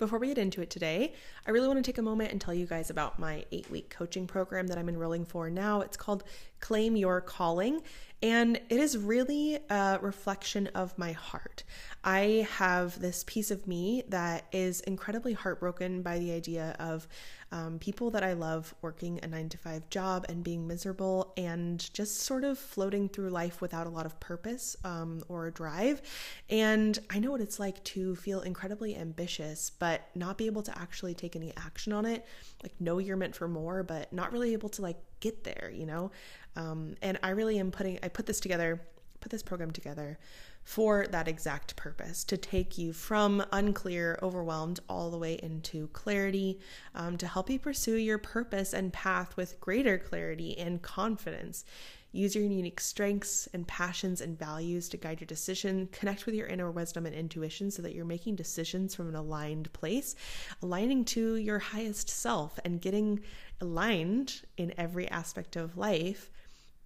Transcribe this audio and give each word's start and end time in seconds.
Before 0.00 0.18
we 0.18 0.28
get 0.28 0.38
into 0.38 0.62
it 0.62 0.70
today, 0.70 1.12
I 1.46 1.50
really 1.50 1.68
want 1.68 1.76
to 1.76 1.82
take 1.82 1.98
a 1.98 2.02
moment 2.02 2.32
and 2.32 2.40
tell 2.40 2.54
you 2.54 2.64
guys 2.64 2.88
about 2.88 3.18
my 3.18 3.44
eight 3.52 3.70
week 3.70 3.90
coaching 3.90 4.26
program 4.26 4.66
that 4.68 4.78
I'm 4.78 4.88
enrolling 4.88 5.26
for 5.26 5.50
now. 5.50 5.82
It's 5.82 5.98
called 5.98 6.24
Claim 6.58 6.96
Your 6.96 7.20
Calling, 7.20 7.82
and 8.22 8.56
it 8.68 8.78
is 8.78 8.98
really 8.98 9.58
a 9.70 9.98
reflection 10.02 10.66
of 10.68 10.96
my 10.98 11.12
heart. 11.12 11.64
I 12.04 12.46
have 12.52 13.00
this 13.00 13.24
piece 13.26 13.50
of 13.50 13.66
me 13.66 14.02
that 14.08 14.46
is 14.52 14.80
incredibly 14.80 15.32
heartbroken 15.32 16.02
by 16.02 16.18
the 16.18 16.32
idea 16.32 16.76
of 16.78 17.06
um, 17.52 17.78
people 17.78 18.10
that 18.12 18.22
I 18.22 18.34
love 18.34 18.74
working 18.80 19.18
a 19.22 19.26
nine 19.26 19.48
to 19.48 19.58
five 19.58 19.88
job 19.90 20.24
and 20.28 20.44
being 20.44 20.66
miserable 20.66 21.32
and 21.36 21.92
just 21.92 22.20
sort 22.20 22.44
of 22.44 22.58
floating 22.58 23.08
through 23.08 23.30
life 23.30 23.60
without 23.60 23.86
a 23.86 23.90
lot 23.90 24.06
of 24.06 24.20
purpose 24.20 24.76
um, 24.84 25.22
or 25.28 25.50
drive. 25.50 26.00
And 26.48 26.98
I 27.10 27.18
know 27.18 27.32
what 27.32 27.40
it's 27.40 27.58
like 27.58 27.82
to 27.84 28.14
feel 28.16 28.40
incredibly 28.42 28.96
ambitious, 28.96 29.70
but 29.70 30.02
not 30.14 30.38
be 30.38 30.46
able 30.46 30.62
to 30.62 30.78
actually 30.78 31.14
take 31.14 31.34
any 31.34 31.52
action 31.56 31.92
on 31.92 32.06
it. 32.06 32.24
Like, 32.62 32.72
know 32.80 32.98
you're 32.98 33.16
meant 33.16 33.34
for 33.34 33.48
more, 33.48 33.82
but 33.82 34.12
not 34.12 34.32
really 34.32 34.52
able 34.52 34.68
to 34.70 34.82
like 34.82 34.98
get 35.20 35.44
there, 35.44 35.70
you 35.74 35.86
know? 35.86 36.10
Um, 36.56 36.94
and 37.02 37.18
I 37.22 37.30
really 37.30 37.58
am 37.58 37.70
putting, 37.70 37.98
I 38.02 38.08
put 38.08 38.26
this 38.26 38.40
together, 38.40 38.80
put 39.20 39.30
this 39.30 39.42
program 39.42 39.70
together 39.70 40.18
for 40.62 41.06
that 41.10 41.26
exact 41.26 41.74
purpose 41.76 42.22
to 42.24 42.36
take 42.36 42.76
you 42.76 42.92
from 42.92 43.42
unclear, 43.52 44.18
overwhelmed, 44.22 44.80
all 44.88 45.10
the 45.10 45.18
way 45.18 45.38
into 45.42 45.88
clarity, 45.88 46.58
um, 46.94 47.16
to 47.16 47.26
help 47.26 47.48
you 47.50 47.58
pursue 47.58 47.96
your 47.96 48.18
purpose 48.18 48.72
and 48.72 48.92
path 48.92 49.36
with 49.36 49.58
greater 49.60 49.98
clarity 49.98 50.56
and 50.58 50.82
confidence. 50.82 51.64
Use 52.12 52.34
your 52.34 52.44
unique 52.44 52.80
strengths 52.80 53.48
and 53.52 53.66
passions 53.66 54.20
and 54.20 54.38
values 54.38 54.88
to 54.88 54.96
guide 54.96 55.20
your 55.20 55.26
decision. 55.26 55.88
Connect 55.92 56.26
with 56.26 56.34
your 56.34 56.48
inner 56.48 56.70
wisdom 56.70 57.06
and 57.06 57.14
intuition 57.14 57.70
so 57.70 57.82
that 57.82 57.94
you're 57.94 58.04
making 58.04 58.34
decisions 58.34 58.94
from 58.94 59.08
an 59.08 59.14
aligned 59.14 59.72
place, 59.72 60.16
aligning 60.62 61.04
to 61.04 61.36
your 61.36 61.60
highest 61.60 62.08
self 62.08 62.58
and 62.64 62.80
getting 62.80 63.20
aligned 63.60 64.42
in 64.56 64.74
every 64.76 65.08
aspect 65.08 65.54
of 65.54 65.76
life 65.76 66.30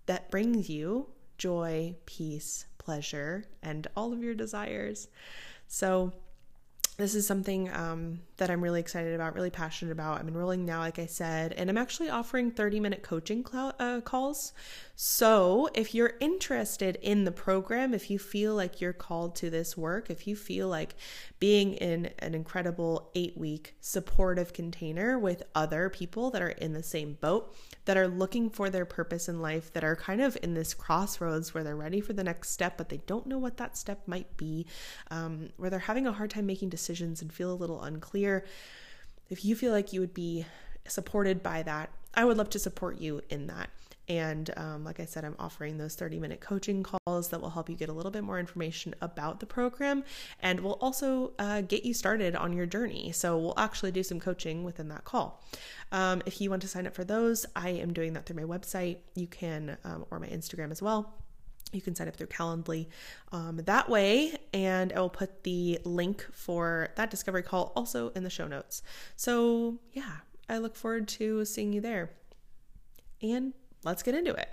that 0.06 0.30
brings 0.30 0.68
you 0.68 1.08
joy, 1.38 1.94
peace, 2.06 2.66
pleasure, 2.78 3.44
and 3.62 3.86
all 3.96 4.12
of 4.12 4.22
your 4.22 4.34
desires. 4.34 5.08
So, 5.68 6.12
this 6.96 7.14
is 7.14 7.27
something 7.27 7.72
um, 7.72 8.20
that 8.36 8.50
I'm 8.50 8.62
really 8.62 8.80
excited 8.80 9.14
about, 9.14 9.34
really 9.34 9.50
passionate 9.50 9.92
about. 9.92 10.20
I'm 10.20 10.28
enrolling 10.28 10.64
now, 10.64 10.80
like 10.80 10.98
I 10.98 11.06
said, 11.06 11.52
and 11.52 11.70
I'm 11.70 11.78
actually 11.78 12.10
offering 12.10 12.50
30 12.50 12.80
minute 12.80 13.02
coaching 13.02 13.44
cl- 13.46 13.74
uh, 13.78 14.00
calls. 14.00 14.52
So, 14.96 15.68
if 15.74 15.94
you're 15.94 16.14
interested 16.20 16.98
in 17.02 17.24
the 17.24 17.32
program, 17.32 17.94
if 17.94 18.10
you 18.10 18.18
feel 18.18 18.55
like 18.55 18.80
you're 18.80 18.92
called 18.92 19.34
to 19.36 19.50
this 19.50 19.77
work, 19.77 20.08
if 20.08 20.27
you 20.27 20.36
feel 20.36 20.68
like 20.68 20.94
being 21.40 21.74
in 21.74 22.10
an 22.20 22.34
incredible 22.34 23.10
eight 23.14 23.36
week 23.36 23.74
supportive 23.80 24.52
container 24.52 25.18
with 25.18 25.42
other 25.55 25.88
people 25.88 26.30
that 26.30 26.42
are 26.42 26.48
in 26.48 26.72
the 26.72 26.82
same 26.82 27.18
boat, 27.20 27.55
that 27.86 27.96
are 27.96 28.08
looking 28.08 28.48
for 28.48 28.70
their 28.70 28.84
purpose 28.84 29.28
in 29.28 29.42
life, 29.42 29.72
that 29.72 29.84
are 29.84 29.96
kind 29.96 30.20
of 30.20 30.38
in 30.42 30.55
this 30.55 30.74
crossroads 30.74 31.52
where 31.52 31.64
they're 31.64 31.77
ready 31.77 32.00
for 32.00 32.12
the 32.12 32.24
next 32.24 32.50
step, 32.50 32.78
but 32.78 32.88
they 32.88 32.98
don't 33.06 33.27
know 33.27 33.38
what 33.38 33.56
that 33.56 33.77
step 33.77 34.06
might 34.06 34.36
be, 34.36 34.64
um, 35.10 35.50
where 35.56 35.70
they're 35.70 35.80
having 35.80 36.06
a 36.06 36.12
hard 36.12 36.30
time 36.30 36.46
making 36.46 36.68
decisions 36.68 37.20
and 37.20 37.32
feel 37.32 37.52
a 37.52 37.55
little 37.55 37.82
unclear. 37.82 38.23
If 39.30 39.44
you 39.44 39.56
feel 39.56 39.72
like 39.72 39.92
you 39.92 40.00
would 40.00 40.14
be 40.14 40.47
supported 40.86 41.42
by 41.42 41.62
that, 41.62 41.91
I 42.14 42.25
would 42.25 42.36
love 42.36 42.50
to 42.50 42.58
support 42.58 43.00
you 43.00 43.22
in 43.30 43.47
that. 43.48 43.70
And 44.08 44.50
um, 44.56 44.84
like 44.84 45.00
I 45.00 45.06
said, 45.06 45.25
I'm 45.25 45.34
offering 45.39 45.78
those 45.78 45.94
30 45.94 46.19
minute 46.19 46.41
coaching 46.41 46.83
calls 46.83 47.28
that 47.28 47.41
will 47.41 47.50
help 47.50 47.70
you 47.70 47.77
get 47.77 47.89
a 47.89 47.92
little 47.92 48.11
bit 48.11 48.22
more 48.22 48.39
information 48.39 48.95
about 49.00 49.41
the 49.41 49.47
program 49.47 50.05
and 50.41 50.61
will 50.61 50.78
also 50.80 51.33
uh, 51.39 51.62
get 51.62 51.84
you 51.84 51.95
started 51.95 52.36
on 52.36 52.52
your 52.52 52.67
journey. 52.67 53.12
So 53.12 53.39
we'll 53.39 53.58
actually 53.58 53.92
do 53.92 54.02
some 54.02 54.20
coaching 54.20 54.62
within 54.62 54.89
that 54.89 55.05
call. 55.05 55.42
Um, 55.91 56.22
if 56.27 56.41
you 56.41 56.50
want 56.50 56.62
to 56.62 56.69
sign 56.69 56.86
up 56.86 56.95
for 56.95 57.05
those, 57.05 57.47
I 57.56 57.70
am 57.70 57.92
doing 57.92 58.12
that 58.12 58.27
through 58.27 58.36
my 58.36 58.58
website. 58.58 58.98
You 59.14 59.27
can, 59.27 59.78
um, 59.84 60.05
or 60.11 60.20
my 60.20 60.29
Instagram 60.29 60.70
as 60.70 60.83
well. 60.83 61.14
You 61.74 61.80
can 61.80 61.96
sign 61.96 62.07
up 62.07 62.14
through 62.14 62.29
Calendly 62.29 62.86
um, 63.33 63.57
that 63.64 63.89
way, 63.89 64.36
and 64.52 64.92
I 64.92 65.01
will 65.01 65.11
put 65.11 65.42
the 65.42 65.80
link 65.85 66.24
for 66.33 66.90
that 66.95 67.11
discovery 67.11 67.42
call 67.42 67.73
also 67.74 68.11
in 68.11 68.23
the 68.23 68.30
show 68.30 68.46
notes. 68.46 68.83
So, 69.17 69.80
yeah, 69.92 70.18
I 70.48 70.58
look 70.58 70.77
forward 70.77 71.08
to 71.08 71.45
seeing 71.45 71.73
you 71.73 71.80
there. 71.80 72.11
And 73.20 73.55
let's 73.83 74.05
get 74.05 74.14
into 74.14 74.34
it. 74.34 74.51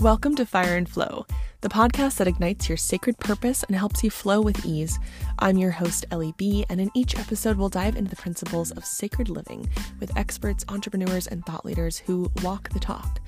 Welcome 0.00 0.34
to 0.34 0.46
Fire 0.46 0.76
and 0.76 0.88
Flow, 0.88 1.26
the 1.66 1.74
podcast 1.74 2.18
that 2.18 2.28
ignites 2.28 2.68
your 2.68 2.78
sacred 2.78 3.18
purpose 3.18 3.64
and 3.64 3.74
helps 3.74 4.04
you 4.04 4.08
flow 4.08 4.40
with 4.40 4.64
ease. 4.64 5.00
I'm 5.40 5.58
your 5.58 5.72
host, 5.72 6.06
Ellie 6.12 6.32
B, 6.36 6.64
and 6.68 6.80
in 6.80 6.92
each 6.94 7.18
episode, 7.18 7.56
we'll 7.56 7.68
dive 7.68 7.96
into 7.96 8.08
the 8.08 8.14
principles 8.22 8.70
of 8.70 8.84
sacred 8.84 9.28
living 9.28 9.68
with 9.98 10.16
experts, 10.16 10.64
entrepreneurs, 10.68 11.26
and 11.26 11.44
thought 11.44 11.64
leaders 11.64 11.98
who 11.98 12.30
walk 12.44 12.68
the 12.68 12.78
talk. 12.78 13.18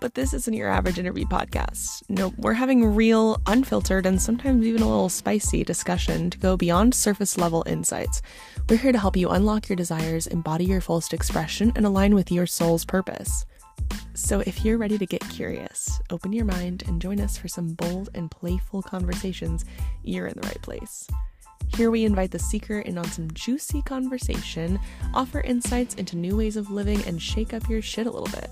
But 0.00 0.14
this 0.14 0.34
isn't 0.34 0.52
your 0.52 0.68
average 0.68 0.98
interview 0.98 1.26
podcast. 1.26 2.02
No, 2.08 2.34
we're 2.38 2.54
having 2.54 2.92
real, 2.92 3.40
unfiltered, 3.46 4.04
and 4.04 4.20
sometimes 4.20 4.66
even 4.66 4.82
a 4.82 4.88
little 4.88 5.08
spicy 5.08 5.62
discussion 5.62 6.30
to 6.30 6.38
go 6.38 6.56
beyond 6.56 6.92
surface 6.92 7.38
level 7.38 7.62
insights. 7.68 8.20
We're 8.68 8.78
here 8.78 8.90
to 8.90 8.98
help 8.98 9.16
you 9.16 9.28
unlock 9.28 9.68
your 9.68 9.76
desires, 9.76 10.26
embody 10.26 10.64
your 10.64 10.80
fullest 10.80 11.14
expression, 11.14 11.72
and 11.76 11.86
align 11.86 12.16
with 12.16 12.32
your 12.32 12.46
soul's 12.46 12.84
purpose. 12.84 13.46
So, 14.14 14.40
if 14.40 14.64
you're 14.64 14.78
ready 14.78 14.98
to 14.98 15.06
get 15.06 15.28
curious, 15.28 16.00
open 16.10 16.32
your 16.32 16.44
mind 16.44 16.84
and 16.86 17.00
join 17.00 17.20
us 17.20 17.36
for 17.36 17.48
some 17.48 17.74
bold 17.74 18.10
and 18.14 18.30
playful 18.30 18.82
conversations, 18.82 19.64
you're 20.02 20.26
in 20.26 20.34
the 20.40 20.46
right 20.46 20.62
place. 20.62 21.08
Here 21.76 21.90
we 21.90 22.04
invite 22.04 22.30
the 22.30 22.38
seeker 22.38 22.80
in 22.80 22.98
on 22.98 23.06
some 23.06 23.30
juicy 23.32 23.82
conversation, 23.82 24.78
offer 25.12 25.40
insights 25.40 25.94
into 25.96 26.16
new 26.16 26.36
ways 26.36 26.56
of 26.56 26.70
living, 26.70 27.02
and 27.06 27.20
shake 27.20 27.52
up 27.52 27.68
your 27.68 27.82
shit 27.82 28.06
a 28.06 28.10
little 28.10 28.28
bit. 28.28 28.50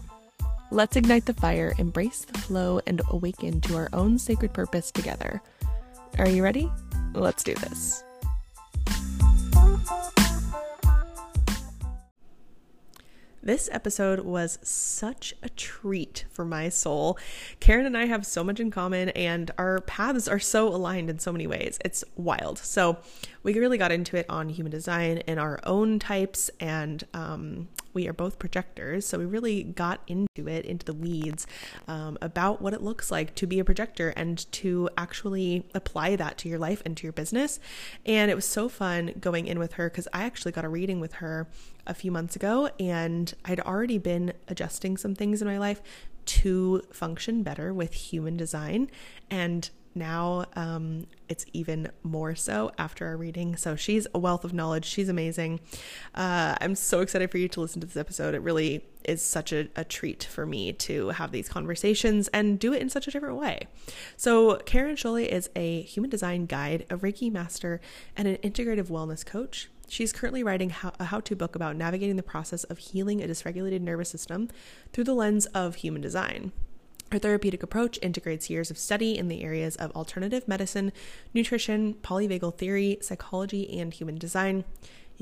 Let's 0.73 0.97
ignite 0.97 1.27
the 1.27 1.35
fire, 1.35 1.75
embrace 1.79 2.25
the 2.25 2.39
flow, 2.39 2.81
and 2.87 3.01
awaken 3.11 3.61
to 3.63 3.77
our 3.77 3.89
own 3.93 4.19
sacred 4.19 4.53
purpose 4.53 4.91
together. 4.91 5.43
Are 6.19 6.29
you 6.29 6.43
ready? 6.43 6.71
Let's 7.15 7.45
do 7.45 7.55
this. 7.55 8.03
This 13.45 13.69
episode 13.73 14.21
was 14.21 14.61
such 14.63 15.35
a 15.43 15.49
treat 15.49 16.27
for 16.31 16.45
my 16.45 16.69
soul. 16.69 17.19
Karen 17.59 17.87
and 17.87 17.97
I 17.97 18.05
have 18.05 18.25
so 18.25 18.45
much 18.45 18.61
in 18.61 18.71
common, 18.71 19.09
and 19.11 19.51
our 19.59 19.81
paths 19.81 20.29
are 20.29 20.39
so 20.39 20.69
aligned 20.69 21.11
in 21.11 21.19
so 21.19 21.33
many 21.33 21.49
ways. 21.49 21.77
It's 21.85 22.05
wild. 22.15 22.59
So, 22.59 22.99
we 23.43 23.59
really 23.59 23.79
got 23.79 23.91
into 23.91 24.17
it 24.17 24.27
on 24.29 24.49
human 24.49 24.71
design 24.71 25.19
in 25.27 25.41
our 25.41 25.59
own 25.65 25.99
types, 25.99 26.53
and 26.61 27.03
um, 27.15 27.69
we 27.95 28.09
are 28.09 28.13
both 28.13 28.39
projectors. 28.39 29.07
So, 29.07 29.19
we 29.19 29.25
really 29.25 29.63
got 29.63 30.01
into 30.07 30.49
it, 30.49 30.65
into 30.65 30.85
the 30.85 30.95
weeds 30.95 31.47
um, 31.89 32.19
about 32.21 32.61
what 32.63 32.73
it 32.75 32.83
looks 32.83 33.11
like 33.11 33.35
to 33.37 33.47
be 33.47 33.59
a 33.59 33.65
projector 33.65 34.11
and 34.11 34.51
to 34.53 34.89
actually 34.97 35.65
apply 35.75 36.17
that 36.17 36.39
to 36.39 36.49
your 36.49 36.59
life 36.59 36.83
and 36.85 36.97
to 36.97 37.05
your 37.05 37.13
business. 37.13 37.61
And 38.07 38.31
it 38.31 38.35
was 38.35 38.45
so 38.45 38.69
fun 38.69 39.15
going 39.21 39.47
in 39.47 39.59
with 39.59 39.75
her 39.75 39.89
because 39.89 40.09
I 40.13 40.25
actually 40.25 40.53
got 40.53 40.65
a 40.65 40.69
reading 40.69 41.01
with 41.01 41.15
her 41.15 41.49
a 41.87 41.95
few 41.95 42.11
months 42.13 42.37
ago, 42.37 42.71
and 42.79 43.33
I'd 43.45 43.61
already 43.61 43.99
been 43.99 44.33
adjusting 44.49 44.97
some 44.97 45.15
things 45.15 45.43
in 45.43 45.49
my 45.49 45.59
life 45.59 45.83
to 46.25 46.83
function 46.93 47.43
better 47.43 47.75
with 47.75 47.95
human 47.95 48.37
design. 48.37 48.91
And 49.31 49.69
now 49.95 50.47
um, 50.57 51.07
it's 51.29 51.45
even 51.53 51.91
more 52.03 52.35
so 52.35 52.73
after 52.79 53.07
our 53.07 53.17
reading. 53.17 53.57
So 53.57 53.77
she's 53.77 54.07
a 54.15 54.19
wealth 54.19 54.45
of 54.45 54.53
knowledge. 54.53 54.85
She's 54.85 55.09
amazing. 55.09 55.61
Uh, 56.15 56.57
I'm 56.61 56.75
so 56.75 57.01
excited 57.01 57.31
for 57.31 57.39
you 57.39 57.49
to 57.49 57.61
listen 57.61 57.81
to 57.81 57.87
this 57.87 57.97
episode. 57.97 58.35
It 58.35 58.43
really 58.43 58.85
is 59.05 59.23
such 59.23 59.53
a, 59.53 59.69
a, 59.75 59.85
treat 59.85 60.25
for 60.25 60.47
me 60.47 60.73
to 60.73 61.09
have 61.09 61.33
these 61.33 61.49
conversations 61.49 62.29
and 62.29 62.59
do 62.59 62.73
it 62.73 62.81
in 62.81 62.89
such 62.89 63.09
a 63.09 63.11
different 63.11 63.37
way. 63.37 63.67
So, 64.17 64.57
Karen 64.59 64.97
Scholle 64.97 65.27
is 65.27 65.51
a 65.57 65.83
human 65.83 66.09
design 66.09 66.47
guide, 66.47 66.87
a 66.89 66.97
Reiki 66.97 67.31
master, 67.31 67.81
and 68.17 68.29
an 68.29 68.37
integrative 68.37 68.87
wellness 68.87 69.27
coach. 69.27 69.69
She's 69.89 70.13
currently 70.13 70.43
writing 70.43 70.73
a 70.99 71.05
how 71.05 71.21
to 71.21 71.37
book 71.37 71.55
about 71.55 71.77
navigating 71.77 72.17
the 72.17 72.23
process 72.23 72.65
of 72.65 72.79
healing 72.79 73.23
a 73.23 73.27
dysregulated 73.27 73.81
nervous 73.81 74.09
system 74.09 74.49
through 74.93 75.05
the 75.05 75.15
lens 75.15 75.47
of 75.47 75.77
human 75.77 76.01
design. 76.01 76.53
Her 77.13 77.19
therapeutic 77.19 77.63
approach 77.63 77.99
integrates 78.01 78.49
years 78.49 78.71
of 78.71 78.79
study 78.79 79.19
in 79.19 79.29
the 79.29 79.43
areas 79.43 79.77
of 79.77 79.93
alternative 79.93 80.49
medicine, 80.49 80.93
nutrition, 81.35 81.93
polyvagal 81.93 82.57
theory, 82.57 82.97
psychology, 83.03 83.79
and 83.79 83.93
human 83.93 84.17
design. 84.17 84.65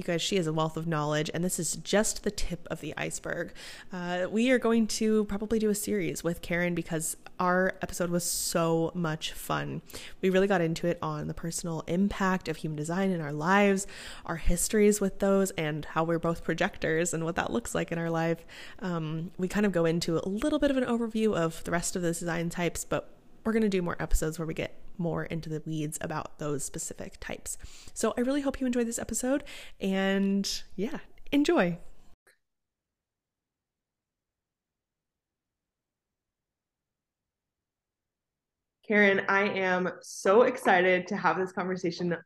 You 0.01 0.05
guys, 0.05 0.23
she 0.23 0.37
has 0.37 0.47
a 0.47 0.53
wealth 0.55 0.79
of 0.79 0.87
knowledge, 0.87 1.31
and 1.35 1.45
this 1.45 1.59
is 1.59 1.77
just 1.77 2.25
the 2.25 2.31
tip 2.31 2.67
of 2.71 2.81
the 2.81 2.95
iceberg. 2.97 3.53
Uh, 3.93 4.29
we 4.31 4.51
are 4.51 4.59
going 4.59 4.87
to 4.87 5.27
probably 5.27 5.59
do 5.59 5.69
a 5.69 5.75
series 5.75 6.25
with 6.25 6.41
Karen 6.41 6.75
because 6.75 7.19
our 7.39 7.75
episode 7.83 8.09
was 8.09 8.25
so 8.25 8.93
much 8.95 9.33
fun. 9.33 9.83
We 10.23 10.31
really 10.31 10.47
got 10.47 10.63
into 10.63 10.87
it 10.87 10.99
on 11.03 11.29
the 11.29 11.35
personal 11.35 11.85
impact 11.87 12.49
of 12.49 12.57
human 12.57 12.79
design 12.79 13.11
in 13.11 13.21
our 13.21 13.31
lives, 13.31 13.87
our 14.25 14.37
histories 14.37 15.03
with 15.03 15.19
those, 15.19 15.51
and 15.51 15.85
how 15.85 16.05
we're 16.05 16.19
both 16.19 16.45
projectors 16.45 17.13
and 17.13 17.23
what 17.23 17.37
that 17.37 17.53
looks 17.53 17.75
like 17.75 17.93
in 17.93 17.99
our 17.99 18.09
life. 18.09 18.47
Um, 18.79 19.33
we 19.37 19.49
kind 19.49 19.67
of 19.67 19.73
go 19.73 19.85
into 19.85 20.17
a 20.17 20.25
little 20.27 20.59
bit 20.59 20.71
of 20.71 20.79
an 20.79 20.85
overview 20.85 21.37
of 21.37 21.63
the 21.65 21.73
rest 21.73 21.95
of 21.95 22.01
the 22.01 22.09
design 22.09 22.49
types, 22.49 22.87
but 22.87 23.11
we're 23.45 23.53
going 23.53 23.65
to 23.65 23.69
do 23.69 23.83
more 23.83 23.97
episodes 24.01 24.39
where 24.39 24.47
we 24.47 24.55
get 24.55 24.75
more 25.01 25.25
into 25.25 25.49
the 25.49 25.63
weeds 25.67 25.99
about 26.01 26.39
those 26.39 26.63
specific 26.63 27.19
types. 27.19 27.59
So 27.95 28.15
I 28.17 28.21
really 28.21 28.43
hope 28.43 28.61
you 28.61 28.67
enjoyed 28.67 28.87
this 28.87 28.99
episode 28.99 29.43
and 29.81 30.63
yeah, 30.77 30.99
enjoy. 31.33 31.79
Karen, 38.87 39.23
I 39.29 39.43
am 39.43 39.89
so 40.03 40.43
excited 40.43 41.07
to 41.07 41.17
have 41.17 41.39
this 41.39 41.53
conversation 41.53 42.17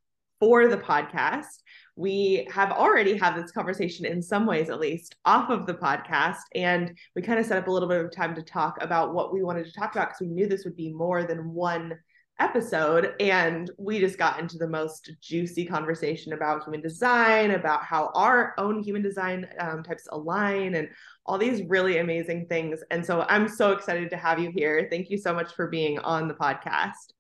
for 0.40 0.66
the 0.66 0.78
podcast. 0.78 1.62
We 1.94 2.48
have 2.50 2.72
already 2.72 3.18
had 3.18 3.34
this 3.34 3.52
conversation 3.52 4.06
in 4.06 4.22
some 4.22 4.46
ways, 4.46 4.70
at 4.70 4.80
least, 4.80 5.14
off 5.26 5.50
of 5.50 5.66
the 5.66 5.74
podcast. 5.74 6.38
And 6.54 6.96
we 7.14 7.20
kind 7.20 7.38
of 7.38 7.44
set 7.44 7.58
up 7.58 7.68
a 7.68 7.70
little 7.70 7.88
bit 7.88 8.04
of 8.04 8.10
time 8.10 8.34
to 8.34 8.42
talk 8.42 8.82
about 8.82 9.14
what 9.14 9.32
we 9.32 9.42
wanted 9.42 9.66
to 9.66 9.72
talk 9.72 9.94
about 9.94 10.08
because 10.08 10.22
we 10.22 10.28
knew 10.28 10.46
this 10.46 10.64
would 10.64 10.74
be 10.74 10.92
more 10.92 11.24
than 11.24 11.52
one 11.52 11.98
episode 12.40 13.14
and 13.20 13.70
we 13.78 14.00
just 14.00 14.19
got 14.19 14.40
into 14.40 14.58
the 14.58 14.66
most 14.66 15.12
juicy 15.20 15.64
conversation 15.64 16.32
about 16.32 16.64
human 16.64 16.81
design 16.81 17.52
about 17.52 17.84
how 17.84 18.10
our 18.14 18.54
own 18.58 18.82
human 18.82 19.02
design 19.02 19.46
um, 19.60 19.84
types 19.84 20.08
align 20.10 20.75
and 20.75 20.88
all 21.26 21.38
these 21.38 21.62
really 21.69 21.98
amazing 21.98 22.44
things 22.48 22.81
and 22.90 23.06
so 23.06 23.25
i'm 23.28 23.48
so 23.48 23.70
excited 23.70 24.10
to 24.10 24.16
have 24.16 24.40
you 24.40 24.50
here 24.54 24.88
thank 24.90 25.10
you 25.10 25.16
so 25.16 25.32
much 25.32 25.54
for 25.54 25.69
being 25.69 25.98
on 26.00 26.26
the 26.26 26.34
podcast 26.34 27.12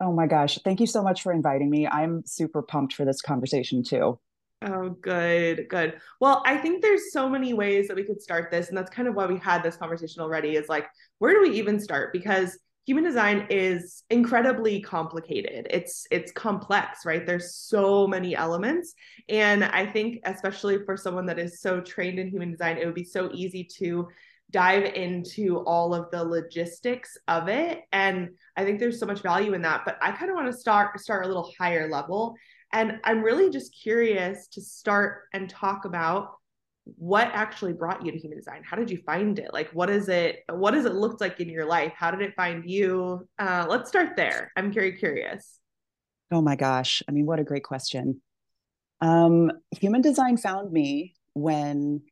oh 0.00 0.12
my 0.12 0.26
gosh 0.26 0.58
thank 0.64 0.80
you 0.80 0.88
so 0.88 1.04
much 1.04 1.22
for 1.22 1.32
inviting 1.32 1.70
me 1.70 1.86
i'm 1.86 2.22
super 2.26 2.62
pumped 2.62 2.94
for 2.94 3.04
this 3.04 3.22
conversation 3.22 3.82
too 3.84 4.18
Oh, 4.64 4.90
good, 4.90 5.66
good. 5.68 6.00
Well, 6.20 6.40
I 6.46 6.56
think 6.56 6.82
there's 6.82 7.12
so 7.12 7.28
many 7.28 7.52
ways 7.52 7.88
that 7.88 7.96
we 7.96 8.04
could 8.04 8.22
start 8.22 8.50
this. 8.52 8.68
And 8.68 8.78
that's 8.78 8.90
kind 8.90 9.08
of 9.08 9.16
why 9.16 9.26
we 9.26 9.36
had 9.36 9.60
this 9.60 9.76
conversation 9.76 10.22
already 10.22 10.54
is 10.54 10.68
like, 10.68 10.86
where 11.18 11.34
do 11.34 11.40
we 11.40 11.58
even 11.58 11.80
start? 11.80 12.12
Because 12.12 12.56
human 12.84 13.04
design 13.04 13.46
is 13.48 14.02
incredibly 14.10 14.80
complicated. 14.80 15.66
It's 15.70 16.06
it's 16.10 16.32
complex 16.32 17.04
right? 17.06 17.24
There's 17.26 17.54
so 17.54 18.06
many 18.06 18.34
elements. 18.34 18.94
And 19.28 19.64
i 19.64 19.86
think 19.86 20.20
especially 20.24 20.84
for 20.84 20.96
someone 20.96 21.26
that 21.26 21.38
is 21.38 21.60
so 21.60 21.80
trained 21.80 22.18
in 22.18 22.28
human 22.28 22.50
design 22.50 22.78
it 22.78 22.86
would 22.86 22.94
be 22.94 23.04
so 23.04 23.30
easy 23.32 23.64
to 23.78 24.08
dive 24.50 24.84
into 24.94 25.60
all 25.60 25.94
of 25.94 26.10
the 26.10 26.22
logistics 26.22 27.16
of 27.28 27.48
it. 27.48 27.82
And 27.92 28.30
i 28.56 28.64
think 28.64 28.80
there's 28.80 29.00
so 29.00 29.06
much 29.06 29.20
value 29.20 29.54
in 29.54 29.62
that 29.62 29.82
but 29.84 29.96
i 30.02 30.10
kind 30.12 30.30
of 30.30 30.36
want 30.36 30.50
to 30.50 30.58
start 30.58 30.98
start 31.00 31.24
a 31.24 31.28
little 31.28 31.52
higher 31.58 31.88
level. 31.88 32.34
And 32.72 32.98
i'm 33.04 33.22
really 33.22 33.50
just 33.50 33.76
curious 33.80 34.48
to 34.48 34.60
start 34.60 35.22
and 35.32 35.48
talk 35.48 35.84
about 35.84 36.32
what 36.84 37.28
actually 37.32 37.72
brought 37.72 38.04
you 38.04 38.10
to 38.10 38.18
human 38.18 38.38
design? 38.38 38.62
How 38.64 38.76
did 38.76 38.90
you 38.90 38.98
find 39.06 39.38
it? 39.38 39.52
Like 39.52 39.70
what 39.70 39.88
is 39.88 40.08
it 40.08 40.40
what 40.50 40.72
does 40.72 40.84
it 40.84 40.94
look 40.94 41.20
like 41.20 41.40
in 41.40 41.48
your 41.48 41.64
life? 41.64 41.92
How 41.96 42.10
did 42.10 42.22
it 42.22 42.34
find 42.34 42.68
you? 42.68 43.26
Uh, 43.38 43.66
let's 43.68 43.88
start 43.88 44.16
there. 44.16 44.50
I'm 44.56 44.72
very 44.72 44.92
curious. 44.92 45.58
Oh 46.30 46.42
my 46.42 46.56
gosh. 46.56 47.02
I 47.08 47.12
mean 47.12 47.26
what 47.26 47.38
a 47.38 47.44
great 47.44 47.64
question. 47.64 48.20
Um, 49.00 49.50
human 49.72 50.00
design 50.00 50.36
found 50.36 50.72
me 50.72 51.14
when 51.34 52.02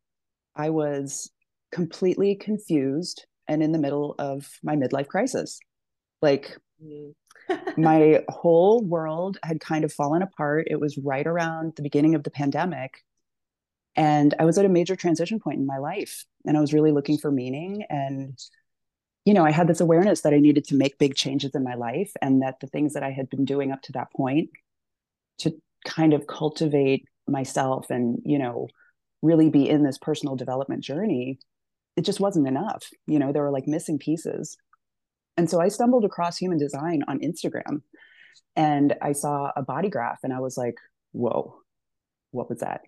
i 0.56 0.70
was 0.70 1.30
completely 1.70 2.34
confused 2.34 3.26
and 3.46 3.62
in 3.62 3.70
the 3.70 3.78
middle 3.78 4.14
of 4.18 4.48
my 4.62 4.76
midlife 4.76 5.08
crisis. 5.08 5.58
Like 6.22 6.56
mm. 6.82 7.12
my 7.76 8.24
whole 8.28 8.84
world 8.84 9.38
had 9.42 9.60
kind 9.60 9.84
of 9.84 9.92
fallen 9.92 10.22
apart. 10.22 10.68
It 10.70 10.78
was 10.78 10.98
right 10.98 11.26
around 11.26 11.74
the 11.76 11.82
beginning 11.82 12.14
of 12.14 12.22
the 12.22 12.30
pandemic 12.30 13.02
and 13.96 14.34
I 14.38 14.44
was 14.44 14.58
at 14.58 14.64
a 14.64 14.70
major 14.70 14.96
transition 14.96 15.40
point 15.40 15.58
in 15.58 15.66
my 15.66 15.78
life 15.78 16.24
and 16.46 16.56
I 16.56 16.60
was 16.60 16.72
really 16.72 16.92
looking 16.92 17.18
for 17.18 17.30
meaning. 17.30 17.84
And, 17.88 18.38
you 19.24 19.34
know, 19.34 19.44
I 19.44 19.50
had 19.50 19.68
this 19.68 19.80
awareness 19.80 20.20
that 20.22 20.32
I 20.32 20.38
needed 20.38 20.64
to 20.66 20.76
make 20.76 20.98
big 20.98 21.14
changes 21.14 21.52
in 21.54 21.64
my 21.64 21.74
life 21.74 22.12
and 22.22 22.42
that 22.42 22.60
the 22.60 22.66
things 22.68 22.94
that 22.94 23.02
I 23.02 23.10
had 23.10 23.28
been 23.28 23.44
doing 23.44 23.72
up 23.72 23.82
to 23.82 23.92
that 23.92 24.12
point 24.12 24.50
to 25.38 25.52
kind 25.84 26.14
of 26.14 26.26
cultivate 26.26 27.06
myself 27.26 27.90
and, 27.90 28.20
you 28.24 28.38
know, 28.38 28.68
really 29.22 29.50
be 29.50 29.68
in 29.68 29.82
this 29.82 29.98
personal 29.98 30.36
development 30.36 30.82
journey, 30.82 31.38
it 31.96 32.04
just 32.04 32.20
wasn't 32.20 32.48
enough. 32.48 32.88
You 33.06 33.18
know, 33.18 33.32
there 33.32 33.42
were 33.42 33.50
like 33.50 33.66
missing 33.66 33.98
pieces. 33.98 34.56
And 35.36 35.50
so 35.50 35.60
I 35.60 35.68
stumbled 35.68 36.04
across 36.04 36.36
human 36.36 36.58
design 36.58 37.02
on 37.08 37.20
Instagram 37.20 37.82
and 38.56 38.94
I 39.02 39.12
saw 39.12 39.50
a 39.56 39.62
body 39.62 39.88
graph 39.88 40.20
and 40.22 40.32
I 40.32 40.40
was 40.40 40.56
like, 40.56 40.76
whoa, 41.12 41.56
what 42.30 42.48
was 42.48 42.60
that? 42.60 42.82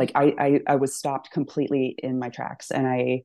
Like 0.00 0.12
I, 0.14 0.34
I 0.38 0.60
i 0.66 0.76
was 0.76 0.96
stopped 0.96 1.30
completely 1.30 1.94
in 2.02 2.18
my 2.18 2.30
tracks 2.30 2.70
and 2.70 2.86
i 2.88 3.22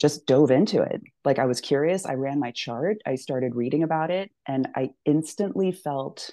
just 0.00 0.26
dove 0.26 0.50
into 0.50 0.82
it. 0.82 1.00
Like 1.24 1.38
i 1.38 1.44
was 1.44 1.60
curious 1.60 2.06
i 2.06 2.14
ran 2.14 2.40
my 2.40 2.50
chart 2.50 2.96
i 3.06 3.14
started 3.14 3.54
reading 3.54 3.82
about 3.84 4.10
it 4.10 4.30
and 4.46 4.66
i 4.74 4.90
instantly 5.04 5.70
felt 5.70 6.30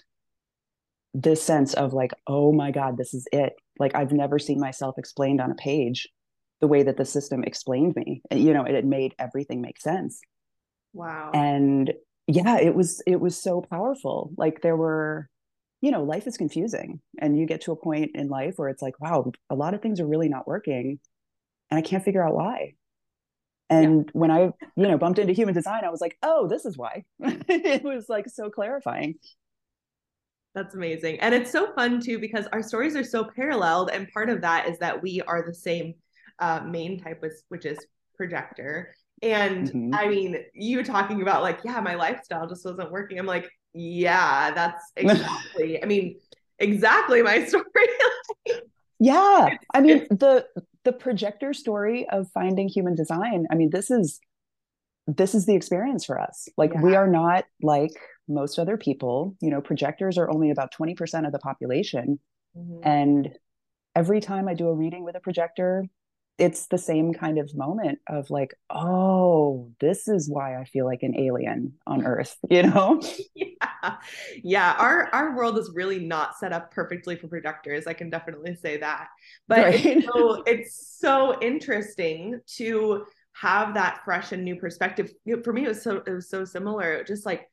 this 1.13 1.43
sense 1.43 1.73
of 1.73 1.93
like 1.93 2.13
oh 2.25 2.53
my 2.53 2.71
god 2.71 2.97
this 2.97 3.13
is 3.13 3.27
it. 3.33 3.53
Like 3.77 3.93
i've 3.93 4.13
never 4.13 4.39
seen 4.39 4.59
myself 4.59 4.97
explained 4.97 5.41
on 5.41 5.51
a 5.51 5.55
page 5.55 6.07
the 6.61 6.67
way 6.67 6.83
that 6.83 6.95
the 6.95 7.05
system 7.05 7.43
explained 7.43 7.95
me. 7.95 8.21
You 8.31 8.53
know 8.53 8.63
it, 8.63 8.75
it 8.75 8.85
made 8.85 9.13
everything 9.19 9.61
make 9.61 9.81
sense. 9.81 10.21
Wow. 10.93 11.31
And 11.33 11.93
yeah 12.27 12.57
it 12.59 12.73
was 12.73 13.03
it 13.05 13.19
was 13.19 13.35
so 13.35 13.61
powerful. 13.61 14.31
Like 14.37 14.61
there 14.61 14.77
were 14.77 15.29
you 15.81 15.89
know, 15.89 16.03
life 16.03 16.27
is 16.27 16.37
confusing 16.37 17.01
and 17.19 17.37
you 17.37 17.47
get 17.47 17.61
to 17.61 17.71
a 17.71 17.75
point 17.75 18.11
in 18.13 18.29
life 18.29 18.53
where 18.57 18.69
it's 18.69 18.83
like, 18.83 18.99
wow, 19.01 19.31
a 19.49 19.55
lot 19.55 19.73
of 19.73 19.81
things 19.81 19.99
are 19.99 20.07
really 20.07 20.29
not 20.29 20.47
working 20.47 20.99
and 21.69 21.77
I 21.77 21.81
can't 21.81 22.05
figure 22.05 22.25
out 22.25 22.35
why. 22.35 22.75
And 23.69 24.05
yeah. 24.05 24.11
when 24.13 24.31
I, 24.31 24.41
you 24.75 24.87
know, 24.87 24.97
bumped 24.97 25.17
into 25.17 25.33
human 25.33 25.55
design, 25.55 25.83
I 25.83 25.89
was 25.89 26.01
like, 26.01 26.17
oh, 26.21 26.47
this 26.47 26.65
is 26.65 26.77
why. 26.77 27.03
it 27.19 27.83
was 27.83 28.07
like 28.09 28.29
so 28.29 28.49
clarifying. 28.49 29.15
That's 30.53 30.75
amazing. 30.75 31.19
And 31.21 31.33
it's 31.33 31.51
so 31.51 31.73
fun 31.73 32.01
too 32.01 32.19
because 32.19 32.45
our 32.51 32.61
stories 32.61 32.95
are 32.95 33.03
so 33.03 33.23
paralleled. 33.23 33.89
And 33.91 34.11
part 34.11 34.29
of 34.29 34.41
that 34.41 34.67
is 34.67 34.77
that 34.79 35.01
we 35.01 35.21
are 35.21 35.43
the 35.45 35.53
same 35.53 35.93
uh, 36.39 36.59
main 36.59 36.99
type, 36.99 37.23
which 37.47 37.65
is 37.65 37.79
projector. 38.15 38.93
And 39.23 39.69
mm-hmm. 39.69 39.95
I 39.95 40.07
mean, 40.07 40.37
you 40.53 40.83
talking 40.83 41.21
about 41.21 41.41
like, 41.41 41.59
yeah, 41.63 41.79
my 41.79 41.95
lifestyle 41.95 42.47
just 42.47 42.65
wasn't 42.65 42.91
working. 42.91 43.17
I'm 43.17 43.25
like, 43.25 43.49
yeah, 43.73 44.51
that's 44.51 44.91
exactly. 44.95 45.81
I 45.81 45.85
mean, 45.85 46.19
exactly 46.59 47.21
my 47.21 47.45
story. 47.47 47.65
yeah, 48.99 49.49
I 49.73 49.81
mean 49.81 50.07
the 50.09 50.45
the 50.83 50.91
projector 50.91 51.53
story 51.53 52.07
of 52.09 52.29
finding 52.33 52.67
human 52.67 52.95
design. 52.95 53.47
I 53.51 53.55
mean, 53.55 53.69
this 53.71 53.91
is 53.91 54.19
this 55.07 55.35
is 55.35 55.45
the 55.45 55.55
experience 55.55 56.05
for 56.05 56.19
us. 56.19 56.47
Like 56.57 56.73
yeah. 56.73 56.81
we 56.81 56.95
are 56.95 57.07
not 57.07 57.45
like 57.61 57.93
most 58.27 58.59
other 58.59 58.77
people. 58.77 59.35
You 59.41 59.49
know, 59.49 59.61
projectors 59.61 60.17
are 60.17 60.29
only 60.29 60.51
about 60.51 60.71
twenty 60.71 60.95
percent 60.95 61.25
of 61.25 61.31
the 61.31 61.39
population, 61.39 62.19
mm-hmm. 62.57 62.87
and 62.87 63.37
every 63.95 64.21
time 64.21 64.47
I 64.47 64.53
do 64.53 64.67
a 64.67 64.73
reading 64.73 65.03
with 65.03 65.15
a 65.15 65.19
projector, 65.19 65.85
it's 66.41 66.65
the 66.67 66.77
same 66.79 67.13
kind 67.13 67.37
of 67.37 67.55
moment 67.55 67.99
of 68.09 68.31
like, 68.31 68.55
oh, 68.71 69.69
this 69.79 70.07
is 70.07 70.27
why 70.27 70.59
I 70.59 70.65
feel 70.65 70.85
like 70.85 71.03
an 71.03 71.15
alien 71.15 71.73
on 71.85 72.03
Earth, 72.03 72.35
you 72.49 72.63
know? 72.63 72.99
yeah. 73.35 73.97
Yeah. 74.43 74.75
Our 74.79 75.07
our 75.13 75.35
world 75.35 75.59
is 75.59 75.71
really 75.75 75.99
not 75.99 76.35
set 76.37 76.51
up 76.51 76.71
perfectly 76.71 77.15
for 77.15 77.27
projectors. 77.27 77.85
I 77.85 77.93
can 77.93 78.09
definitely 78.09 78.55
say 78.55 78.77
that. 78.77 79.07
But 79.47 79.65
right. 79.65 79.85
it's, 79.85 80.07
so, 80.07 80.43
it's 80.47 80.97
so 80.99 81.39
interesting 81.41 82.39
to 82.57 83.05
have 83.33 83.75
that 83.75 84.01
fresh 84.03 84.31
and 84.31 84.43
new 84.43 84.55
perspective. 84.55 85.13
For 85.43 85.53
me, 85.53 85.65
it 85.65 85.69
was 85.69 85.83
so 85.83 86.01
it 86.07 86.11
was 86.11 86.27
so 86.27 86.43
similar. 86.43 87.03
Just 87.03 87.23
like 87.23 87.47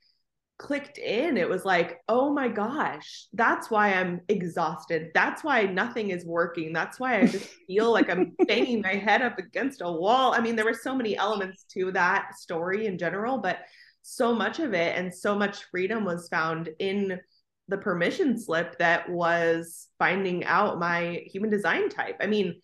clicked 0.58 0.98
in. 0.98 1.36
It 1.36 1.48
was 1.48 1.64
like, 1.64 2.00
oh 2.08 2.32
my 2.32 2.48
gosh, 2.48 3.26
that's 3.32 3.70
why 3.70 3.94
I'm 3.94 4.20
exhausted. 4.28 5.10
That's 5.14 5.44
why 5.44 5.62
nothing 5.62 6.10
is 6.10 6.26
working. 6.26 6.72
That's 6.72 6.98
why 6.98 7.20
I 7.20 7.26
just 7.26 7.48
feel 7.66 7.92
like 7.92 8.10
I'm 8.10 8.34
banging 8.46 8.82
my 8.82 8.94
head 8.94 9.22
up 9.22 9.38
against 9.38 9.80
a 9.82 9.90
wall. 9.90 10.34
I 10.34 10.40
mean, 10.40 10.56
there 10.56 10.64
were 10.64 10.74
so 10.74 10.94
many 10.94 11.16
elements 11.16 11.64
to 11.74 11.92
that 11.92 12.34
story 12.36 12.86
in 12.86 12.98
general, 12.98 13.38
but 13.38 13.60
so 14.02 14.34
much 14.34 14.58
of 14.58 14.74
it 14.74 14.96
and 14.96 15.14
so 15.14 15.34
much 15.34 15.64
freedom 15.70 16.04
was 16.04 16.28
found 16.28 16.70
in 16.78 17.20
the 17.68 17.78
permission 17.78 18.38
slip 18.38 18.78
that 18.78 19.08
was 19.08 19.88
finding 19.98 20.44
out 20.44 20.78
my 20.78 21.22
human 21.26 21.50
design 21.50 21.88
type. 21.88 22.16
I 22.20 22.26
mean, 22.26 22.60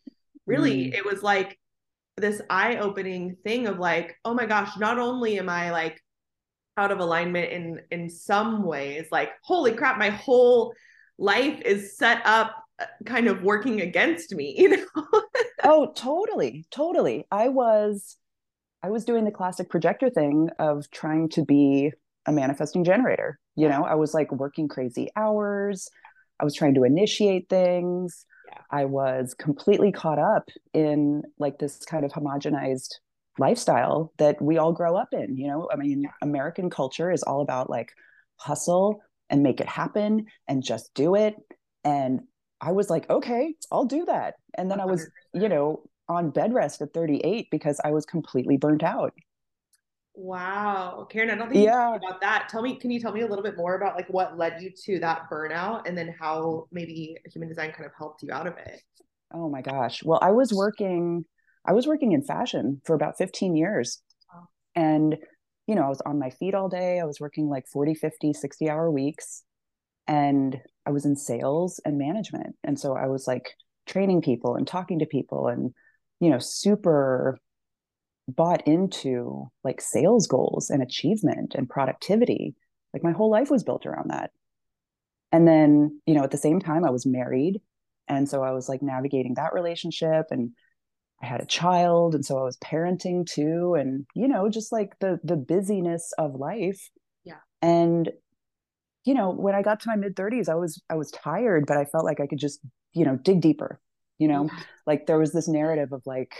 really, 0.46 0.86
mm. 0.86 0.94
it 0.94 1.04
was 1.04 1.22
like 1.22 1.58
this 2.16 2.40
eye 2.48 2.76
opening 2.76 3.36
thing 3.44 3.66
of 3.66 3.78
like, 3.78 4.16
oh 4.24 4.34
my 4.34 4.46
gosh, 4.46 4.76
not 4.78 4.98
only 4.98 5.38
am 5.38 5.48
I 5.48 5.70
like 5.70 6.00
out 6.76 6.90
of 6.90 6.98
alignment 6.98 7.50
in 7.52 7.80
in 7.90 8.10
some 8.10 8.62
ways 8.64 9.06
like 9.12 9.30
holy 9.42 9.72
crap 9.72 9.98
my 9.98 10.10
whole 10.10 10.74
life 11.18 11.60
is 11.62 11.96
set 11.96 12.20
up 12.24 12.56
uh, 12.80 12.86
kind 13.06 13.28
of 13.28 13.42
working 13.42 13.80
against 13.80 14.34
me 14.34 14.54
you 14.58 14.68
know? 14.76 15.22
Oh 15.62 15.92
totally 15.94 16.66
totally. 16.70 17.26
I 17.30 17.48
was 17.48 18.16
i 18.82 18.90
was 18.90 19.04
doing 19.04 19.24
the 19.24 19.30
classic 19.30 19.70
projector 19.70 20.10
thing 20.10 20.50
of 20.58 20.90
trying 20.90 21.28
to 21.30 21.44
be 21.44 21.92
a 22.26 22.32
manifesting 22.32 22.84
generator 22.84 23.38
you 23.56 23.68
know? 23.68 23.84
I 23.84 23.94
was 23.94 24.14
like 24.14 24.32
working 24.32 24.66
crazy 24.66 25.08
hours. 25.14 25.88
I 26.40 26.44
was 26.44 26.54
trying 26.54 26.74
to 26.74 26.82
initiate 26.84 27.48
things. 27.48 28.26
Yeah. 28.50 28.60
i 28.70 28.84
was 28.84 29.34
completely 29.34 29.92
caught 29.92 30.18
up 30.18 30.48
in 30.74 31.22
like 31.38 31.58
this 31.58 31.78
kind 31.84 32.04
of 32.04 32.12
homogenized 32.12 32.96
lifestyle 33.38 34.12
that 34.18 34.40
we 34.40 34.58
all 34.58 34.72
grow 34.72 34.96
up 34.96 35.08
in. 35.12 35.36
You 35.36 35.48
know, 35.48 35.68
I 35.72 35.76
mean. 35.76 36.08
American 36.22 36.70
culture 36.70 37.10
is 37.10 37.22
all 37.22 37.40
about 37.40 37.70
like 37.70 37.92
hustle 38.36 39.00
and 39.30 39.42
make 39.42 39.60
it 39.60 39.68
happen 39.68 40.26
and 40.48 40.62
just 40.62 40.92
do 40.94 41.14
it. 41.14 41.36
And 41.84 42.20
I 42.60 42.72
was 42.72 42.90
like, 42.90 43.08
okay, 43.10 43.54
I'll 43.70 43.84
do 43.84 44.04
that. 44.06 44.34
And 44.56 44.70
then 44.70 44.78
100%. 44.78 44.82
I 44.82 44.86
was, 44.86 45.10
you 45.32 45.48
know, 45.48 45.82
on 46.08 46.30
bed 46.30 46.52
rest 46.52 46.80
at 46.82 46.92
38 46.92 47.48
because 47.50 47.80
I 47.84 47.90
was 47.90 48.06
completely 48.06 48.56
burnt 48.56 48.82
out. 48.82 49.12
Wow. 50.14 51.06
Karen, 51.10 51.30
I 51.30 51.34
don't 51.34 51.50
think 51.50 51.64
yeah. 51.64 51.96
about 51.96 52.20
that. 52.20 52.48
Tell 52.48 52.62
me, 52.62 52.76
can 52.76 52.90
you 52.90 53.00
tell 53.00 53.12
me 53.12 53.22
a 53.22 53.26
little 53.26 53.42
bit 53.42 53.56
more 53.56 53.74
about 53.74 53.96
like 53.96 54.08
what 54.08 54.38
led 54.38 54.62
you 54.62 54.70
to 54.84 55.00
that 55.00 55.28
burnout 55.30 55.88
and 55.88 55.98
then 55.98 56.14
how 56.18 56.68
maybe 56.70 57.16
human 57.32 57.48
design 57.48 57.72
kind 57.72 57.84
of 57.84 57.92
helped 57.98 58.22
you 58.22 58.30
out 58.32 58.46
of 58.46 58.56
it? 58.58 58.80
Oh 59.32 59.48
my 59.48 59.60
gosh. 59.60 60.04
Well, 60.04 60.20
I 60.22 60.30
was 60.30 60.52
working 60.52 61.24
I 61.64 61.72
was 61.72 61.86
working 61.86 62.12
in 62.12 62.22
fashion 62.22 62.80
for 62.84 62.94
about 62.94 63.18
15 63.18 63.56
years. 63.56 64.00
Wow. 64.32 64.48
And 64.74 65.16
you 65.66 65.74
know, 65.74 65.82
I 65.82 65.88
was 65.88 66.02
on 66.04 66.18
my 66.18 66.28
feet 66.28 66.54
all 66.54 66.68
day. 66.68 67.00
I 67.00 67.04
was 67.04 67.20
working 67.20 67.48
like 67.48 67.66
40, 67.72 67.94
50, 67.94 68.34
60 68.34 68.68
hour 68.68 68.90
weeks 68.90 69.42
and 70.06 70.60
I 70.84 70.90
was 70.90 71.06
in 71.06 71.16
sales 71.16 71.80
and 71.86 71.96
management. 71.96 72.56
And 72.62 72.78
so 72.78 72.94
I 72.94 73.06
was 73.06 73.26
like 73.26 73.54
training 73.86 74.20
people 74.20 74.56
and 74.56 74.66
talking 74.66 74.98
to 74.98 75.06
people 75.06 75.48
and 75.48 75.72
you 76.20 76.30
know, 76.30 76.38
super 76.38 77.38
bought 78.28 78.66
into 78.66 79.50
like 79.62 79.80
sales 79.80 80.26
goals 80.26 80.70
and 80.70 80.82
achievement 80.82 81.54
and 81.54 81.68
productivity. 81.68 82.54
Like 82.92 83.02
my 83.02 83.12
whole 83.12 83.30
life 83.30 83.50
was 83.50 83.64
built 83.64 83.84
around 83.84 84.10
that. 84.10 84.30
And 85.32 85.46
then, 85.46 86.00
you 86.06 86.14
know, 86.14 86.22
at 86.22 86.30
the 86.30 86.38
same 86.38 86.60
time, 86.60 86.84
I 86.84 86.90
was 86.90 87.04
married. 87.04 87.60
And 88.08 88.28
so 88.28 88.42
I 88.42 88.52
was 88.52 88.68
like 88.68 88.82
navigating 88.82 89.34
that 89.34 89.52
relationship 89.52 90.26
and 90.30 90.52
I 91.24 91.26
had 91.26 91.40
a 91.40 91.46
child. 91.46 92.14
And 92.14 92.24
so 92.24 92.38
I 92.38 92.42
was 92.42 92.58
parenting 92.58 93.26
too. 93.26 93.74
And, 93.74 94.06
you 94.14 94.28
know, 94.28 94.48
just 94.48 94.72
like 94.72 94.98
the 95.00 95.18
the 95.24 95.36
busyness 95.36 96.12
of 96.18 96.34
life. 96.34 96.90
Yeah. 97.24 97.38
And, 97.62 98.10
you 99.04 99.14
know, 99.14 99.30
when 99.30 99.54
I 99.54 99.62
got 99.62 99.80
to 99.80 99.88
my 99.88 99.96
mid 99.96 100.16
30s, 100.16 100.48
I 100.48 100.54
was 100.54 100.82
I 100.90 100.94
was 100.94 101.10
tired, 101.10 101.64
but 101.66 101.78
I 101.78 101.86
felt 101.86 102.04
like 102.04 102.20
I 102.20 102.26
could 102.26 102.38
just, 102.38 102.60
you 102.92 103.04
know, 103.04 103.16
dig 103.16 103.40
deeper. 103.40 103.80
You 104.18 104.28
know, 104.28 104.44
yeah. 104.44 104.58
like 104.86 105.06
there 105.06 105.18
was 105.18 105.32
this 105.32 105.48
narrative 105.48 105.92
of 105.92 106.02
like, 106.06 106.34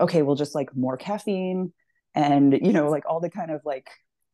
okay, 0.00 0.22
well, 0.22 0.34
just 0.34 0.54
like 0.54 0.74
more 0.74 0.96
caffeine 0.96 1.72
and, 2.14 2.52
you 2.52 2.72
know, 2.72 2.88
like 2.90 3.04
all 3.06 3.20
the 3.20 3.30
kind 3.30 3.52
of 3.52 3.60
like 3.64 3.88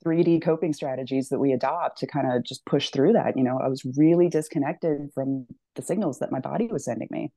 3D 0.06 0.40
coping 0.40 0.73
strategies 0.73 1.28
that 1.28 1.38
we 1.38 1.52
adopt 1.52 1.99
to 1.99 2.06
kind 2.06 2.32
of 2.32 2.42
just 2.42 2.64
push 2.64 2.88
through 2.88 3.12
that. 3.14 3.37
You 3.37 3.42
know, 3.42 3.59
I 3.59 3.68
was 3.68 3.85
really 3.99 4.30
disconnected 4.30 5.11
from 5.14 5.47
the 5.75 5.82
signals 5.82 6.20
that 6.20 6.32
my 6.32 6.40
body 6.40 6.68
was 6.68 6.87
sending 6.87 7.09
me. 7.11 7.32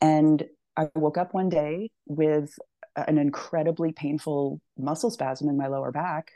And 0.00 0.44
I 0.76 0.88
woke 0.94 1.18
up 1.18 1.34
one 1.34 1.48
day 1.48 1.90
with 2.06 2.54
an 2.96 3.18
incredibly 3.18 3.92
painful 3.92 4.60
muscle 4.78 5.10
spasm 5.10 5.48
in 5.48 5.56
my 5.56 5.66
lower 5.66 5.92
back. 5.92 6.30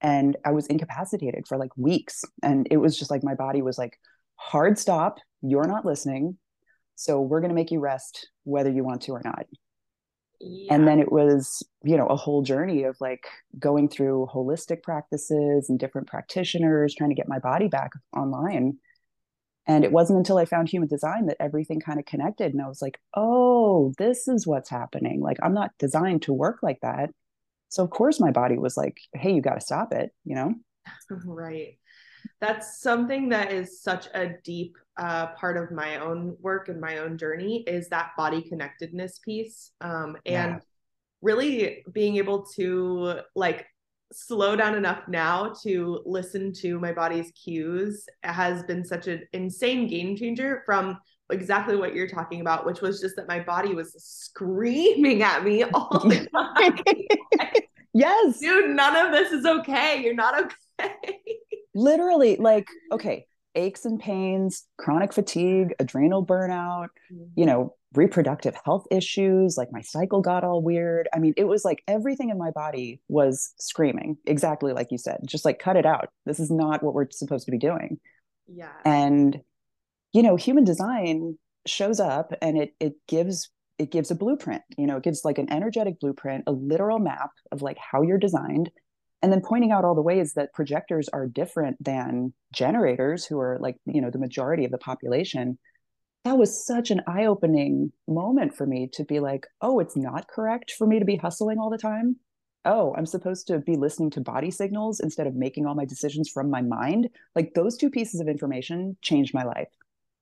And 0.00 0.36
I 0.44 0.50
was 0.50 0.66
incapacitated 0.66 1.46
for 1.48 1.56
like 1.56 1.76
weeks. 1.76 2.24
And 2.42 2.66
it 2.70 2.76
was 2.76 2.98
just 2.98 3.10
like 3.10 3.24
my 3.24 3.34
body 3.34 3.62
was 3.62 3.78
like, 3.78 3.98
hard 4.36 4.78
stop, 4.78 5.18
you're 5.42 5.66
not 5.66 5.84
listening. 5.84 6.38
So 6.96 7.20
we're 7.20 7.40
going 7.40 7.50
to 7.50 7.54
make 7.54 7.70
you 7.70 7.80
rest 7.80 8.28
whether 8.44 8.70
you 8.70 8.84
want 8.84 9.02
to 9.02 9.12
or 9.12 9.22
not. 9.24 9.46
Yeah. 10.40 10.74
And 10.74 10.86
then 10.86 11.00
it 11.00 11.10
was, 11.10 11.62
you 11.82 11.96
know, 11.96 12.06
a 12.06 12.16
whole 12.16 12.42
journey 12.42 12.82
of 12.84 12.96
like 13.00 13.26
going 13.58 13.88
through 13.88 14.28
holistic 14.32 14.82
practices 14.82 15.70
and 15.70 15.78
different 15.78 16.08
practitioners, 16.08 16.94
trying 16.94 17.10
to 17.10 17.16
get 17.16 17.28
my 17.28 17.38
body 17.38 17.68
back 17.68 17.92
online. 18.14 18.78
And 19.66 19.84
it 19.84 19.92
wasn't 19.92 20.18
until 20.18 20.38
I 20.38 20.44
found 20.44 20.68
human 20.68 20.88
design 20.88 21.26
that 21.26 21.38
everything 21.40 21.80
kind 21.80 21.98
of 21.98 22.06
connected. 22.06 22.52
And 22.52 22.62
I 22.62 22.68
was 22.68 22.80
like, 22.80 23.00
oh, 23.14 23.92
this 23.98 24.28
is 24.28 24.46
what's 24.46 24.70
happening. 24.70 25.20
Like, 25.20 25.38
I'm 25.42 25.54
not 25.54 25.72
designed 25.78 26.22
to 26.22 26.32
work 26.32 26.58
like 26.62 26.78
that. 26.82 27.10
So, 27.68 27.82
of 27.82 27.90
course, 27.90 28.20
my 28.20 28.30
body 28.30 28.58
was 28.58 28.76
like, 28.76 28.98
hey, 29.12 29.34
you 29.34 29.42
got 29.42 29.54
to 29.54 29.60
stop 29.60 29.92
it, 29.92 30.12
you 30.24 30.36
know? 30.36 30.54
Right. 31.10 31.78
That's 32.40 32.80
something 32.80 33.30
that 33.30 33.52
is 33.52 33.82
such 33.82 34.06
a 34.14 34.34
deep 34.44 34.76
uh, 34.96 35.28
part 35.34 35.56
of 35.56 35.70
my 35.70 35.98
own 35.98 36.36
work 36.40 36.68
and 36.68 36.80
my 36.80 36.98
own 36.98 37.18
journey 37.18 37.62
is 37.66 37.88
that 37.88 38.10
body 38.16 38.42
connectedness 38.42 39.18
piece 39.18 39.72
um, 39.80 40.16
and 40.26 40.54
yeah. 40.54 40.58
really 41.22 41.84
being 41.92 42.16
able 42.16 42.46
to 42.56 43.20
like 43.34 43.66
slow 44.12 44.56
down 44.56 44.74
enough 44.74 45.06
now 45.08 45.52
to 45.62 46.00
listen 46.04 46.52
to 46.52 46.78
my 46.78 46.92
body's 46.92 47.32
cues 47.32 48.06
has 48.22 48.62
been 48.64 48.84
such 48.84 49.08
an 49.08 49.22
insane 49.32 49.88
game 49.88 50.16
changer 50.16 50.62
from 50.64 50.98
exactly 51.30 51.76
what 51.76 51.94
you're 51.94 52.08
talking 52.08 52.40
about 52.40 52.64
which 52.64 52.80
was 52.80 53.00
just 53.00 53.16
that 53.16 53.26
my 53.26 53.40
body 53.40 53.74
was 53.74 53.92
screaming 53.98 55.22
at 55.22 55.44
me 55.44 55.64
all 55.74 55.98
the 56.00 56.26
time. 56.32 57.50
Yes. 57.92 58.38
Dude 58.38 58.76
none 58.76 58.94
of 58.94 59.12
this 59.12 59.32
is 59.32 59.44
okay. 59.44 60.02
You're 60.02 60.14
not 60.14 60.52
okay. 60.78 60.92
Literally 61.74 62.36
like 62.36 62.66
okay 62.92 63.26
aches 63.56 63.84
and 63.84 63.98
pains, 63.98 64.64
chronic 64.78 65.12
fatigue, 65.12 65.74
adrenal 65.78 66.24
burnout, 66.24 66.88
mm-hmm. 67.12 67.24
you 67.34 67.46
know, 67.46 67.74
reproductive 67.94 68.54
health 68.64 68.86
issues, 68.90 69.56
like 69.56 69.72
my 69.72 69.80
cycle 69.80 70.20
got 70.20 70.44
all 70.44 70.62
weird. 70.62 71.08
I 71.14 71.18
mean, 71.18 71.34
it 71.36 71.44
was 71.44 71.64
like 71.64 71.82
everything 71.88 72.30
in 72.30 72.38
my 72.38 72.50
body 72.50 73.00
was 73.08 73.54
screaming, 73.58 74.18
exactly 74.26 74.72
like 74.72 74.88
you 74.90 74.98
said, 74.98 75.20
just 75.26 75.44
like 75.44 75.58
cut 75.58 75.76
it 75.76 75.86
out. 75.86 76.10
This 76.26 76.38
is 76.38 76.50
not 76.50 76.82
what 76.82 76.94
we're 76.94 77.10
supposed 77.10 77.46
to 77.46 77.50
be 77.50 77.58
doing. 77.58 77.98
Yeah. 78.46 78.72
And 78.84 79.40
you 80.12 80.22
know, 80.22 80.36
human 80.36 80.64
design 80.64 81.38
shows 81.66 81.98
up 82.00 82.32
and 82.40 82.56
it 82.56 82.74
it 82.80 82.94
gives 83.08 83.50
it 83.78 83.90
gives 83.90 84.10
a 84.10 84.14
blueprint, 84.14 84.62
you 84.78 84.86
know, 84.86 84.96
it 84.96 85.02
gives 85.02 85.24
like 85.24 85.38
an 85.38 85.52
energetic 85.52 86.00
blueprint, 86.00 86.44
a 86.46 86.52
literal 86.52 86.98
map 86.98 87.30
of 87.52 87.60
like 87.62 87.76
how 87.78 88.02
you're 88.02 88.18
designed 88.18 88.70
and 89.26 89.32
then 89.32 89.42
pointing 89.44 89.72
out 89.72 89.84
all 89.84 89.96
the 89.96 90.02
ways 90.02 90.34
that 90.34 90.52
projectors 90.52 91.08
are 91.08 91.26
different 91.26 91.82
than 91.82 92.32
generators 92.52 93.26
who 93.26 93.40
are 93.40 93.58
like 93.60 93.74
you 93.84 94.00
know 94.00 94.08
the 94.08 94.20
majority 94.20 94.64
of 94.64 94.70
the 94.70 94.78
population 94.78 95.58
that 96.22 96.38
was 96.38 96.64
such 96.64 96.92
an 96.92 97.00
eye-opening 97.08 97.90
moment 98.06 98.54
for 98.54 98.66
me 98.66 98.88
to 98.92 99.04
be 99.04 99.18
like 99.18 99.48
oh 99.62 99.80
it's 99.80 99.96
not 99.96 100.28
correct 100.28 100.70
for 100.78 100.86
me 100.86 101.00
to 101.00 101.04
be 101.04 101.16
hustling 101.16 101.58
all 101.58 101.70
the 101.70 101.76
time? 101.76 102.14
Oh 102.64 102.94
i'm 102.96 103.04
supposed 103.04 103.48
to 103.48 103.58
be 103.58 103.74
listening 103.74 104.10
to 104.10 104.20
body 104.20 104.52
signals 104.52 105.00
instead 105.00 105.26
of 105.26 105.34
making 105.34 105.66
all 105.66 105.74
my 105.74 105.84
decisions 105.84 106.28
from 106.28 106.48
my 106.48 106.62
mind? 106.62 107.08
Like 107.34 107.52
those 107.54 107.76
two 107.76 107.90
pieces 107.90 108.20
of 108.20 108.28
information 108.28 108.96
changed 109.02 109.34
my 109.34 109.42
life 109.42 109.70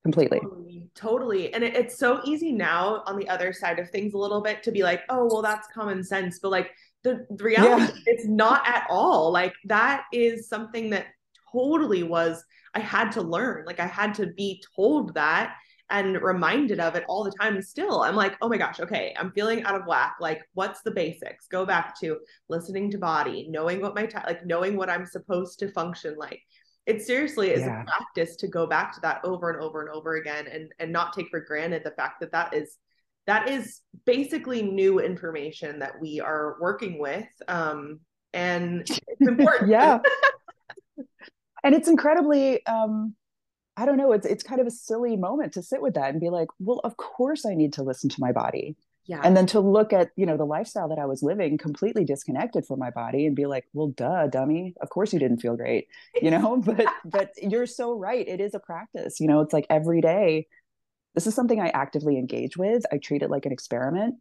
completely. 0.03 0.39
Totally, 0.39 0.89
totally. 0.95 1.53
and 1.53 1.63
it, 1.63 1.75
it's 1.75 1.99
so 1.99 2.21
easy 2.25 2.51
now 2.51 3.03
on 3.05 3.19
the 3.19 3.29
other 3.29 3.53
side 3.53 3.77
of 3.77 3.91
things 3.91 4.15
a 4.15 4.17
little 4.17 4.41
bit 4.41 4.63
to 4.63 4.71
be 4.71 4.81
like 4.81 5.01
oh 5.09 5.27
well 5.31 5.43
that's 5.43 5.67
common 5.71 6.03
sense. 6.03 6.39
But 6.39 6.49
like 6.49 6.71
the, 7.05 7.25
the 7.29 7.43
reality 7.43 7.93
yeah. 7.93 8.01
it's 8.07 8.25
not 8.27 8.67
at 8.67 8.85
all. 8.89 9.31
Like 9.31 9.53
that 9.65 10.03
is 10.11 10.49
something 10.49 10.89
that 10.89 11.05
totally 11.53 12.03
was 12.03 12.43
i 12.73 12.79
had 12.79 13.11
to 13.13 13.21
learn. 13.21 13.63
Like 13.65 13.79
i 13.79 13.85
had 13.85 14.13
to 14.15 14.27
be 14.27 14.61
told 14.75 15.13
that 15.13 15.55
and 15.91 16.19
reminded 16.19 16.79
of 16.79 16.95
it 16.95 17.05
all 17.07 17.23
the 17.23 17.31
time. 17.39 17.61
Still 17.61 18.01
i'm 18.01 18.15
like 18.15 18.35
oh 18.41 18.49
my 18.49 18.57
gosh 18.57 18.79
okay 18.79 19.15
i'm 19.17 19.31
feeling 19.31 19.63
out 19.63 19.79
of 19.79 19.87
whack. 19.87 20.15
Like 20.19 20.41
what's 20.55 20.81
the 20.81 20.91
basics? 20.91 21.47
Go 21.47 21.65
back 21.65 21.97
to 22.01 22.17
listening 22.49 22.91
to 22.91 22.97
body 22.97 23.47
knowing 23.49 23.81
what 23.81 23.95
my 23.95 24.07
t- 24.07 24.17
like 24.25 24.45
knowing 24.45 24.75
what 24.75 24.89
i'm 24.89 25.05
supposed 25.05 25.59
to 25.59 25.71
function 25.71 26.15
like. 26.17 26.41
It 26.87 27.01
seriously 27.01 27.49
is 27.49 27.61
yeah. 27.61 27.81
a 27.81 27.85
practice 27.85 28.35
to 28.37 28.47
go 28.47 28.67
back 28.67 28.93
to 28.93 29.01
that 29.01 29.21
over 29.23 29.49
and 29.49 29.59
over 29.61 29.81
and 29.81 29.89
over 29.89 30.15
again 30.15 30.47
and 30.47 30.71
and 30.79 30.91
not 30.91 31.13
take 31.13 31.29
for 31.29 31.39
granted 31.39 31.83
the 31.83 31.91
fact 31.91 32.19
that 32.19 32.31
that 32.31 32.53
is 32.53 32.77
that 33.27 33.49
is 33.49 33.81
basically 34.05 34.61
new 34.61 34.99
information 34.99 35.79
that 35.79 35.99
we 35.99 36.19
are 36.19 36.57
working 36.59 36.99
with 36.99 37.27
um, 37.47 37.99
and 38.33 38.81
it's 38.89 38.99
important. 39.19 39.71
Yeah. 39.71 39.99
And 41.63 41.73
it's 41.73 41.87
incredibly 41.87 42.63
um, 42.67 43.15
i 43.77 43.85
don't 43.85 43.97
know 43.97 44.11
it's 44.11 44.25
it's 44.25 44.43
kind 44.43 44.61
of 44.61 44.67
a 44.67 44.71
silly 44.71 45.17
moment 45.17 45.53
to 45.53 45.61
sit 45.61 45.81
with 45.81 45.95
that 45.95 46.11
and 46.11 46.21
be 46.21 46.29
like 46.29 46.47
well 46.59 46.79
of 46.83 46.95
course 46.97 47.45
i 47.45 47.53
need 47.53 47.73
to 47.73 47.83
listen 47.83 48.09
to 48.09 48.17
my 48.19 48.31
body. 48.31 48.75
Yeah. 49.07 49.21
And 49.23 49.37
then 49.37 49.45
to 49.47 49.59
look 49.59 49.93
at 49.93 50.09
you 50.15 50.25
know 50.25 50.37
the 50.37 50.45
lifestyle 50.45 50.89
that 50.89 50.99
i 50.99 51.05
was 51.05 51.21
living 51.21 51.57
completely 51.57 52.05
disconnected 52.05 52.65
from 52.65 52.79
my 52.79 52.89
body 52.89 53.25
and 53.25 53.35
be 53.35 53.45
like 53.45 53.65
well 53.73 53.87
duh 53.87 54.27
dummy 54.27 54.73
of 54.81 54.89
course 54.89 55.13
you 55.13 55.19
didn't 55.19 55.39
feel 55.39 55.55
great 55.55 55.87
you 56.21 56.31
know? 56.31 56.57
But 56.65 56.85
but 57.03 57.31
you're 57.41 57.67
so 57.67 57.93
right 57.97 58.27
it 58.27 58.39
is 58.39 58.53
a 58.53 58.59
practice 58.59 59.19
you 59.19 59.27
know? 59.27 59.41
It's 59.41 59.53
like 59.53 59.67
every 59.69 60.01
day 60.01 60.47
this 61.15 61.27
is 61.27 61.33
something 61.33 61.59
I 61.59 61.69
actively 61.69 62.17
engage 62.17 62.57
with. 62.57 62.85
I 62.91 62.97
treat 62.97 63.23
it 63.23 63.31
like 63.31 63.45
an 63.45 63.51
experiment. 63.51 64.15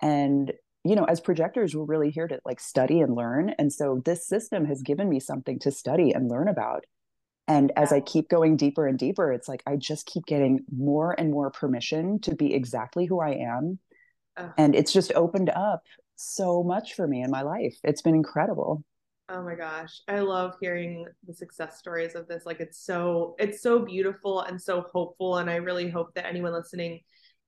And, 0.00 0.52
you 0.84 0.94
know, 0.94 1.04
as 1.04 1.20
projectors, 1.20 1.74
we're 1.74 1.84
really 1.84 2.10
here 2.10 2.28
to 2.28 2.40
like 2.44 2.60
study 2.60 3.00
and 3.00 3.14
learn. 3.14 3.50
And 3.58 3.72
so 3.72 4.00
this 4.04 4.26
system 4.26 4.64
has 4.66 4.82
given 4.82 5.08
me 5.08 5.20
something 5.20 5.58
to 5.60 5.70
study 5.70 6.12
and 6.12 6.30
learn 6.30 6.48
about. 6.48 6.84
And 7.48 7.72
as 7.76 7.92
I 7.92 8.00
keep 8.00 8.28
going 8.28 8.56
deeper 8.56 8.86
and 8.86 8.98
deeper, 8.98 9.32
it's 9.32 9.48
like 9.48 9.62
I 9.66 9.76
just 9.76 10.06
keep 10.06 10.26
getting 10.26 10.64
more 10.74 11.14
and 11.18 11.30
more 11.30 11.50
permission 11.50 12.20
to 12.20 12.34
be 12.34 12.54
exactly 12.54 13.06
who 13.06 13.20
I 13.20 13.32
am. 13.32 13.78
And 14.58 14.74
it's 14.74 14.92
just 14.92 15.12
opened 15.14 15.50
up 15.50 15.82
so 16.16 16.62
much 16.62 16.94
for 16.94 17.06
me 17.06 17.22
in 17.22 17.30
my 17.30 17.42
life. 17.42 17.76
It's 17.84 18.02
been 18.02 18.14
incredible. 18.14 18.84
Oh 19.28 19.42
my 19.42 19.56
gosh. 19.56 20.02
I 20.06 20.20
love 20.20 20.54
hearing 20.60 21.04
the 21.26 21.34
success 21.34 21.78
stories 21.78 22.14
of 22.14 22.28
this. 22.28 22.46
Like 22.46 22.60
it's 22.60 22.78
so 22.78 23.34
it's 23.38 23.60
so 23.60 23.80
beautiful 23.80 24.42
and 24.42 24.60
so 24.60 24.86
hopeful 24.92 25.38
and 25.38 25.50
I 25.50 25.56
really 25.56 25.90
hope 25.90 26.14
that 26.14 26.26
anyone 26.26 26.52
listening 26.52 27.00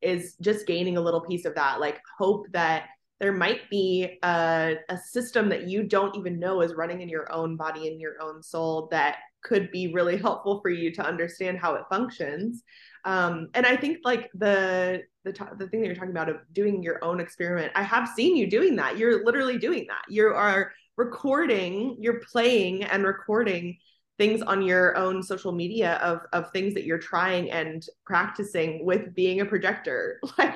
is 0.03 0.37
just 0.41 0.67
gaining 0.67 0.97
a 0.97 1.01
little 1.01 1.21
piece 1.21 1.45
of 1.45 1.55
that. 1.55 1.79
Like 1.79 2.01
hope 2.19 2.47
that 2.53 2.87
there 3.21 3.33
might 3.33 3.69
be 3.71 4.19
a, 4.25 4.77
a 4.89 4.99
system 4.99 5.49
that 5.49 5.69
you 5.69 5.85
don't 5.85 6.17
even 6.17 6.39
know 6.39 6.63
is 6.63 6.75
running 6.75 7.01
in 7.01 7.09
your 7.09 7.31
own 7.33 7.57
body 7.57 7.89
and 7.89 8.01
your 8.01 8.21
own 8.21 8.43
soul 8.43 8.89
that 8.91 9.19
could 9.43 9.71
be 9.71 9.93
really 9.93 10.17
helpful 10.23 10.61
for 10.61 10.71
you 10.71 10.93
to 10.95 11.03
understand 11.03 11.59
how 11.59 11.75
it 11.75 11.83
functions 11.91 12.63
um, 13.05 13.49
and 13.55 13.67
i 13.67 13.77
think 13.77 13.99
like 14.05 14.29
the 14.35 15.03
the, 15.25 15.33
t- 15.33 15.45
the 15.59 15.69
thing 15.69 15.81
that 15.81 15.87
you're 15.87 15.95
talking 15.95 16.11
about 16.11 16.29
of 16.29 16.37
doing 16.53 16.83
your 16.83 17.03
own 17.05 17.21
experiment 17.21 17.71
i 17.75 17.83
have 17.83 18.09
seen 18.09 18.37
you 18.37 18.49
doing 18.49 18.77
that 18.77 18.97
you're 18.99 19.25
literally 19.25 19.59
doing 19.59 19.85
that 19.89 20.03
you 20.09 20.27
are 20.27 20.73
recording 20.99 21.97
you're 22.01 22.21
playing 22.21 22.83
and 22.83 23.05
recording 23.05 23.79
things 24.19 24.43
on 24.43 24.61
your 24.63 24.97
own 24.97 25.23
social 25.23 25.53
media 25.53 25.95
of 26.03 26.21
of 26.33 26.51
things 26.51 26.75
that 26.75 26.85
you're 26.85 26.99
trying 26.99 27.51
and 27.53 27.87
practicing 28.05 28.85
with 28.85 29.15
being 29.15 29.41
a 29.41 29.47
projector. 29.47 30.21
Like 30.39 30.55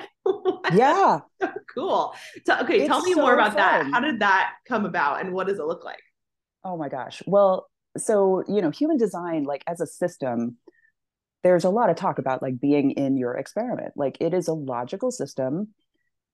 yeah. 0.73 1.19
So 1.41 1.51
cool. 1.73 2.13
So, 2.45 2.57
okay 2.61 2.79
it's 2.79 2.87
tell 2.87 3.01
me 3.01 3.13
so 3.13 3.21
more 3.21 3.33
about 3.33 3.49
fun. 3.49 3.57
that 3.57 3.91
how 3.91 3.99
did 3.99 4.19
that 4.19 4.53
come 4.67 4.85
about 4.85 5.21
and 5.21 5.33
what 5.33 5.47
does 5.47 5.59
it 5.59 5.65
look 5.65 5.83
like? 5.83 6.01
Oh 6.63 6.77
my 6.77 6.89
gosh. 6.89 7.23
Well 7.25 7.67
so 7.97 8.43
you 8.47 8.61
know 8.61 8.69
human 8.69 8.97
design 8.97 9.43
like 9.43 9.63
as 9.67 9.79
a 9.79 9.87
system 9.87 10.57
there's 11.43 11.63
a 11.63 11.69
lot 11.69 11.89
of 11.89 11.95
talk 11.95 12.19
about 12.19 12.41
like 12.41 12.59
being 12.59 12.91
in 12.91 13.17
your 13.17 13.35
experiment. 13.35 13.93
Like 13.95 14.17
it 14.19 14.33
is 14.33 14.47
a 14.47 14.53
logical 14.53 15.11
system 15.11 15.69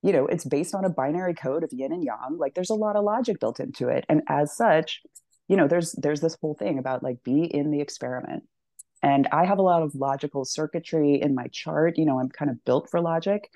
you 0.02 0.14
know 0.14 0.26
it's 0.28 0.46
based 0.46 0.74
on 0.74 0.86
a 0.86 0.90
binary 0.90 1.34
code 1.34 1.64
of 1.64 1.72
yin 1.74 1.92
and 1.92 2.04
yang 2.04 2.38
like 2.38 2.54
there's 2.54 2.70
a 2.70 2.76
lot 2.76 2.96
of 2.96 3.04
logic 3.04 3.40
built 3.40 3.60
into 3.60 3.88
it 3.90 4.06
and 4.10 4.22
as 4.28 4.56
such 4.56 5.02
you 5.50 5.58
know 5.58 5.68
there's 5.68 5.92
there's 5.94 6.22
this 6.22 6.38
whole 6.40 6.54
thing 6.54 6.80
about 6.80 7.04
like 7.04 7.22
be 7.24 7.44
in 7.44 7.72
the 7.72 7.82
experiment. 7.82 8.44
And 9.02 9.28
i 9.32 9.46
have 9.46 9.60
a 9.60 9.64
lot 9.64 9.82
of 9.82 9.96
logical 9.96 10.46
circuitry 10.46 11.22
in 11.22 11.36
my 11.36 11.48
chart 11.52 11.98
you 11.98 12.06
know 12.06 12.20
i'm 12.20 12.30
kind 12.30 12.50
of 12.50 12.64
built 12.64 12.90
for 12.90 13.02
logic. 13.02 13.50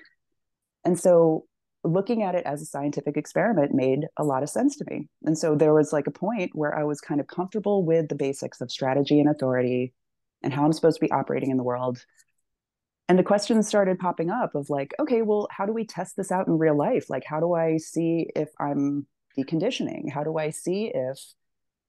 And 0.84 0.98
so 1.00 1.46
looking 1.82 2.22
at 2.22 2.34
it 2.34 2.44
as 2.44 2.60
a 2.60 2.66
scientific 2.66 3.16
experiment 3.16 3.72
made 3.72 4.06
a 4.18 4.24
lot 4.24 4.42
of 4.42 4.50
sense 4.50 4.76
to 4.76 4.84
me. 4.90 5.08
And 5.24 5.36
so 5.36 5.54
there 5.54 5.72
was 5.74 5.92
like 5.92 6.06
a 6.06 6.10
point 6.10 6.50
where 6.54 6.76
i 6.76 6.84
was 6.84 7.00
kind 7.00 7.20
of 7.20 7.26
comfortable 7.26 7.84
with 7.84 8.08
the 8.08 8.14
basics 8.14 8.60
of 8.60 8.70
strategy 8.70 9.20
and 9.20 9.30
authority 9.30 9.94
and 10.42 10.52
how 10.52 10.64
i'm 10.64 10.72
supposed 10.72 10.98
to 10.98 11.06
be 11.06 11.12
operating 11.12 11.50
in 11.50 11.56
the 11.56 11.62
world 11.62 12.04
and 13.08 13.18
the 13.18 13.22
questions 13.22 13.68
started 13.68 13.98
popping 13.98 14.30
up 14.30 14.54
of 14.54 14.70
like 14.70 14.94
okay 14.98 15.22
well 15.22 15.48
how 15.50 15.66
do 15.66 15.72
we 15.72 15.84
test 15.84 16.16
this 16.16 16.32
out 16.32 16.46
in 16.46 16.58
real 16.58 16.76
life 16.76 17.10
like 17.10 17.24
how 17.24 17.40
do 17.40 17.54
i 17.54 17.76
see 17.76 18.28
if 18.34 18.48
i'm 18.58 19.06
deconditioning 19.36 20.10
how 20.10 20.22
do 20.22 20.38
i 20.38 20.50
see 20.50 20.90
if 20.94 21.18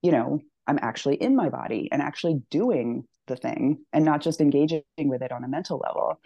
you 0.06 0.12
know, 0.12 0.40
I'm 0.68 0.78
actually 0.82 1.16
in 1.16 1.34
my 1.34 1.48
body 1.48 1.88
and 1.90 2.00
actually 2.00 2.40
doing 2.50 3.08
the 3.26 3.36
thing 3.36 3.84
and 3.92 4.04
not 4.04 4.20
just 4.20 4.40
engaging 4.40 4.82
with 4.98 5.20
it 5.20 5.32
on 5.32 5.42
a 5.42 5.48
mental 5.48 5.82
level. 5.84 6.20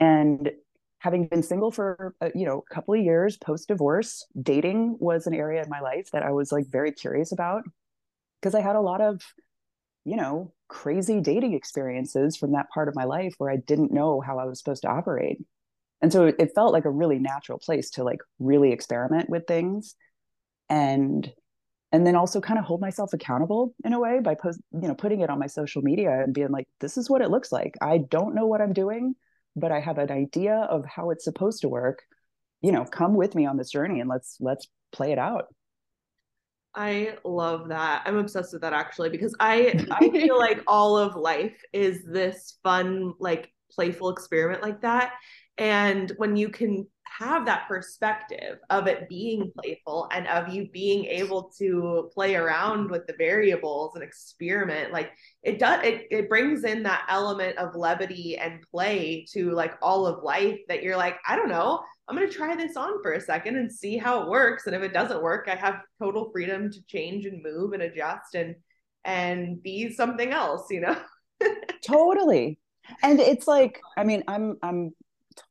And 0.00 0.50
having 0.98 1.28
been 1.28 1.44
single 1.44 1.70
for 1.70 2.14
uh, 2.20 2.30
you 2.34 2.44
know 2.44 2.64
a 2.68 2.74
couple 2.74 2.94
of 2.94 3.00
years 3.00 3.36
post 3.36 3.68
divorce, 3.68 4.26
dating 4.40 4.96
was 4.98 5.28
an 5.28 5.34
area 5.34 5.62
in 5.62 5.68
my 5.68 5.80
life 5.80 6.10
that 6.12 6.24
I 6.24 6.32
was 6.32 6.50
like 6.50 6.66
very 6.66 6.90
curious 6.90 7.30
about 7.30 7.62
because 8.40 8.54
I 8.54 8.60
had 8.60 8.74
a 8.74 8.80
lot 8.80 9.00
of 9.00 9.22
you 10.08 10.16
know 10.16 10.52
crazy 10.68 11.20
dating 11.20 11.54
experiences 11.54 12.36
from 12.36 12.52
that 12.52 12.70
part 12.70 12.88
of 12.88 12.94
my 12.94 13.04
life 13.04 13.34
where 13.38 13.50
I 13.50 13.56
didn't 13.56 13.92
know 13.92 14.20
how 14.20 14.38
I 14.38 14.44
was 14.44 14.58
supposed 14.58 14.82
to 14.82 14.88
operate. 14.88 15.38
And 16.00 16.12
so 16.12 16.26
it 16.26 16.52
felt 16.54 16.72
like 16.72 16.84
a 16.84 16.90
really 16.90 17.18
natural 17.18 17.58
place 17.58 17.90
to 17.92 18.04
like 18.04 18.20
really 18.38 18.72
experiment 18.72 19.28
with 19.28 19.46
things 19.46 19.94
and 20.68 21.30
and 21.90 22.06
then 22.06 22.16
also 22.16 22.40
kind 22.40 22.58
of 22.58 22.66
hold 22.66 22.80
myself 22.82 23.12
accountable 23.14 23.74
in 23.82 23.94
a 23.94 23.98
way 24.00 24.20
by 24.20 24.34
post 24.34 24.60
you 24.72 24.88
know 24.88 24.94
putting 24.94 25.20
it 25.20 25.30
on 25.30 25.38
my 25.38 25.46
social 25.46 25.82
media 25.82 26.22
and 26.22 26.34
being 26.34 26.50
like 26.50 26.68
this 26.80 26.96
is 26.96 27.10
what 27.10 27.22
it 27.22 27.30
looks 27.30 27.52
like. 27.52 27.74
I 27.80 27.98
don't 27.98 28.34
know 28.34 28.46
what 28.46 28.60
i'm 28.60 28.72
doing 28.72 29.14
but 29.56 29.72
i 29.72 29.80
have 29.80 29.98
an 29.98 30.10
idea 30.10 30.54
of 30.54 30.84
how 30.86 31.10
it's 31.10 31.24
supposed 31.24 31.62
to 31.62 31.68
work. 31.68 32.02
You 32.62 32.72
know 32.72 32.84
come 32.84 33.14
with 33.14 33.34
me 33.34 33.46
on 33.46 33.56
this 33.56 33.70
journey 33.70 34.00
and 34.00 34.08
let's 34.08 34.36
let's 34.40 34.68
play 34.92 35.12
it 35.12 35.18
out 35.18 35.46
i 36.74 37.16
love 37.24 37.68
that. 37.68 38.02
I'm 38.04 38.18
obsessed 38.18 38.52
with 38.52 38.62
that 38.62 38.72
actually 38.72 39.10
because 39.10 39.34
i 39.40 39.86
i 39.90 40.08
feel 40.10 40.38
like 40.38 40.62
all 40.66 40.96
of 40.96 41.16
life 41.16 41.60
is 41.72 42.04
this 42.04 42.58
fun 42.62 43.14
like 43.18 43.50
playful 43.70 44.10
experiment 44.10 44.62
like 44.62 44.80
that. 44.82 45.14
And 45.56 46.12
when 46.18 46.36
you 46.36 46.48
can 46.50 46.86
have 47.18 47.46
that 47.46 47.66
perspective 47.66 48.58
of 48.70 48.86
it 48.86 49.08
being 49.08 49.50
playful 49.58 50.08
and 50.12 50.28
of 50.28 50.52
you 50.52 50.68
being 50.70 51.04
able 51.06 51.50
to 51.58 52.08
play 52.14 52.36
around 52.36 52.90
with 52.90 53.06
the 53.06 53.14
variables 53.18 53.94
and 53.94 54.04
experiment 54.04 54.92
like 54.92 55.10
it 55.42 55.58
does 55.58 55.82
it, 55.84 56.06
it 56.10 56.28
brings 56.28 56.64
in 56.64 56.82
that 56.82 57.06
element 57.08 57.56
of 57.56 57.74
levity 57.74 58.36
and 58.36 58.62
play 58.70 59.26
to 59.32 59.50
like 59.52 59.74
all 59.80 60.06
of 60.06 60.22
life 60.22 60.60
that 60.68 60.82
you're 60.82 60.98
like 60.98 61.16
i 61.26 61.34
don't 61.34 61.48
know 61.48 61.80
i'm 62.08 62.16
going 62.16 62.28
to 62.28 62.34
try 62.34 62.54
this 62.56 62.76
on 62.76 63.02
for 63.02 63.12
a 63.12 63.20
second 63.20 63.56
and 63.56 63.70
see 63.70 63.96
how 63.96 64.22
it 64.22 64.28
works. 64.28 64.66
And 64.66 64.74
if 64.74 64.82
it 64.82 64.92
doesn't 64.92 65.22
work 65.22 65.48
i 65.50 65.54
have 65.54 65.80
total 65.98 66.30
freedom 66.30 66.70
to 66.70 66.86
change 66.86 67.26
and 67.26 67.42
move 67.42 67.72
and 67.72 67.82
adjust 67.82 68.34
and 68.34 68.54
and 69.04 69.62
be 69.62 69.92
something 69.92 70.30
else 70.30 70.66
you 70.70 70.80
know? 70.80 70.96
Totally. 71.86 72.58
And 73.02 73.20
it's 73.20 73.46
like 73.46 73.80
i 73.96 74.04
mean 74.04 74.24
i'm 74.28 74.56
i'm 74.62 74.92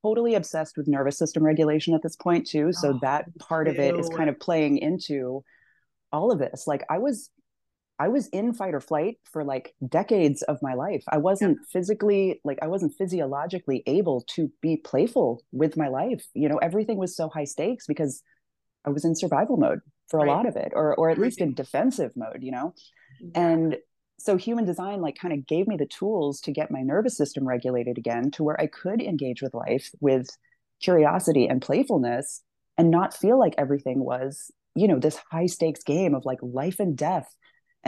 totally 0.03 0.35
obsessed 0.35 0.77
with 0.77 0.87
nervous 0.87 1.17
system 1.17 1.43
regulation 1.43 1.93
at 1.93 2.01
this 2.01 2.15
point 2.15 2.47
too. 2.47 2.71
So 2.73 2.93
oh, 2.95 2.99
that 3.01 3.25
part 3.39 3.67
of 3.67 3.79
it 3.79 3.97
is 3.97 4.09
kind 4.09 4.29
of 4.29 4.39
playing 4.39 4.77
into 4.77 5.43
all 6.11 6.31
of 6.31 6.39
this. 6.39 6.67
Like 6.67 6.83
I 6.89 6.97
was 6.97 7.29
I 7.99 8.09
was 8.09 8.27
in 8.27 8.53
fight 8.53 8.73
or 8.73 8.79
flight 8.79 9.17
for 9.31 9.43
like 9.43 9.73
decades 9.87 10.43
of 10.43 10.59
my 10.61 10.75
life. 10.75 11.03
I 11.09 11.17
wasn't 11.17 11.57
yeah. 11.59 11.65
physically 11.71 12.41
like 12.43 12.59
I 12.61 12.67
wasn't 12.67 12.93
physiologically 12.95 13.83
able 13.87 14.23
to 14.35 14.51
be 14.61 14.77
playful 14.77 15.43
with 15.51 15.77
my 15.77 15.87
life. 15.87 16.25
You 16.33 16.49
know, 16.49 16.57
everything 16.57 16.97
was 16.97 17.15
so 17.15 17.29
high 17.29 17.45
stakes 17.45 17.87
because 17.87 18.21
I 18.85 18.91
was 18.91 19.03
in 19.03 19.15
survival 19.15 19.57
mode 19.57 19.79
for 20.09 20.19
right. 20.19 20.27
a 20.27 20.31
lot 20.31 20.45
of 20.47 20.55
it 20.55 20.73
or 20.75 20.95
or 20.95 21.09
at 21.09 21.17
least 21.17 21.41
in 21.41 21.53
defensive 21.53 22.11
mode, 22.15 22.39
you 22.41 22.51
know. 22.51 22.73
Yeah. 23.19 23.41
And 23.41 23.77
so 24.19 24.35
human 24.35 24.65
design 24.65 25.01
like 25.01 25.17
kind 25.17 25.33
of 25.33 25.45
gave 25.47 25.67
me 25.67 25.77
the 25.77 25.85
tools 25.85 26.41
to 26.41 26.51
get 26.51 26.71
my 26.71 26.81
nervous 26.81 27.17
system 27.17 27.47
regulated 27.47 27.97
again 27.97 28.31
to 28.31 28.43
where 28.43 28.59
i 28.59 28.67
could 28.67 29.01
engage 29.01 29.41
with 29.41 29.53
life 29.53 29.89
with 29.99 30.27
curiosity 30.81 31.47
and 31.47 31.61
playfulness 31.61 32.41
and 32.77 32.91
not 32.91 33.15
feel 33.15 33.39
like 33.39 33.53
everything 33.57 34.03
was 34.03 34.51
you 34.75 34.87
know 34.87 34.99
this 34.99 35.19
high 35.31 35.45
stakes 35.45 35.83
game 35.83 36.13
of 36.13 36.25
like 36.25 36.39
life 36.41 36.79
and 36.79 36.97
death 36.97 37.33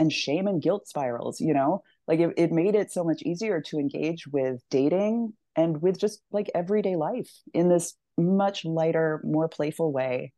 and 0.00 0.12
shame 0.12 0.48
and 0.48 0.62
guilt 0.62 0.88
spirals 0.88 1.40
you 1.40 1.54
know? 1.54 1.82
Like 2.08 2.18
it, 2.18 2.34
it 2.36 2.50
made 2.50 2.74
it 2.74 2.90
so 2.90 3.04
much 3.04 3.22
easier 3.22 3.60
to 3.66 3.78
engage 3.78 4.26
with 4.26 4.60
dating 4.70 5.34
and 5.54 5.80
with 5.80 6.00
just 6.00 6.22
like 6.32 6.50
everyday 6.54 6.96
life 6.96 7.30
in 7.54 7.68
this 7.68 7.94
much 8.16 8.64
lighter 8.64 9.20
more 9.22 9.48
playful 9.48 9.92
way. 9.92 10.32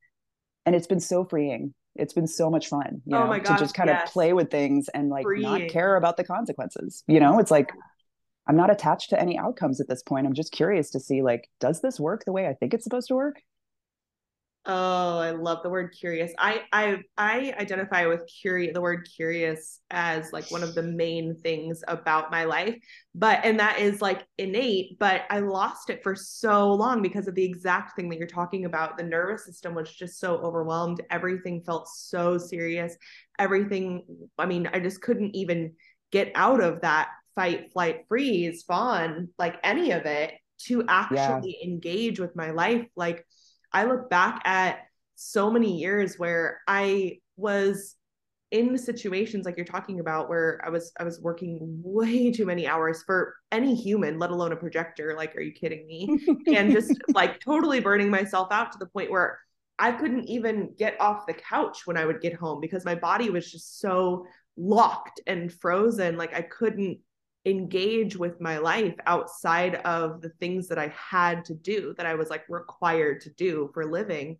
And 0.67 0.75
it's 0.75 0.87
been 0.87 1.01
so 1.01 1.25
freeing. 1.25 1.73
It's 1.95 2.13
been 2.13 2.27
so 2.27 2.51
much 2.51 2.69
fun 2.69 3.03
you 3.07 3.17
oh 3.17 3.27
know 3.27 3.39
gosh, 3.39 3.59
to 3.59 3.65
just 3.65 3.75
kind 3.75 3.89
yes. 3.89 4.09
of 4.09 4.13
play 4.13 4.33
with 4.33 4.51
things 4.51 4.89
and 4.93 5.09
like 5.09 5.25
Freeing. 5.25 5.43
not 5.43 5.69
care 5.69 5.97
about 5.97 6.17
the 6.17 6.25
consequences 6.25 7.05
you 7.07 7.21
know? 7.21 7.39
It's 7.39 7.51
like 7.51 7.71
i'm 8.49 8.57
not 8.57 8.71
attached 8.71 9.11
to 9.11 9.21
any 9.21 9.39
outcomes 9.39 9.81
at 9.81 9.89
this 9.89 10.03
point. 10.03 10.27
I'm 10.27 10.35
just 10.35 10.53
curious 10.53 10.91
to 10.91 11.01
see 11.01 11.23
like 11.23 11.49
does 11.61 11.81
this 11.81 12.01
work 12.01 12.25
the 12.25 12.33
way 12.33 12.49
i 12.49 12.55
think 12.55 12.75
it's 12.75 12.83
supposed 12.83 13.09
to 13.09 13.15
work 13.15 13.37
Oh, 14.65 15.19
I 15.19 15.33
love 15.33 15.65
the 15.65 15.69
word 15.71 15.93
curious. 15.99 16.33
I 16.39 16.63
I 16.73 16.99
I 17.19 17.53
identify 17.59 18.07
with 18.07 18.31
curious 18.41 18.73
the 18.75 18.81
word 18.81 19.09
curious 19.17 19.81
as 19.91 20.33
like 20.33 20.49
one 20.53 20.63
of 20.63 20.77
the 20.77 20.85
main 20.85 21.35
things 21.43 21.83
about 21.89 22.31
my 22.31 22.45
life. 22.45 22.77
But 23.13 23.41
and 23.43 23.59
that 23.59 23.81
is 23.81 24.01
like 24.01 24.25
innate, 24.39 25.01
but 25.01 25.23
I 25.31 25.41
lost 25.41 25.91
it 25.91 26.05
for 26.05 26.15
so 26.15 26.73
long 26.73 27.03
because 27.03 27.27
of 27.27 27.35
the 27.35 27.45
exact 27.45 27.97
thing 27.97 28.09
that 28.11 28.19
you're 28.19 28.29
talking 28.29 28.65
about. 28.65 28.97
The 28.97 29.03
nervous 29.03 29.45
system 29.47 29.75
was 29.75 29.93
just 29.93 30.21
so 30.21 30.37
overwhelmed. 30.37 31.03
Everything 31.11 31.65
felt 31.67 31.89
so 31.89 32.39
serious. 32.39 32.97
Everything, 33.41 34.05
I 34.39 34.47
mean, 34.47 34.69
I 34.73 34.79
just 34.79 35.03
couldn't 35.03 35.35
even 35.35 35.73
get 36.13 36.31
out 36.37 36.63
of 36.63 36.83
that 36.83 37.09
fight, 37.35 37.73
flight, 37.73 38.05
freeze, 38.09 38.63
fawn, 38.63 39.31
like 39.39 39.57
any 39.65 39.91
of 39.91 40.07
it 40.07 40.35
to 40.67 40.85
actually 40.87 41.59
yeah. 41.61 41.69
engage 41.69 42.21
with 42.21 42.37
my 42.37 42.53
life 42.53 42.87
like 42.95 43.27
I 43.73 43.85
look 43.85 44.11
back 44.11 44.43
at 44.45 44.81
so 45.15 45.51
many 45.51 45.79
years 45.79 46.19
where 46.19 46.61
I 46.67 47.19
was 47.37 47.97
in 48.53 48.77
situations 48.77 49.47
like 49.47 49.57
you're 49.57 49.65
talking 49.65 49.99
about 49.99 50.29
where 50.29 50.61
I 50.63 50.69
was 50.69 50.93
I 51.01 51.05
was 51.05 51.21
working 51.21 51.59
way 51.83 52.31
too 52.37 52.45
many 52.47 52.67
hours 52.67 53.03
for 53.03 53.35
any 53.51 53.75
human, 53.75 54.19
let 54.19 54.31
alone 54.31 54.53
a 54.53 54.57
projector. 54.57 55.15
Like, 55.17 55.35
are 55.37 55.41
you 55.41 55.53
kidding 55.53 55.87
me? 55.87 56.19
and 56.55 56.71
just 56.71 56.95
like 57.15 57.41
totally 57.41 57.81
burning 57.81 58.11
myself 58.11 58.49
out 58.53 58.73
to 58.73 58.79
the 58.79 58.87
point 58.87 59.11
where 59.11 59.39
I 59.79 59.91
couldn't 59.91 60.29
even 60.29 60.75
get 60.79 61.01
off 61.01 61.27
the 61.27 61.33
couch 61.33 61.87
when 61.87 61.97
I 61.97 62.05
would 62.05 62.21
get 62.21 62.35
home 62.35 62.61
because 62.61 62.85
my 62.85 62.95
body 62.95 63.31
was 63.31 63.51
just 63.51 63.81
so 63.81 64.27
locked 64.57 65.21
and 65.27 65.53
frozen. 65.53 66.17
Like 66.17 66.35
I 66.35 66.43
couldn't 66.43 66.99
engage 67.45 68.17
with 68.17 68.41
my 68.41 68.59
life 68.59 68.95
outside 69.07 69.77
of 69.77 70.21
the 70.21 70.31
things 70.41 70.69
that 70.69 70.79
I 70.79 70.93
had 70.97 71.45
to 71.47 71.55
do 71.55 71.95
that 71.97 72.07
I 72.07 72.15
was 72.15 72.31
like 72.31 72.45
required 72.49 73.21
to 73.23 73.31
do 73.31 73.71
for 73.75 73.85
living. 73.85 74.39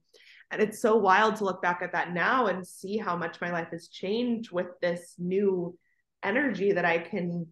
And 0.51 0.61
it's 0.61 0.81
so 0.81 0.97
wild 0.97 1.37
to 1.37 1.45
look 1.45 1.63
back 1.63 1.81
at 1.83 1.93
that 1.93 2.13
now 2.13 2.47
and 2.47 2.67
see 2.67 2.99
how 2.99 3.17
much 3.17 3.41
my 3.41 3.51
life 3.51 3.69
has 3.73 3.89
changed 3.89 4.53
with 4.53 4.69
this 4.81 5.15
new 5.19 5.77
energy 6.23 6.73
that 6.73 6.85
I 6.85 6.99
can 6.99 7.47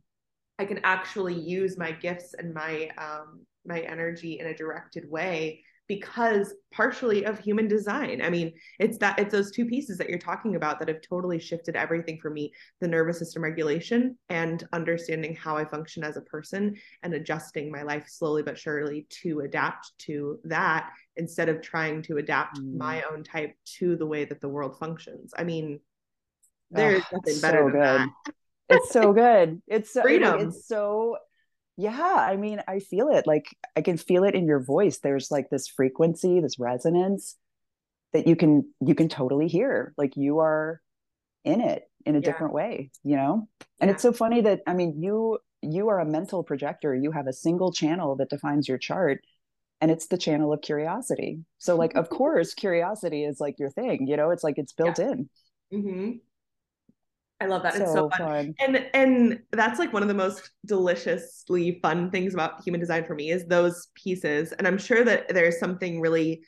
I 0.58 0.66
can 0.66 0.80
actually 0.84 1.34
use 1.34 1.78
my 1.78 1.90
gifts 1.90 2.34
and 2.34 2.52
my 2.52 2.90
um 2.98 3.46
my 3.64 3.80
energy 3.80 4.38
in 4.38 4.46
a 4.46 4.54
directed 4.54 5.10
way 5.10 5.64
because 5.90 6.55
partially 6.70 7.26
of 7.26 7.40
human 7.40 7.66
design. 7.66 8.22
I 8.22 8.31
mean, 8.31 8.53
it's 8.79 8.96
that 8.98 9.18
it's 9.18 9.33
those 9.33 9.50
two 9.50 9.66
pieces 9.66 9.98
that 9.98 10.09
you're 10.09 10.20
talking 10.20 10.55
about 10.55 10.79
that 10.79 10.87
have 10.87 11.00
totally 11.00 11.40
shifted 11.40 11.74
everything 11.74 12.16
for 12.22 12.31
me, 12.31 12.53
the 12.81 12.87
nervous 12.87 13.18
system 13.18 13.42
regulation 13.42 14.16
and 14.29 14.62
understanding 14.72 15.35
how 15.35 15.57
I 15.57 15.64
function 15.64 16.05
as 16.05 16.16
a 16.16 16.20
person 16.20 16.76
and 17.03 17.12
adjusting 17.12 17.72
my 17.72 17.83
life 17.83 18.07
slowly 18.07 18.44
but 18.44 18.57
surely 18.57 19.09
to 19.22 19.40
adapt 19.40 19.90
to 20.07 20.38
that 20.44 20.92
instead 21.16 21.48
of 21.48 21.61
trying 21.61 22.03
to 22.03 22.18
adapt 22.18 22.61
mm. 22.61 22.76
my 22.76 23.03
own 23.11 23.24
type 23.24 23.57
to 23.79 23.96
the 23.96 24.07
way 24.07 24.24
that 24.24 24.40
the 24.40 24.48
world 24.48 24.79
functions. 24.79 25.35
I 25.37 25.42
mean, 25.42 25.81
there's 26.70 27.03
oh, 27.12 27.16
nothing 27.16 27.40
better 27.40 27.59
so 27.59 27.64
than 27.64 27.72
good. 27.72 27.83
that. 27.83 28.35
it's 28.68 28.92
so 28.92 29.12
good. 29.12 29.61
It's 29.66 29.92
so 29.92 30.03
freedom. 30.03 30.38
It's 30.38 30.68
so 30.68 31.16
yeah 31.81 32.14
i 32.16 32.37
mean 32.37 32.61
i 32.69 32.79
feel 32.79 33.09
it 33.09 33.27
like 33.27 33.57
i 33.77 33.81
can 33.81 33.97
feel 33.97 34.25
it 34.25 34.35
in 34.35 34.47
your 34.47 34.61
voice 34.61 34.99
there's 34.99 35.31
like 35.31 35.49
this 35.51 35.66
frequency 35.66 36.40
this 36.40 36.59
resonance 36.59 37.37
that 38.12 38.27
you 38.27 38.37
can 38.37 38.69
you 38.81 38.95
can 38.95 39.09
totally 39.09 39.49
hear 39.49 39.95
like 39.97 40.16
you 40.16 40.38
are 40.38 40.81
in 41.45 41.61
it 41.61 41.85
in 42.05 42.16
a 42.16 42.19
yeah. 42.19 42.25
different 42.25 42.53
way 42.53 42.90
you 43.03 43.16
know 43.16 43.49
and 43.81 43.88
yeah. 43.88 43.95
it's 43.95 44.03
so 44.03 44.12
funny 44.12 44.40
that 44.40 44.61
i 44.66 44.75
mean 44.75 45.01
you 45.01 45.38
you 45.62 45.88
are 45.88 46.01
a 46.01 46.07
mental 46.07 46.43
projector 46.43 46.95
you 46.95 47.12
have 47.12 47.27
a 47.27 47.33
single 47.33 47.73
channel 47.73 48.16
that 48.16 48.31
defines 48.31 48.69
your 48.69 48.79
chart 48.79 49.23
and 49.81 49.90
it's 49.90 50.09
the 50.09 50.19
channel 50.19 50.53
of 50.53 50.61
curiosity 50.61 51.40
so 51.59 51.77
like 51.77 51.95
of 51.95 52.11
course 52.21 52.53
curiosity 52.53 53.25
is 53.25 53.40
like 53.40 53.59
your 53.59 53.71
thing 53.71 54.07
you 54.07 54.16
know 54.16 54.31
it's 54.31 54.45
like 54.45 54.59
it's 54.59 54.73
built 54.73 54.99
yeah. 54.99 55.11
in 55.12 55.31
mm-hmm. 55.73 56.11
I 57.40 57.46
love 57.46 57.62
that. 57.62 57.74
So 57.74 57.83
it's 57.83 57.92
so 57.92 58.11
fun. 58.11 58.18
fun. 58.18 58.55
And 58.61 58.87
and 58.92 59.40
that's 59.53 59.79
like 59.79 59.92
one 59.92 60.03
of 60.03 60.09
the 60.09 60.14
most 60.14 60.50
deliciously 60.66 61.79
fun 61.83 62.11
things 62.11 62.35
about 62.35 62.62
human 62.62 62.81
design 62.81 63.05
for 63.05 63.14
me 63.14 63.31
is 63.31 63.46
those 63.46 63.88
pieces. 63.94 64.53
And 64.53 64.66
I'm 64.66 64.79
sure 64.79 65.05
that 65.05 65.29
there's 65.29 65.59
something 65.59 66.00
really 66.00 66.42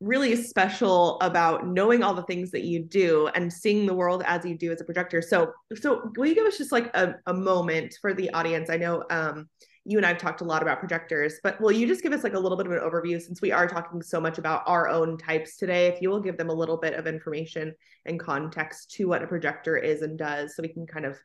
really 0.00 0.34
special 0.34 1.20
about 1.20 1.64
knowing 1.64 2.02
all 2.02 2.12
the 2.12 2.24
things 2.24 2.50
that 2.50 2.64
you 2.64 2.82
do 2.82 3.28
and 3.36 3.52
seeing 3.52 3.86
the 3.86 3.94
world 3.94 4.24
as 4.26 4.44
you 4.44 4.58
do 4.58 4.72
as 4.72 4.80
a 4.80 4.84
projector. 4.84 5.22
So 5.22 5.52
so 5.74 6.10
will 6.16 6.26
you 6.26 6.34
give 6.34 6.46
us 6.46 6.58
just 6.58 6.72
like 6.72 6.94
a, 6.96 7.14
a 7.26 7.34
moment 7.34 7.94
for 8.00 8.12
the 8.14 8.30
audience? 8.32 8.70
I 8.70 8.76
know 8.76 9.04
um 9.10 9.48
you 9.84 9.96
and 9.96 10.06
I've 10.06 10.18
talked 10.18 10.40
a 10.40 10.44
lot 10.44 10.62
about 10.62 10.78
projectors, 10.78 11.34
but 11.42 11.60
will 11.60 11.72
you 11.72 11.86
just 11.86 12.02
give 12.02 12.12
us 12.12 12.22
like 12.22 12.34
a 12.34 12.38
little 12.38 12.56
bit 12.56 12.66
of 12.66 12.72
an 12.72 12.78
overview 12.78 13.20
since 13.20 13.42
we 13.42 13.50
are 13.50 13.66
talking 13.66 14.00
so 14.00 14.20
much 14.20 14.38
about 14.38 14.62
our 14.66 14.88
own 14.88 15.18
types 15.18 15.56
today? 15.56 15.86
If 15.86 16.00
you 16.00 16.08
will 16.08 16.20
give 16.20 16.36
them 16.36 16.50
a 16.50 16.54
little 16.54 16.76
bit 16.76 16.94
of 16.94 17.06
information 17.06 17.74
and 18.06 18.20
context 18.20 18.92
to 18.92 19.06
what 19.06 19.22
a 19.22 19.26
projector 19.26 19.76
is 19.76 20.02
and 20.02 20.16
does, 20.16 20.54
so 20.54 20.62
we 20.62 20.68
can 20.68 20.86
kind 20.86 21.04
of 21.04 21.18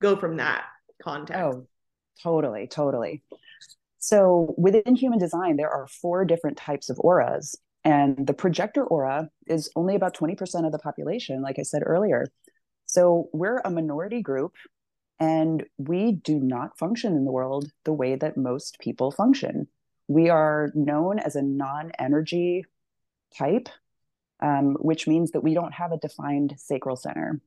go 0.00 0.16
from 0.16 0.36
that 0.36 0.64
context. 1.02 1.42
Oh, 1.42 1.66
totally, 2.22 2.66
totally. 2.66 3.22
So 3.98 4.54
within 4.58 4.94
human 4.94 5.18
design, 5.18 5.56
there 5.56 5.70
are 5.70 5.86
four 5.86 6.24
different 6.24 6.56
types 6.56 6.90
of 6.90 6.98
auras. 6.98 7.56
And 7.84 8.26
the 8.26 8.34
projector 8.34 8.84
aura 8.84 9.28
is 9.46 9.70
only 9.74 9.94
about 9.94 10.16
20% 10.16 10.66
of 10.66 10.72
the 10.72 10.78
population, 10.78 11.40
like 11.40 11.58
I 11.58 11.62
said 11.62 11.82
earlier. 11.84 12.26
So 12.86 13.28
we're 13.32 13.60
a 13.64 13.70
minority 13.70 14.20
group 14.20 14.52
and 15.20 15.64
we 15.78 16.12
do 16.12 16.38
not 16.40 16.78
function 16.78 17.14
in 17.14 17.24
the 17.24 17.32
world 17.32 17.70
the 17.84 17.92
way 17.92 18.16
that 18.16 18.36
most 18.36 18.78
people 18.80 19.10
function. 19.10 19.68
We 20.08 20.28
are 20.28 20.70
known 20.74 21.18
as 21.18 21.36
a 21.36 21.42
non 21.42 21.92
energy 21.98 22.64
type, 23.36 23.68
um, 24.40 24.74
which 24.80 25.06
means 25.06 25.30
that 25.30 25.42
we 25.42 25.54
don't 25.54 25.74
have 25.74 25.92
a 25.92 25.98
defined 25.98 26.54
sacral 26.58 26.96
center. 26.96 27.40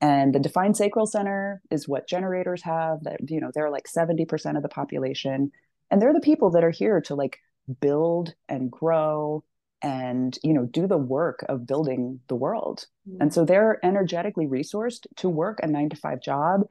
And 0.00 0.34
the 0.34 0.38
defined 0.38 0.76
sacral 0.76 1.06
center 1.06 1.62
is 1.70 1.88
what 1.88 2.08
generators 2.08 2.62
have 2.62 3.04
that, 3.04 3.30
you 3.30 3.40
know, 3.40 3.50
they're 3.54 3.70
like 3.70 3.86
70% 3.86 4.56
of 4.56 4.62
the 4.62 4.68
population. 4.68 5.50
And 5.90 6.02
they're 6.02 6.12
the 6.12 6.20
people 6.20 6.50
that 6.50 6.64
are 6.64 6.70
here 6.70 7.00
to 7.02 7.14
like 7.14 7.38
build 7.80 8.34
and 8.48 8.70
grow 8.70 9.44
and 9.82 10.38
you 10.42 10.52
know 10.52 10.64
do 10.64 10.86
the 10.86 10.98
work 10.98 11.44
of 11.48 11.66
building 11.66 12.20
the 12.28 12.34
world 12.34 12.86
mm-hmm. 13.08 13.20
and 13.20 13.32
so 13.32 13.44
they're 13.44 13.84
energetically 13.84 14.46
resourced 14.46 15.06
to 15.16 15.28
work 15.28 15.60
a 15.62 15.66
9 15.66 15.90
to 15.90 15.96
5 15.96 16.22
job 16.22 16.62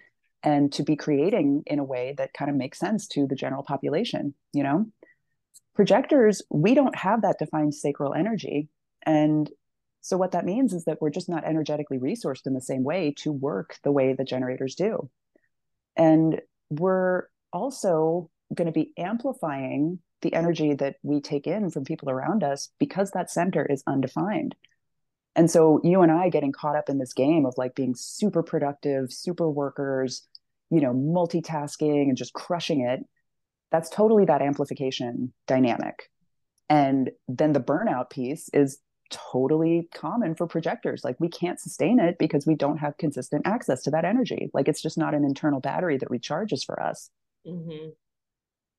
and 0.44 0.72
to 0.74 0.84
be 0.84 0.96
creating 0.96 1.64
in 1.66 1.80
a 1.80 1.84
way 1.84 2.14
that 2.18 2.34
kind 2.34 2.52
of 2.52 2.58
makes 2.58 2.80
sense 2.80 3.08
to 3.08 3.28
the 3.28 3.36
general 3.36 3.64
population 3.64 4.34
you 4.54 4.64
know? 4.64 4.86
Projectors 5.76 6.42
we 6.50 6.74
don't 6.74 6.96
have 6.96 7.24
that 7.24 7.40
defined 7.40 7.74
sacral 7.74 8.14
energy 8.14 8.70
and 9.06 9.50
so 10.04 10.18
what 10.18 10.34
that 10.34 10.46
means 10.46 10.74
is 10.74 10.84
that 10.84 11.02
we're 11.02 11.10
just 11.10 11.30
not 11.30 11.46
energetically 11.46 11.98
resourced 11.98 12.46
in 12.46 12.54
the 12.54 12.62
same 12.62 12.84
way 12.84 13.14
to 13.20 13.32
work 13.32 13.78
the 13.84 13.92
way 13.92 14.12
the 14.12 14.26
generators 14.26 14.76
do. 14.76 15.10
And 15.96 16.42
we're 16.70 17.28
also 17.54 18.30
going 18.54 18.66
to 18.66 18.74
be 18.74 18.92
amplifying 18.98 20.00
the 20.22 20.34
energy 20.34 20.74
that 20.74 20.98
we 21.04 21.22
take 21.22 21.48
in 21.48 21.70
from 21.70 21.86
people 21.86 22.10
around 22.10 22.44
us 22.44 22.70
because 22.80 23.12
that 23.12 23.32
center 23.32 23.66
is 23.66 23.82
undefined. 23.88 24.56
And 25.38 25.50
so 25.50 25.80
you 25.86 26.02
and 26.02 26.12
I 26.12 26.28
getting 26.28 26.52
caught 26.52 26.76
up 26.76 26.90
in 26.90 26.98
this 26.98 27.14
game 27.14 27.46
of 27.46 27.54
like 27.58 27.74
being 27.74 27.96
super 27.96 28.44
productive, 28.44 29.12
super 29.14 29.50
workers, 29.50 30.28
you 30.74 30.82
know, 30.82 30.94
multitasking 30.94 32.04
and 32.04 32.18
just 32.18 32.34
crushing 32.34 32.82
it, 32.82 33.02
that's 33.72 33.90
totally 33.90 34.26
that 34.26 34.42
amplification 34.42 35.32
dynamic. 35.48 36.10
And 36.68 37.12
then 37.28 37.54
the 37.54 37.60
burnout 37.60 38.10
piece 38.10 38.50
is 38.54 38.80
totally 39.12 39.88
common 39.94 40.34
for 40.34 40.48
projectors. 40.48 41.04
Like 41.04 41.20
we 41.20 41.30
can't 41.30 41.60
sustain 41.60 42.00
it 42.00 42.18
because 42.18 42.48
we 42.48 42.56
don't 42.56 42.78
have 42.78 42.98
consistent 42.98 43.46
access 43.46 43.84
to 43.84 43.92
that 43.92 44.06
energy. 44.06 44.50
Like 44.54 44.68
it's 44.68 44.82
just 44.82 44.98
not 44.98 45.14
an 45.14 45.24
internal 45.24 45.60
battery 45.60 45.98
that 45.98 46.10
recharges 46.10 46.66
for 46.66 46.82
us. 46.82 47.12
Mm-hmm. 47.48 47.90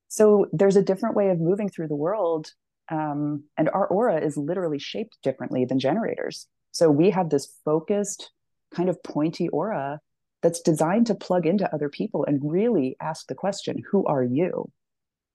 So 0.09 0.47
there's 0.53 0.77
a 0.77 0.83
different 0.83 1.15
way 1.15 1.31
of 1.31 1.39
moving 1.39 1.69
through 1.69 1.89
the 1.89 1.97
world. 1.97 2.53
Um, 2.91 3.45
and 3.57 3.69
our 3.71 3.87
aura 3.87 4.21
is 4.21 4.37
literally 4.37 4.81
shaped 4.81 5.19
differently 5.23 5.65
than 5.65 5.79
generators. 5.79 6.49
So 6.73 6.91
we 6.91 7.11
have 7.11 7.31
this 7.31 7.57
focused, 7.65 8.33
kind 8.75 8.89
of 8.89 9.01
pointy 9.05 9.49
aura 9.49 10.01
that's 10.45 10.61
designed 10.61 11.07
to 11.07 11.15
plug 11.15 11.47
into 11.47 11.73
other 11.75 11.89
people 11.89 12.27
and 12.27 12.39
really 12.45 12.97
ask 13.01 13.27
the 13.27 13.35
question 13.35 13.83
who 13.91 14.05
are 14.05 14.23
you? 14.23 14.71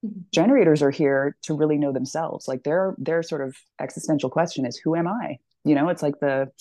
Mm-hmm. 0.06 0.22
generators 0.32 0.82
are 0.82 0.92
here 0.92 1.36
to 1.42 1.54
really 1.54 1.78
know 1.78 1.92
themselves. 1.92 2.48
Like 2.48 2.64
their 2.64 2.96
their 2.98 3.22
sort 3.22 3.42
of 3.42 3.58
existential 3.82 4.30
question 4.30 4.66
is 4.66 4.78
who 4.78 4.96
am 4.96 5.10
i? 5.10 5.40
You 5.66 5.76
know 5.76 5.90
it's 5.90 6.02
like 6.02 6.20
the 6.22 6.52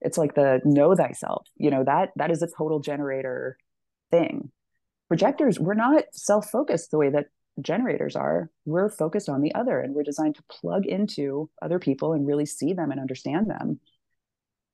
it's 0.00 0.18
like 0.18 0.34
the 0.34 0.60
know 0.64 0.96
thyself. 0.96 1.46
You 1.56 1.70
know 1.70 1.84
that 1.84 2.10
that 2.16 2.32
is 2.32 2.42
a 2.42 2.48
total 2.48 2.80
generator 2.80 3.58
thing. 4.10 4.50
Projectors 5.06 5.60
we're 5.60 5.74
not 5.74 6.02
self-focused 6.12 6.90
the 6.90 6.98
way 6.98 7.10
that 7.10 7.26
generators 7.60 8.16
are. 8.16 8.50
We're 8.64 8.90
focused 8.90 9.28
on 9.28 9.42
the 9.42 9.54
other 9.54 9.78
and 9.78 9.94
we're 9.94 10.02
designed 10.02 10.36
to 10.36 10.42
plug 10.48 10.86
into 10.86 11.48
other 11.60 11.78
people 11.78 12.12
and 12.12 12.26
really 12.26 12.46
see 12.46 12.72
them 12.72 12.90
and 12.90 12.98
understand 12.98 13.48
them 13.48 13.78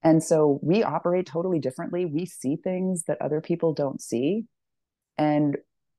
and 0.05 0.23
so 0.23 0.61
we 0.63 0.83
operate 0.83 1.27
totally 1.27 1.59
differently. 1.59 2.05
We 2.05 2.27
see 2.27 2.57
things 2.57 3.05
that 3.05 3.23
other 3.23 3.41
people 3.41 3.73
don't 3.73 4.01
see. 4.01 4.45
And 5.17 5.57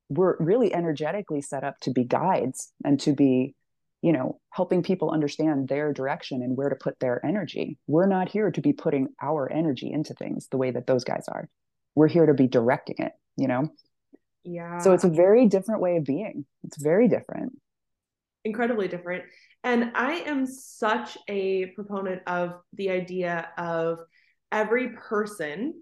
we're 0.10 0.38
really 0.40 0.74
energetically 0.74 1.42
set 1.42 1.64
up 1.64 1.80
to 1.82 1.92
be 1.92 2.04
guides 2.04 2.72
and 2.84 3.00
to 3.00 3.14
be, 3.14 3.56
you 4.04 4.12
know, 4.12 4.40
helping 4.52 4.84
people 4.84 5.10
understand 5.10 5.68
their 5.68 5.92
direction 5.92 6.44
and 6.44 6.56
where 6.56 6.70
to 6.70 6.76
put 6.76 7.00
their 7.00 7.26
energy. 7.26 7.80
We're 7.88 8.06
not 8.06 8.30
here 8.30 8.52
to 8.52 8.62
be 8.62 8.74
putting 8.74 9.08
our 9.20 9.52
energy 9.52 9.92
into 9.92 10.14
things 10.14 10.48
the 10.52 10.58
way 10.58 10.70
that 10.70 10.86
those 10.86 11.04
guys 11.04 11.26
are. 11.28 11.50
We're 11.96 12.08
here 12.08 12.28
to 12.28 12.36
be 12.36 12.48
directing 12.48 12.98
it, 13.00 13.14
you 13.38 13.48
know? 13.48 13.70
Yeah. 14.44 14.78
So 14.78 14.94
it's 14.94 15.04
a 15.04 15.10
very 15.10 15.48
different 15.48 15.82
way 15.82 15.98
of 15.98 16.04
being. 16.04 16.46
It's 16.64 16.78
very 16.78 17.08
different. 17.08 17.54
Incredibly 18.44 18.88
different. 18.88 19.24
And 19.66 19.92
I 19.96 20.14
am 20.28 20.46
such 20.46 21.18
a 21.28 21.66
proponent 21.68 22.22
of 22.28 22.62
the 22.74 22.92
idea 22.92 23.50
of 23.58 23.98
every 24.52 24.90
person 24.90 25.82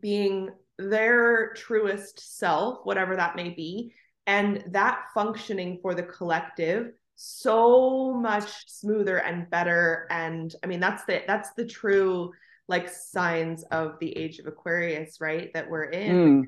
being 0.00 0.48
their 0.78 1.52
truest 1.52 2.38
self, 2.38 2.78
whatever 2.84 3.14
that 3.14 3.36
may 3.36 3.50
be, 3.50 3.92
and 4.26 4.64
that 4.68 5.04
functioning 5.12 5.78
for 5.82 5.94
the 5.94 6.02
collective 6.02 6.92
so 7.16 8.12
much 8.14 8.68
smoother 8.68 9.18
and 9.18 9.48
better 9.48 10.06
and 10.10 10.56
i 10.64 10.66
mean 10.66 10.80
that's 10.80 11.04
the 11.04 11.22
that's 11.28 11.52
the 11.52 11.64
true 11.64 12.32
like 12.66 12.88
signs 12.88 13.62
of 13.70 13.96
the 14.00 14.10
age 14.16 14.40
of 14.40 14.46
aquarius 14.46 15.20
right 15.20 15.52
that 15.54 15.70
we're 15.70 15.84
in 15.84 16.42
mm. 16.42 16.44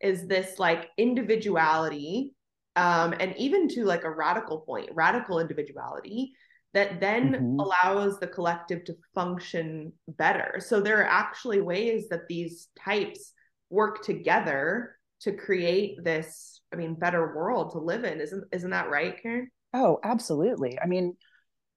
is 0.00 0.26
this 0.26 0.58
like 0.58 0.90
individuality 0.96 2.32
um, 2.76 3.14
and 3.20 3.36
even 3.36 3.68
to 3.68 3.84
like 3.84 4.04
a 4.04 4.10
radical 4.10 4.60
point, 4.60 4.90
radical 4.94 5.38
individuality 5.38 6.32
that 6.74 7.00
then 7.00 7.32
mm-hmm. 7.32 7.60
allows 7.60 8.18
the 8.18 8.26
collective 8.26 8.84
to 8.84 8.96
function 9.14 9.92
better. 10.08 10.56
So 10.58 10.80
there 10.80 11.00
are 11.00 11.08
actually 11.08 11.60
ways 11.60 12.08
that 12.08 12.28
these 12.28 12.68
types 12.78 13.32
work 13.68 14.02
together 14.02 14.96
to 15.20 15.32
create 15.32 16.02
this, 16.02 16.60
I 16.72 16.76
mean, 16.76 16.94
better 16.94 17.34
world 17.36 17.72
to 17.72 17.78
live 17.78 18.04
in. 18.04 18.20
Isn't 18.20 18.44
isn't 18.52 18.70
that 18.70 18.90
right, 18.90 19.20
Karen? 19.22 19.50
Oh, 19.74 19.98
absolutely. 20.02 20.78
I 20.82 20.86
mean, 20.86 21.16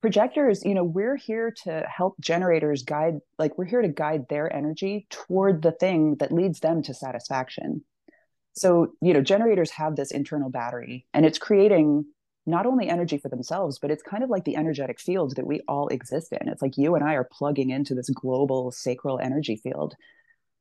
projectors, 0.02 0.64
you 0.64 0.74
know, 0.74 0.84
we're 0.84 1.16
here 1.16 1.54
to 1.64 1.86
help 1.88 2.16
generators 2.20 2.84
guide, 2.84 3.20
like 3.38 3.58
we're 3.58 3.66
here 3.66 3.82
to 3.82 3.88
guide 3.88 4.26
their 4.30 4.54
energy 4.54 5.08
toward 5.10 5.62
the 5.62 5.72
thing 5.72 6.16
that 6.20 6.32
leads 6.32 6.60
them 6.60 6.82
to 6.84 6.94
satisfaction 6.94 7.84
so 8.56 8.94
you 9.02 9.14
know 9.14 9.22
generators 9.22 9.72
have 9.72 9.96
this 9.96 10.12
internal 10.12 10.50
battery 10.50 11.06
and 11.14 11.26
it's 11.26 11.38
creating 11.38 12.06
not 12.46 12.66
only 12.66 12.88
energy 12.88 13.18
for 13.18 13.30
themselves, 13.30 13.80
but 13.80 13.90
it's 13.90 14.04
kind 14.04 14.24
of 14.24 14.30
like 14.30 14.46
the 14.46 14.56
energetic 14.56 15.00
field 15.00 15.36
that 15.36 15.48
we 15.48 15.62
all 15.68 15.88
exist 15.88 16.32
in. 16.32 16.48
It's 16.48 16.62
like 16.62 16.78
you 16.78 16.96
and 16.96 17.04
I 17.04 17.14
are 17.16 17.28
plugging 17.32 17.72
into 17.72 17.96
this 17.96 18.10
global 18.10 18.72
sacral 18.72 19.20
energy 19.20 19.56
field. 19.56 19.96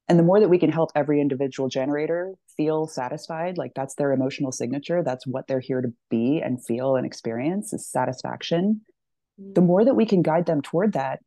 And 0.09 0.19
the 0.19 0.23
more 0.23 0.41
that 0.41 0.49
we 0.49 0.59
can 0.59 0.71
help 0.71 0.91
every 0.95 1.21
individual 1.21 1.69
generator 1.69 2.35
feel 2.57 2.87
satisfied, 2.87 3.59
like 3.59 3.73
that's 3.75 3.95
their 3.95 4.13
emotional 4.13 4.53
signature, 4.53 5.03
that's 5.03 5.27
what 5.27 5.47
they're 5.47 5.61
here 5.61 5.81
to 5.81 5.93
be 6.11 6.41
and 6.43 6.65
feel 6.65 6.97
and 6.97 7.07
experience 7.07 7.73
is 7.73 7.87
satisfaction. 7.87 8.83
The 9.39 9.61
mm. 9.61 9.67
more 9.67 9.85
that 9.85 9.95
we 9.95 10.07
can 10.07 10.23
guide 10.23 10.47
them 10.47 10.63
toward 10.63 10.93
that, 10.93 11.21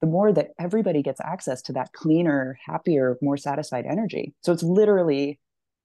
the 0.00 0.06
more 0.06 0.32
that 0.32 0.50
everybody 0.58 1.02
gets 1.02 1.20
access 1.20 1.62
to 1.62 1.72
that 1.74 1.92
cleaner, 1.92 2.58
happier, 2.66 3.16
more 3.22 3.36
satisfied 3.36 3.86
energy. 3.88 4.34
So 4.42 4.52
it's 4.52 4.64
literally 4.64 5.38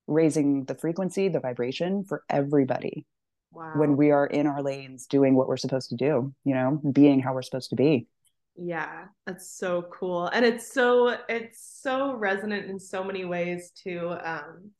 raising 0.09 0.65
the 0.65 0.75
frequency, 0.75 1.29
the 1.29 1.39
vibration 1.39 2.03
for 2.03 2.23
everybody 2.29 3.05
wow. 3.51 3.73
when 3.75 3.95
we 3.97 4.11
are 4.11 4.25
in 4.25 4.47
our 4.47 4.61
lanes 4.61 5.05
doing 5.05 5.35
what 5.35 5.47
we're 5.47 5.57
supposed 5.57 5.89
to 5.89 5.95
do, 5.95 6.33
you 6.43 6.53
know, 6.53 6.81
being 6.91 7.19
how 7.19 7.33
we're 7.33 7.41
supposed 7.41 7.69
to 7.69 7.75
be. 7.75 8.07
Yeah, 8.55 9.05
that's 9.25 9.57
so 9.57 9.83
cool. 9.83 10.27
And 10.27 10.43
it's 10.43 10.73
so 10.73 11.15
it's 11.29 11.79
so 11.81 12.13
resonant 12.13 12.69
in 12.69 12.79
so 12.79 13.03
many 13.03 13.23
ways 13.23 13.71
too. 13.71 14.15
Um 14.21 14.71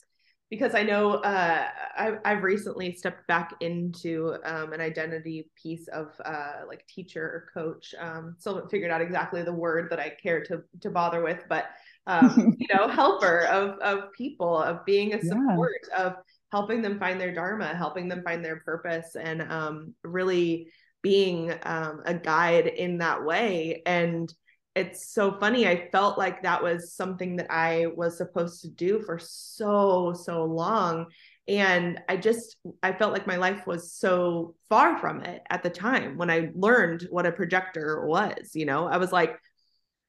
because 0.49 0.73
I 0.73 0.81
know 0.81 1.13
uh, 1.15 1.67
I, 1.95 2.13
I've 2.25 2.41
recently 2.41 2.91
stepped 2.93 3.27
back 3.27 3.53
into 3.59 4.35
um, 4.43 4.73
an 4.73 4.81
identity 4.81 5.51
piece 5.55 5.87
of 5.89 6.07
uh, 6.25 6.61
like 6.67 6.87
teacher 6.87 7.23
or 7.23 7.45
coach. 7.53 7.93
Um, 7.99 8.35
still 8.39 8.55
haven't 8.55 8.71
figured 8.71 8.89
out 8.89 9.01
exactly 9.01 9.43
the 9.43 9.53
word 9.53 9.91
that 9.91 9.99
I 9.99 10.09
care 10.09 10.43
to 10.45 10.63
to 10.81 10.89
bother 10.89 11.23
with, 11.23 11.43
but 11.49 11.65
um, 12.09 12.55
you 12.59 12.67
know, 12.75 12.87
helper 12.87 13.45
of 13.45 13.79
of 13.79 14.11
people, 14.13 14.57
of 14.57 14.83
being 14.85 15.13
a 15.13 15.21
support, 15.21 15.77
yeah. 15.89 16.03
of 16.03 16.13
helping 16.51 16.81
them 16.81 16.99
find 16.99 17.21
their 17.21 17.33
dharma, 17.33 17.67
helping 17.67 18.09
them 18.09 18.23
find 18.23 18.43
their 18.43 18.61
purpose, 18.61 19.15
and 19.15 19.41
um, 19.43 19.93
really 20.03 20.67
being 21.01 21.53
um, 21.63 22.01
a 22.05 22.13
guide 22.13 22.67
in 22.67 22.97
that 22.97 23.23
way. 23.23 23.81
And 23.85 24.33
it's 24.75 25.13
so 25.13 25.37
funny. 25.39 25.67
I 25.67 25.89
felt 25.91 26.17
like 26.17 26.43
that 26.43 26.61
was 26.61 26.93
something 26.93 27.37
that 27.37 27.51
I 27.51 27.87
was 27.95 28.17
supposed 28.17 28.61
to 28.61 28.69
do 28.69 29.01
for 29.01 29.19
so, 29.19 30.13
so 30.13 30.45
long. 30.45 31.07
And 31.47 31.99
I 32.07 32.17
just, 32.17 32.57
I 32.83 32.93
felt 32.93 33.11
like 33.11 33.25
my 33.25 33.37
life 33.37 33.65
was 33.65 33.91
so 33.91 34.55
far 34.69 34.99
from 34.99 35.21
it 35.21 35.41
at 35.49 35.63
the 35.63 35.69
time 35.69 36.17
when 36.17 36.29
I 36.29 36.51
learned 36.53 37.07
what 37.09 37.25
a 37.25 37.31
projector 37.31 38.05
was. 38.05 38.51
You 38.53 38.65
know, 38.65 38.85
I 38.85 38.97
was 38.97 39.11
like, 39.11 39.35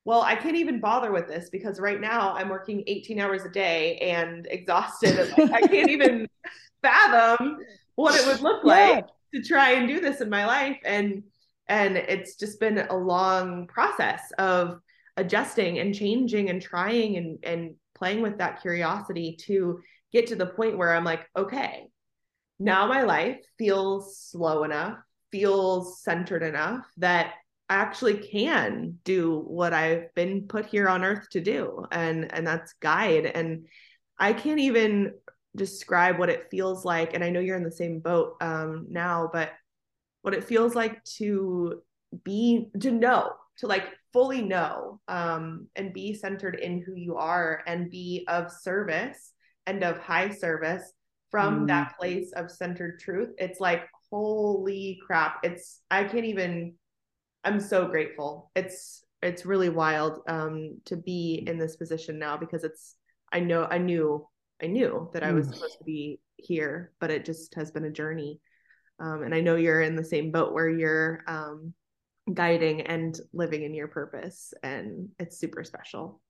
well, 0.04 0.22
I 0.22 0.34
can't 0.34 0.56
even 0.56 0.80
bother 0.80 1.12
with 1.12 1.28
this 1.28 1.50
because 1.50 1.78
right 1.78 2.00
now 2.00 2.34
I'm 2.34 2.48
working 2.48 2.82
18 2.86 3.20
hours 3.20 3.44
a 3.44 3.50
day 3.50 3.98
and 3.98 4.46
exhausted. 4.50 5.18
And 5.18 5.50
like, 5.50 5.64
I 5.64 5.66
can't 5.66 5.90
even 5.90 6.26
fathom 6.82 7.58
what 7.96 8.18
it 8.18 8.26
would 8.26 8.40
look 8.40 8.64
like 8.64 9.06
yeah. 9.32 9.40
to 9.40 9.46
try 9.46 9.72
and 9.72 9.86
do 9.86 10.00
this 10.00 10.20
in 10.20 10.30
my 10.30 10.46
life. 10.46 10.78
And 10.84 11.24
and 11.68 11.96
it's 11.96 12.34
just 12.34 12.58
been 12.58 12.78
a 12.78 12.96
long 12.96 13.68
process 13.68 14.32
of 14.38 14.80
adjusting 15.16 15.78
and 15.78 15.94
changing 15.94 16.50
and 16.50 16.60
trying 16.60 17.16
and 17.16 17.38
and 17.44 17.74
playing 17.94 18.22
with 18.22 18.38
that 18.38 18.62
curiosity 18.62 19.36
to 19.42 19.80
get 20.12 20.26
to 20.28 20.36
the 20.36 20.46
point 20.46 20.78
where 20.78 20.94
I'm 20.94 21.04
like, 21.04 21.28
okay, 21.36 21.86
now 22.58 22.86
my 22.86 23.02
life 23.02 23.38
feels 23.58 24.18
slow 24.18 24.64
enough, 24.64 24.98
feels 25.30 26.02
centered 26.02 26.42
enough 26.42 26.86
that 26.96 27.34
actually 27.70 28.18
can 28.18 28.98
do 29.04 29.38
what 29.46 29.72
I've 29.72 30.12
been 30.14 30.48
put 30.48 30.66
here 30.66 30.88
on 30.88 31.04
earth 31.04 31.28
to 31.30 31.40
do 31.40 31.86
and 31.92 32.32
and 32.32 32.46
that's 32.46 32.74
guide 32.74 33.26
and 33.26 33.66
I 34.18 34.32
can't 34.32 34.60
even 34.60 35.14
describe 35.56 36.18
what 36.18 36.28
it 36.30 36.48
feels 36.50 36.84
like 36.84 37.14
and 37.14 37.24
I 37.24 37.30
know 37.30 37.40
you're 37.40 37.56
in 37.56 37.64
the 37.64 37.72
same 37.72 38.00
boat 38.00 38.36
um 38.40 38.86
now 38.90 39.30
but 39.32 39.52
what 40.22 40.34
it 40.34 40.44
feels 40.44 40.74
like 40.74 41.02
to 41.16 41.80
be 42.24 42.66
to 42.80 42.90
know 42.90 43.32
to 43.58 43.66
like 43.66 43.84
fully 44.12 44.42
know 44.42 45.00
um, 45.08 45.68
and 45.76 45.92
be 45.92 46.14
centered 46.14 46.56
in 46.56 46.82
who 46.82 46.94
you 46.94 47.16
are 47.16 47.62
and 47.66 47.90
be 47.90 48.24
of 48.28 48.50
service 48.50 49.32
and 49.66 49.84
of 49.84 49.98
high 49.98 50.30
service 50.30 50.92
from 51.30 51.60
mm. 51.60 51.66
that 51.68 51.96
place 51.98 52.32
of 52.34 52.50
centered 52.50 52.98
truth 52.98 53.30
it's 53.38 53.60
like 53.60 53.82
holy 54.10 55.00
crap 55.06 55.38
it's 55.44 55.82
i 55.90 56.02
can't 56.02 56.24
even 56.24 56.74
i'm 57.44 57.60
so 57.60 57.86
grateful 57.86 58.50
it's 58.54 59.04
it's 59.22 59.46
really 59.46 59.68
wild 59.68 60.20
um 60.28 60.78
to 60.84 60.96
be 60.96 61.44
in 61.46 61.58
this 61.58 61.76
position 61.76 62.18
now 62.18 62.36
because 62.36 62.64
it's 62.64 62.96
i 63.32 63.40
know 63.40 63.66
i 63.70 63.78
knew 63.78 64.26
i 64.62 64.66
knew 64.66 65.08
that 65.12 65.22
i 65.22 65.32
was 65.32 65.48
mm. 65.48 65.54
supposed 65.54 65.78
to 65.78 65.84
be 65.84 66.20
here 66.36 66.92
but 67.00 67.10
it 67.10 67.24
just 67.24 67.54
has 67.54 67.70
been 67.70 67.84
a 67.84 67.90
journey 67.90 68.40
um, 69.00 69.22
and 69.22 69.34
I 69.34 69.40
know 69.40 69.56
you're 69.56 69.80
in 69.80 69.96
the 69.96 70.04
same 70.04 70.30
boat 70.30 70.52
where 70.52 70.68
you're 70.68 71.24
um, 71.26 71.72
guiding 72.32 72.82
and 72.82 73.18
living 73.32 73.62
in 73.62 73.74
your 73.74 73.88
purpose, 73.88 74.52
and 74.62 75.08
it's 75.18 75.38
super 75.38 75.64
special. 75.64 76.20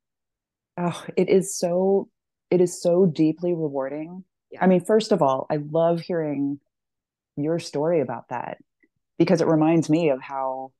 Oh, 0.78 1.04
it 1.16 1.28
is 1.28 1.58
so 1.58 2.08
it 2.48 2.60
is 2.60 2.80
so 2.80 3.06
deeply 3.06 3.52
rewarding. 3.52 4.24
Yeah. 4.52 4.64
I 4.64 4.68
mean, 4.68 4.84
first 4.84 5.10
of 5.10 5.20
all, 5.20 5.46
I 5.50 5.56
love 5.56 6.00
hearing 6.00 6.60
your 7.36 7.58
story 7.58 8.00
about 8.00 8.28
that 8.28 8.58
because 9.18 9.40
it 9.40 9.48
reminds 9.48 9.90
me 9.90 10.10
of 10.10 10.22
how 10.22 10.72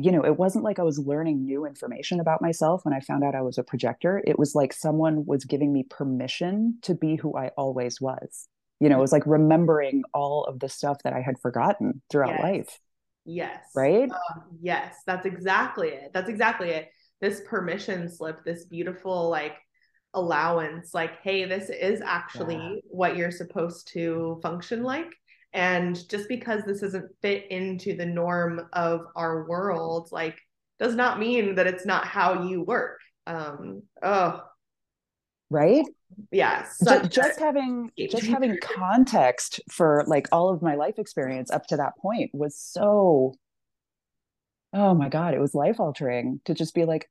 you 0.00 0.12
know, 0.12 0.24
it 0.24 0.38
wasn't 0.38 0.64
like 0.64 0.78
I 0.78 0.84
was 0.84 0.98
learning 0.98 1.44
new 1.44 1.66
information 1.66 2.20
about 2.20 2.40
myself 2.40 2.84
when 2.84 2.94
I 2.94 3.00
found 3.00 3.24
out 3.24 3.34
I 3.34 3.42
was 3.42 3.58
a 3.58 3.64
projector. 3.64 4.22
It 4.24 4.38
was 4.38 4.54
like 4.54 4.72
someone 4.72 5.26
was 5.26 5.44
giving 5.44 5.72
me 5.72 5.82
permission 5.82 6.78
to 6.82 6.94
be 6.94 7.16
who 7.16 7.36
I 7.36 7.48
always 7.56 8.00
was. 8.00 8.48
You 8.78 8.88
know 8.88 8.98
it 8.98 9.00
was 9.00 9.10
like 9.10 9.26
remembering 9.26 10.04
all 10.14 10.44
of 10.44 10.60
the 10.60 10.68
stuff 10.68 10.98
that 11.02 11.12
i 11.12 11.20
had 11.20 11.40
forgotten 11.40 12.00
throughout 12.10 12.34
yes. 12.34 12.42
life. 12.42 12.78
Yes. 13.24 13.64
Right? 13.74 14.08
Uh, 14.08 14.40
yes 14.60 14.94
that's 15.04 15.26
exactly 15.26 15.88
it. 15.88 16.12
That's 16.14 16.28
exactly 16.28 16.70
it. 16.70 16.88
This 17.20 17.42
permission 17.48 18.08
slip 18.08 18.44
this 18.44 18.66
beautiful 18.66 19.28
like 19.28 19.56
allowance 20.14 20.94
like 20.94 21.20
hey 21.22 21.44
this 21.44 21.68
is 21.68 22.00
actually 22.00 22.54
yeah. 22.54 22.80
what 22.84 23.16
you're 23.16 23.30
supposed 23.30 23.88
to 23.92 24.38
function 24.42 24.82
like 24.82 25.12
and 25.52 26.08
just 26.08 26.28
because 26.28 26.62
this 26.64 26.80
doesn't 26.80 27.10
fit 27.22 27.50
into 27.50 27.96
the 27.96 28.06
norm 28.06 28.68
of 28.72 29.06
our 29.16 29.48
world 29.48 30.08
like 30.12 30.38
does 30.78 30.94
not 30.94 31.18
mean 31.18 31.54
that 31.56 31.66
it's 31.66 31.86
not 31.86 32.06
how 32.06 32.44
you 32.44 32.62
work. 32.62 33.00
Um 33.26 33.82
oh. 34.02 34.42
Right? 35.50 35.84
Yes 36.30 36.78
just, 36.84 37.10
just 37.10 37.38
having 37.38 37.90
just 38.10 38.26
having 38.26 38.58
context 38.62 39.60
for 39.70 40.04
like 40.06 40.26
all 40.32 40.48
of 40.48 40.62
my 40.62 40.74
life 40.74 40.98
experience 40.98 41.50
up 41.50 41.66
to 41.66 41.76
that 41.76 41.96
point 41.98 42.30
was 42.32 42.58
so 42.58 43.34
oh 44.72 44.94
my 44.94 45.08
god 45.10 45.34
it 45.34 45.38
was 45.38 45.54
life 45.54 45.80
altering 45.80 46.40
to 46.46 46.54
just 46.54 46.74
be 46.74 46.86
like 46.86 47.10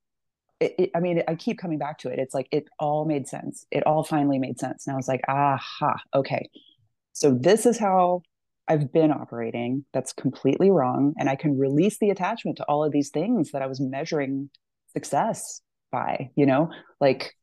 it, 0.60 0.74
it, 0.80 0.92
i 0.96 1.00
mean 1.00 1.22
i 1.28 1.36
keep 1.36 1.60
coming 1.60 1.78
back 1.78 2.00
to 2.00 2.10
it. 2.10 2.18
It's 2.18 2.34
like 2.34 2.48
it 2.52 2.66
all 2.80 3.06
made 3.06 3.28
sense. 3.28 3.66
It 3.70 3.86
all 3.86 4.04
finally 4.04 4.40
made 4.40 4.60
sense. 4.60 4.88
And 4.88 4.94
i 4.94 4.98
was 4.98 5.08
like 5.08 5.22
aha 5.28 5.96
okay 6.16 6.50
so 7.18 7.32
this 7.34 7.66
is 7.66 7.80
how 7.80 8.22
i've 8.68 8.92
been 8.92 9.12
operating. 9.12 9.84
That's 9.92 10.14
completely 10.14 10.70
wrong. 10.70 11.14
And 11.18 11.30
i 11.30 11.36
can 11.36 11.58
release 11.58 11.98
the 12.00 12.12
attachment 12.12 12.58
to 12.58 12.66
all 12.66 12.84
of 12.84 12.92
these 12.92 13.10
things 13.10 13.52
that 13.52 13.62
i 13.62 13.68
was 13.68 13.82
measuring 13.82 14.50
success 14.94 15.62
by 15.92 16.30
you 16.36 16.46
know 16.46 16.70
like 17.02 17.34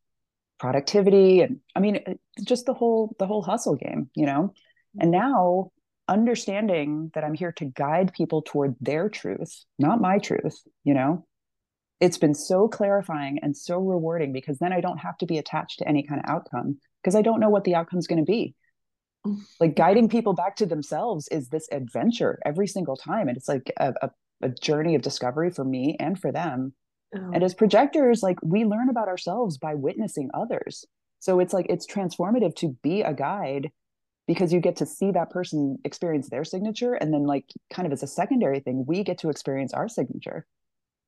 productivity 0.60 1.40
and 1.40 1.58
i 1.74 1.80
mean 1.80 1.98
just 2.46 2.66
the 2.66 2.74
whole 2.74 3.16
the 3.18 3.26
whole 3.26 3.42
hustle 3.42 3.74
game 3.74 4.10
you 4.14 4.26
know? 4.26 4.52
And 5.00 5.12
mm-hmm. 5.12 5.28
now 5.28 5.70
understanding 6.08 7.10
that 7.14 7.24
i'm 7.24 7.34
here 7.34 7.52
to 7.52 7.64
guide 7.64 8.12
people 8.12 8.42
toward 8.42 8.76
their 8.80 9.08
truth 9.08 9.64
not 9.78 10.00
my 10.00 10.18
truth 10.18 10.60
you 10.84 10.94
know? 10.94 11.26
It's 12.00 12.18
been 12.18 12.34
so 12.34 12.68
clarifying 12.68 13.38
and 13.40 13.56
so 13.56 13.78
rewarding 13.78 14.32
because 14.32 14.58
then 14.58 14.72
i 14.72 14.80
don't 14.80 14.98
have 14.98 15.16
to 15.18 15.26
be 15.26 15.38
attached 15.38 15.78
to 15.78 15.88
any 15.88 16.02
kind 16.06 16.20
of 16.22 16.30
outcome 16.30 16.78
because 17.02 17.16
i 17.16 17.22
don't 17.22 17.40
know 17.40 17.48
what 17.48 17.64
the 17.64 17.74
outcome's 17.74 18.06
going 18.06 18.24
to 18.24 18.30
be 18.30 18.54
like 19.60 19.76
guiding 19.76 20.08
people 20.08 20.32
back 20.32 20.56
to 20.56 20.66
themselves 20.66 21.28
is 21.28 21.48
this 21.48 21.68
adventure 21.72 22.38
every 22.44 22.66
single 22.66 22.96
time 22.96 23.28
and 23.28 23.36
it's 23.36 23.48
like 23.48 23.72
a, 23.78 23.94
a, 24.02 24.10
a 24.42 24.48
journey 24.48 24.94
of 24.94 25.02
discovery 25.02 25.50
for 25.50 25.64
me 25.64 25.96
and 25.98 26.18
for 26.18 26.30
them 26.30 26.74
Oh. 27.14 27.30
And 27.32 27.42
as 27.42 27.54
projectors, 27.54 28.22
like 28.22 28.38
we 28.42 28.64
learn 28.64 28.88
about 28.88 29.08
ourselves 29.08 29.58
by 29.58 29.74
witnessing 29.74 30.30
others. 30.34 30.84
So 31.20 31.40
it's 31.40 31.54
like 31.54 31.66
it's 31.68 31.86
transformative 31.86 32.54
to 32.56 32.76
be 32.82 33.02
a 33.02 33.14
guide 33.14 33.70
because 34.26 34.52
you 34.52 34.60
get 34.60 34.76
to 34.76 34.86
see 34.86 35.10
that 35.12 35.30
person 35.30 35.78
experience 35.84 36.28
their 36.28 36.44
signature. 36.44 36.94
And 36.94 37.12
then, 37.12 37.24
like, 37.24 37.44
kind 37.72 37.86
of 37.86 37.92
as 37.92 38.02
a 38.02 38.06
secondary 38.06 38.60
thing, 38.60 38.84
we 38.86 39.04
get 39.04 39.18
to 39.18 39.28
experience 39.28 39.72
our 39.72 39.88
signature. 39.88 40.46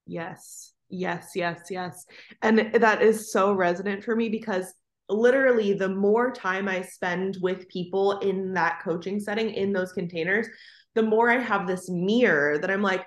Yes, 0.07 0.73
yes, 0.89 1.33
yes, 1.35 1.61
yes. 1.71 2.05
And 2.43 2.73
that 2.75 3.03
is 3.03 3.33
so 3.33 3.53
resonant 3.53 4.05
for 4.05 4.15
me 4.15 4.29
because 4.29 4.73
literally 5.09 5.73
the 5.73 5.89
more 5.89 6.33
time 6.33 6.69
I 6.69 6.83
spend 6.83 7.39
with 7.41 7.69
people 7.69 8.19
in 8.21 8.55
that 8.55 8.81
coaching 8.83 9.21
setting, 9.21 9.51
in 9.51 9.73
those 9.73 9.93
containers, 9.93 10.49
the 10.95 11.03
more 11.03 11.31
I 11.31 11.39
have 11.39 11.67
this 11.67 11.89
mirror 11.89 12.59
that 12.59 12.71
I'm 12.71 12.83
like, 12.83 13.07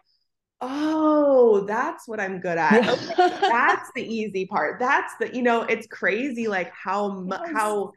oh 0.62 1.64
that's 1.68 2.06
what 2.06 2.20
i'm 2.20 2.42
good 2.42 2.58
at 2.58 2.84
yeah. 2.84 2.92
okay, 2.92 3.40
that's 3.50 3.90
the 3.96 4.04
easy 4.04 4.46
part 4.46 4.78
that's 4.78 5.14
the 5.18 5.34
you 5.34 5.42
know 5.42 5.62
it's 5.62 5.88
crazy 5.88 6.50
like 6.50 6.70
how 6.74 7.26
yes. 7.30 7.40
how 7.54 7.94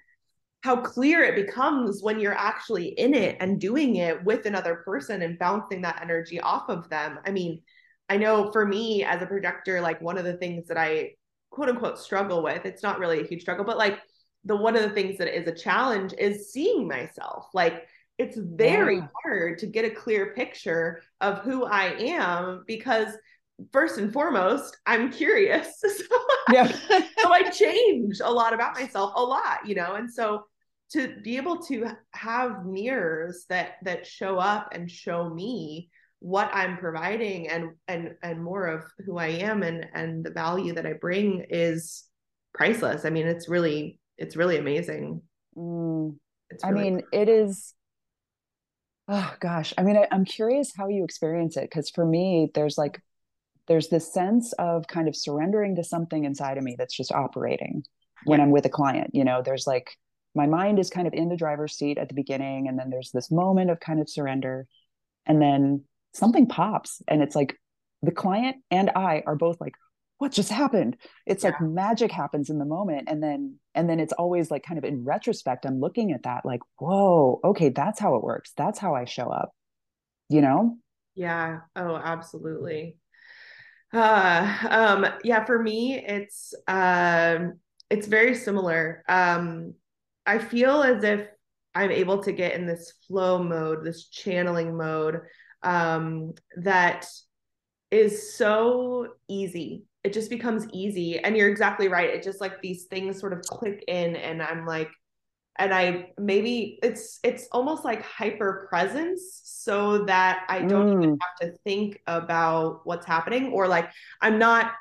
how 0.62 0.76
clear 0.76 1.22
it 1.24 1.34
becomes 1.34 2.02
when 2.02 2.20
you're 2.20 2.36
actually 2.36 2.88
in 2.88 3.14
it 3.14 3.36
and 3.40 3.60
doing 3.60 3.96
it 3.96 4.22
with 4.24 4.46
another 4.46 4.76
person 4.84 5.22
and 5.22 5.38
bouncing 5.38 5.82
that 5.82 6.00
energy 6.00 6.40
off 6.40 6.68
of 6.68 6.88
them. 6.88 7.18
I 7.26 7.32
mean, 7.32 7.62
I 8.08 8.16
know 8.16 8.52
for 8.52 8.64
me 8.64 9.02
as 9.04 9.20
a 9.20 9.26
projector, 9.26 9.80
like 9.80 10.00
one 10.00 10.18
of 10.18 10.24
the 10.24 10.36
things 10.36 10.68
that 10.68 10.78
I 10.78 11.14
quote 11.52 11.68
unquote 11.68 11.98
struggle 11.98 12.42
with, 12.42 12.66
it's 12.66 12.82
not 12.82 12.98
really 12.98 13.20
a 13.20 13.26
huge 13.26 13.42
struggle, 13.42 13.64
but 13.64 13.78
like 13.78 14.00
the 14.44 14.56
one 14.56 14.74
of 14.74 14.82
the 14.82 14.90
things 14.90 15.18
that 15.18 15.32
is 15.32 15.46
a 15.46 15.54
challenge 15.54 16.14
is 16.18 16.50
seeing 16.50 16.88
myself. 16.88 17.46
Like 17.54 17.86
it's 18.18 18.36
very 18.36 18.96
yeah. 18.96 19.08
hard 19.22 19.58
to 19.58 19.66
get 19.66 19.84
a 19.84 19.90
clear 19.90 20.34
picture 20.34 21.02
of 21.20 21.38
who 21.40 21.64
I 21.64 21.94
am 21.98 22.64
because 22.66 23.08
first 23.70 23.98
and 23.98 24.12
foremost, 24.12 24.78
I'm 24.86 25.12
curious. 25.12 25.78
so, 25.80 26.18
yeah. 26.50 26.66
so 27.18 27.32
I 27.32 27.50
change 27.50 28.20
a 28.22 28.30
lot 28.30 28.54
about 28.54 28.74
myself, 28.74 29.12
a 29.14 29.22
lot, 29.22 29.66
you 29.66 29.74
know, 29.74 29.94
and 29.94 30.12
so 30.12 30.46
to 30.92 31.16
be 31.22 31.36
able 31.36 31.58
to 31.64 31.86
have 32.10 32.66
mirrors 32.66 33.44
that 33.48 33.76
that 33.82 34.06
show 34.06 34.38
up 34.38 34.70
and 34.72 34.90
show 34.90 35.28
me 35.30 35.90
what 36.22 36.50
I'm 36.54 36.76
providing 36.76 37.48
and 37.48 37.72
and 37.88 38.14
and 38.22 38.42
more 38.42 38.66
of 38.68 38.84
who 39.04 39.18
I 39.18 39.26
am 39.26 39.64
and 39.64 39.84
and 39.92 40.24
the 40.24 40.30
value 40.30 40.72
that 40.74 40.86
I 40.86 40.92
bring 40.92 41.44
is 41.50 42.04
priceless. 42.54 43.04
I 43.04 43.10
mean, 43.10 43.26
it's 43.26 43.48
really 43.48 43.98
it's 44.16 44.36
really 44.36 44.56
amazing. 44.56 45.20
Mm. 45.56 46.14
Really 46.52 46.62
I 46.62 46.70
mean, 46.70 47.00
cool. 47.00 47.20
it 47.20 47.28
is. 47.28 47.74
Oh 49.08 49.34
gosh, 49.40 49.74
I 49.76 49.82
mean, 49.82 49.96
I, 49.96 50.06
I'm 50.12 50.24
curious 50.24 50.72
how 50.76 50.86
you 50.86 51.02
experience 51.02 51.56
it 51.56 51.62
because 51.62 51.90
for 51.90 52.06
me, 52.06 52.52
there's 52.54 52.78
like 52.78 53.00
there's 53.66 53.88
this 53.88 54.12
sense 54.12 54.52
of 54.54 54.86
kind 54.86 55.08
of 55.08 55.16
surrendering 55.16 55.74
to 55.74 55.84
something 55.84 56.24
inside 56.24 56.56
of 56.56 56.62
me 56.62 56.76
that's 56.78 56.96
just 56.96 57.10
operating 57.10 57.82
when. 58.26 58.40
I'm 58.40 58.52
with 58.52 58.64
a 58.64 58.70
client. 58.70 59.10
You 59.12 59.24
know, 59.24 59.42
there's 59.44 59.66
like 59.66 59.90
my 60.36 60.46
mind 60.46 60.78
is 60.78 60.88
kind 60.88 61.08
of 61.08 61.14
in 61.14 61.28
the 61.28 61.36
driver's 61.36 61.76
seat 61.76 61.98
at 61.98 62.08
the 62.08 62.14
beginning, 62.14 62.68
and 62.68 62.78
then 62.78 62.90
there's 62.90 63.10
this 63.10 63.28
moment 63.32 63.70
of 63.70 63.80
kind 63.80 64.00
of 64.00 64.08
surrender, 64.08 64.68
and 65.26 65.42
then 65.42 65.82
something 66.12 66.46
pops, 66.46 67.02
and 67.08 67.22
it's 67.22 67.36
like 67.36 67.56
the 68.02 68.12
client 68.12 68.56
and 68.70 68.90
I 68.90 69.22
are 69.26 69.36
both 69.36 69.60
like, 69.60 69.74
what 70.18 70.32
just 70.32 70.50
happened? 70.50 70.96
It's 71.26 71.42
yeah. 71.42 71.50
like 71.50 71.60
magic 71.60 72.12
happens 72.12 72.48
in 72.48 72.58
the 72.58 72.64
moment, 72.64 73.08
and 73.08 73.22
then 73.22 73.56
and 73.74 73.88
then 73.88 73.98
it's 73.98 74.12
always 74.12 74.50
like 74.50 74.62
kind 74.62 74.78
of 74.78 74.84
in 74.84 75.04
retrospect, 75.04 75.66
I'm 75.66 75.80
looking 75.80 76.12
at 76.12 76.22
that 76.24 76.44
like, 76.44 76.60
whoa, 76.78 77.40
okay, 77.42 77.70
that's 77.70 77.98
how 77.98 78.14
it 78.16 78.22
works. 78.22 78.52
That's 78.56 78.78
how 78.78 78.94
I 78.94 79.04
show 79.04 79.28
up. 79.28 79.52
You 80.28 80.40
know? 80.40 80.78
Yeah. 81.14 81.60
Oh, 81.76 81.96
absolutely. 81.96 82.96
Uh, 83.92 84.56
um, 84.70 85.06
yeah, 85.22 85.44
for 85.44 85.62
me, 85.62 85.98
it's 85.98 86.54
um, 86.66 87.54
it's 87.90 88.06
very 88.06 88.34
similar. 88.34 89.04
Um, 89.08 89.74
I 90.24 90.38
feel 90.38 90.82
as 90.82 91.04
if 91.04 91.26
I'm 91.74 91.90
able 91.90 92.22
to 92.22 92.32
get 92.32 92.54
in 92.54 92.66
this 92.66 92.92
flow 93.06 93.42
mode, 93.42 93.84
this 93.84 94.08
channeling 94.08 94.76
mode, 94.76 95.20
um, 95.62 96.34
that 96.56 97.06
is 97.90 98.34
so 98.34 99.14
easy. 99.28 99.84
It 100.04 100.12
just 100.12 100.30
becomes 100.30 100.66
easy. 100.72 101.18
And 101.18 101.36
you're 101.36 101.48
exactly 101.48 101.88
right. 101.88 102.10
It 102.10 102.22
just 102.22 102.40
like 102.40 102.60
these 102.60 102.84
things 102.84 103.20
sort 103.20 103.32
of 103.32 103.42
click 103.42 103.84
in, 103.86 104.16
and 104.16 104.42
I'm 104.42 104.66
like, 104.66 104.90
and 105.58 105.72
I 105.72 106.10
maybe 106.18 106.78
it's 106.82 107.20
it's 107.22 107.46
almost 107.52 107.84
like 107.84 108.02
hyper 108.02 108.66
presence 108.68 109.42
so 109.44 110.04
that 110.06 110.44
I 110.48 110.62
don't 110.62 110.88
mm. 110.88 111.02
even 111.02 111.18
have 111.20 111.50
to 111.50 111.58
think 111.58 112.00
about 112.06 112.80
what's 112.84 113.06
happening 113.06 113.52
or 113.52 113.68
like 113.68 113.90
I'm 114.20 114.38
not 114.38 114.72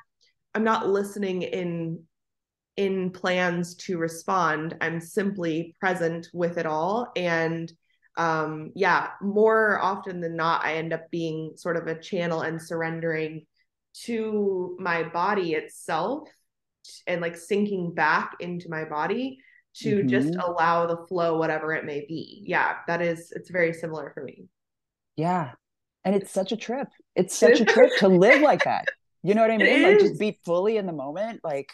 I'm 0.54 0.64
not 0.64 0.88
listening 0.88 1.42
in 1.42 2.02
in 2.76 3.10
plans 3.10 3.74
to 3.74 3.98
respond. 3.98 4.76
I'm 4.80 4.98
simply 4.98 5.76
present 5.78 6.28
with 6.32 6.56
it 6.56 6.64
all 6.64 7.12
and 7.16 7.70
um 8.16 8.72
yeah, 8.74 9.08
more 9.20 9.78
often 9.80 10.20
than 10.20 10.36
not 10.36 10.64
I 10.64 10.74
end 10.74 10.92
up 10.92 11.10
being 11.10 11.52
sort 11.56 11.76
of 11.76 11.86
a 11.86 12.00
channel 12.00 12.42
and 12.42 12.60
surrendering 12.60 13.46
to 14.04 14.76
my 14.78 15.02
body 15.02 15.54
itself 15.54 16.28
and 17.06 17.20
like 17.20 17.36
sinking 17.36 17.94
back 17.94 18.36
into 18.40 18.68
my 18.68 18.84
body 18.84 19.38
to 19.74 19.98
mm-hmm. 19.98 20.08
just 20.08 20.34
allow 20.36 20.86
the 20.86 21.06
flow 21.06 21.38
whatever 21.38 21.72
it 21.72 21.84
may 21.84 22.04
be. 22.06 22.42
Yeah 22.46 22.76
that 22.86 23.00
is 23.02 23.32
it's 23.34 23.50
very 23.50 23.72
similar 23.72 24.10
for 24.14 24.22
me. 24.22 24.44
Yeah 25.16 25.52
and 26.04 26.14
it's 26.14 26.30
such 26.30 26.52
a 26.52 26.56
trip. 26.56 26.88
It's 27.14 27.36
such 27.36 27.60
a 27.60 27.64
trip 27.64 27.90
to 27.98 28.08
live 28.08 28.42
like 28.42 28.64
that. 28.64 28.86
You 29.22 29.34
know 29.34 29.42
what 29.42 29.50
i 29.50 29.56
mean? 29.58 29.82
Like 29.82 30.00
just 30.00 30.18
be 30.18 30.38
fully 30.44 30.76
in 30.76 30.86
the 30.86 30.92
moment 30.92 31.40
like 31.44 31.70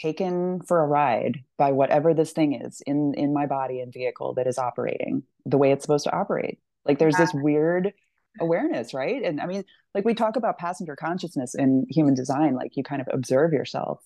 taken 0.00 0.60
for 0.62 0.82
a 0.82 0.86
ride 0.86 1.42
by 1.56 1.72
whatever 1.72 2.14
this 2.14 2.32
thing 2.32 2.60
is 2.60 2.82
in 2.86 3.14
in 3.14 3.32
my 3.32 3.46
body 3.46 3.80
and 3.80 3.92
vehicle 3.92 4.34
that 4.34 4.46
is 4.46 4.58
operating 4.58 5.22
the 5.44 5.58
way 5.58 5.72
it's 5.72 5.82
supposed 5.82 6.04
to 6.04 6.14
operate 6.14 6.58
like 6.84 6.98
there's 6.98 7.14
yeah. 7.18 7.24
this 7.24 7.34
weird 7.34 7.92
awareness 8.40 8.92
right 8.92 9.22
and 9.22 9.40
i 9.40 9.46
mean 9.46 9.64
like 9.94 10.04
we 10.04 10.12
talk 10.12 10.36
about 10.36 10.58
passenger 10.58 10.94
consciousness 10.94 11.54
in 11.54 11.86
human 11.88 12.14
design 12.14 12.54
like 12.54 12.76
you 12.76 12.82
kind 12.82 13.00
of 13.00 13.08
observe 13.12 13.52
yourself 13.52 14.02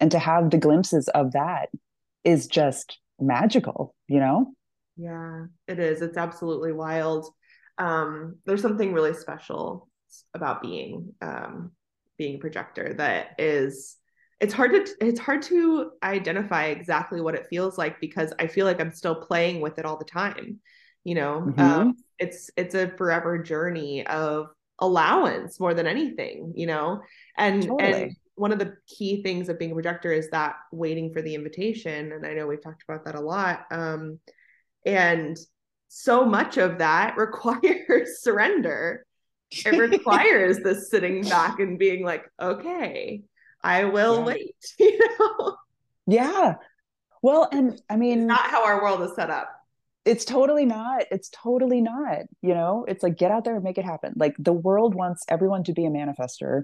and 0.00 0.10
to 0.10 0.18
have 0.18 0.50
the 0.50 0.58
glimpses 0.58 1.08
of 1.08 1.32
that 1.32 1.70
is 2.24 2.46
just 2.46 2.98
magical, 3.18 3.94
you 4.06 4.20
know? 4.20 4.52
Yeah, 4.96 5.46
it 5.66 5.78
is. 5.78 6.02
It's 6.02 6.16
absolutely 6.16 6.72
wild. 6.72 7.26
Um, 7.78 8.36
there's 8.44 8.62
something 8.62 8.92
really 8.92 9.14
special 9.14 9.88
about 10.34 10.62
being 10.62 11.14
um, 11.20 11.72
being 12.16 12.36
a 12.36 12.38
projector 12.38 12.94
that 12.94 13.34
is 13.38 13.96
it's 14.40 14.54
hard 14.54 14.72
to 14.72 14.86
it's 15.00 15.20
hard 15.20 15.42
to 15.42 15.92
identify 16.02 16.66
exactly 16.66 17.20
what 17.20 17.34
it 17.34 17.46
feels 17.48 17.76
like 17.76 18.00
because 18.00 18.32
I 18.38 18.46
feel 18.46 18.66
like 18.66 18.80
I'm 18.80 18.92
still 18.92 19.16
playing 19.16 19.60
with 19.60 19.78
it 19.78 19.84
all 19.84 19.96
the 19.96 20.04
time. 20.04 20.60
You 21.04 21.16
know, 21.16 21.44
mm-hmm. 21.46 21.60
um, 21.60 21.96
it's 22.18 22.50
it's 22.56 22.74
a 22.74 22.88
forever 22.96 23.38
journey 23.38 24.06
of 24.06 24.48
allowance 24.78 25.58
more 25.58 25.74
than 25.74 25.86
anything. 25.86 26.52
You 26.54 26.66
know, 26.66 27.00
and 27.36 27.62
totally. 27.62 28.02
and 28.02 28.16
one 28.38 28.52
of 28.52 28.58
the 28.58 28.76
key 28.86 29.22
things 29.22 29.48
of 29.48 29.58
being 29.58 29.72
a 29.72 29.74
projector 29.74 30.12
is 30.12 30.30
that 30.30 30.56
waiting 30.70 31.12
for 31.12 31.20
the 31.22 31.34
invitation 31.34 32.12
and 32.12 32.24
i 32.24 32.32
know 32.32 32.46
we've 32.46 32.62
talked 32.62 32.84
about 32.88 33.04
that 33.04 33.14
a 33.14 33.20
lot 33.20 33.66
um, 33.70 34.18
and 34.86 35.36
so 35.88 36.24
much 36.24 36.56
of 36.56 36.78
that 36.78 37.16
requires 37.16 38.22
surrender 38.22 39.04
it 39.50 39.76
requires 39.78 40.58
this 40.60 40.90
sitting 40.90 41.22
back 41.22 41.58
and 41.58 41.78
being 41.78 42.04
like 42.04 42.24
okay 42.40 43.22
i 43.62 43.84
will 43.84 44.18
yeah. 44.18 44.24
wait 44.24 44.56
you 44.78 44.98
know 44.98 45.56
yeah 46.06 46.54
well 47.22 47.48
and 47.52 47.80
i 47.90 47.96
mean 47.96 48.20
it's 48.20 48.28
not 48.28 48.50
how 48.50 48.64
our 48.64 48.82
world 48.82 49.02
is 49.02 49.14
set 49.14 49.30
up 49.30 49.50
it's 50.04 50.24
totally 50.24 50.64
not 50.64 51.04
it's 51.10 51.30
totally 51.30 51.80
not 51.80 52.20
you 52.40 52.54
know 52.54 52.84
it's 52.88 53.02
like 53.02 53.18
get 53.18 53.30
out 53.30 53.44
there 53.44 53.54
and 53.54 53.64
make 53.64 53.78
it 53.78 53.84
happen 53.84 54.12
like 54.16 54.34
the 54.38 54.52
world 54.52 54.94
wants 54.94 55.24
everyone 55.28 55.64
to 55.64 55.72
be 55.72 55.84
a 55.84 55.90
manifestor 55.90 56.62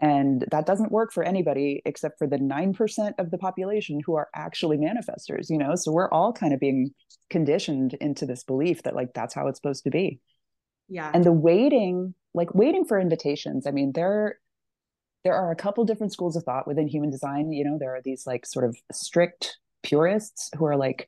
and 0.00 0.44
that 0.50 0.66
doesn't 0.66 0.92
work 0.92 1.12
for 1.12 1.24
anybody 1.24 1.82
except 1.84 2.18
for 2.18 2.26
the 2.28 2.38
9% 2.38 3.12
of 3.18 3.30
the 3.30 3.38
population 3.38 4.00
who 4.04 4.14
are 4.14 4.28
actually 4.34 4.78
manifestors, 4.78 5.50
you 5.50 5.58
know? 5.58 5.74
So 5.74 5.90
we're 5.90 6.10
all 6.10 6.32
kind 6.32 6.54
of 6.54 6.60
being 6.60 6.94
conditioned 7.30 7.94
into 7.94 8.24
this 8.24 8.44
belief 8.44 8.84
that 8.84 8.94
like 8.94 9.12
that's 9.12 9.34
how 9.34 9.48
it's 9.48 9.58
supposed 9.58 9.84
to 9.84 9.90
be. 9.90 10.20
Yeah. 10.88 11.10
And 11.12 11.24
the 11.24 11.32
waiting, 11.32 12.14
like 12.32 12.54
waiting 12.54 12.84
for 12.84 12.98
invitations, 12.98 13.66
I 13.66 13.72
mean, 13.72 13.92
there 13.92 14.38
there 15.28 15.36
are 15.36 15.50
a 15.50 15.56
couple 15.56 15.84
different 15.84 16.10
schools 16.10 16.36
of 16.36 16.44
thought 16.44 16.66
within 16.66 16.88
human 16.88 17.10
design, 17.10 17.52
you 17.52 17.62
know, 17.62 17.76
there 17.78 17.94
are 17.94 18.00
these 18.00 18.26
like 18.26 18.46
sort 18.46 18.64
of 18.64 18.74
strict 18.90 19.58
purists 19.82 20.48
who 20.56 20.64
are 20.64 20.76
like 20.76 21.06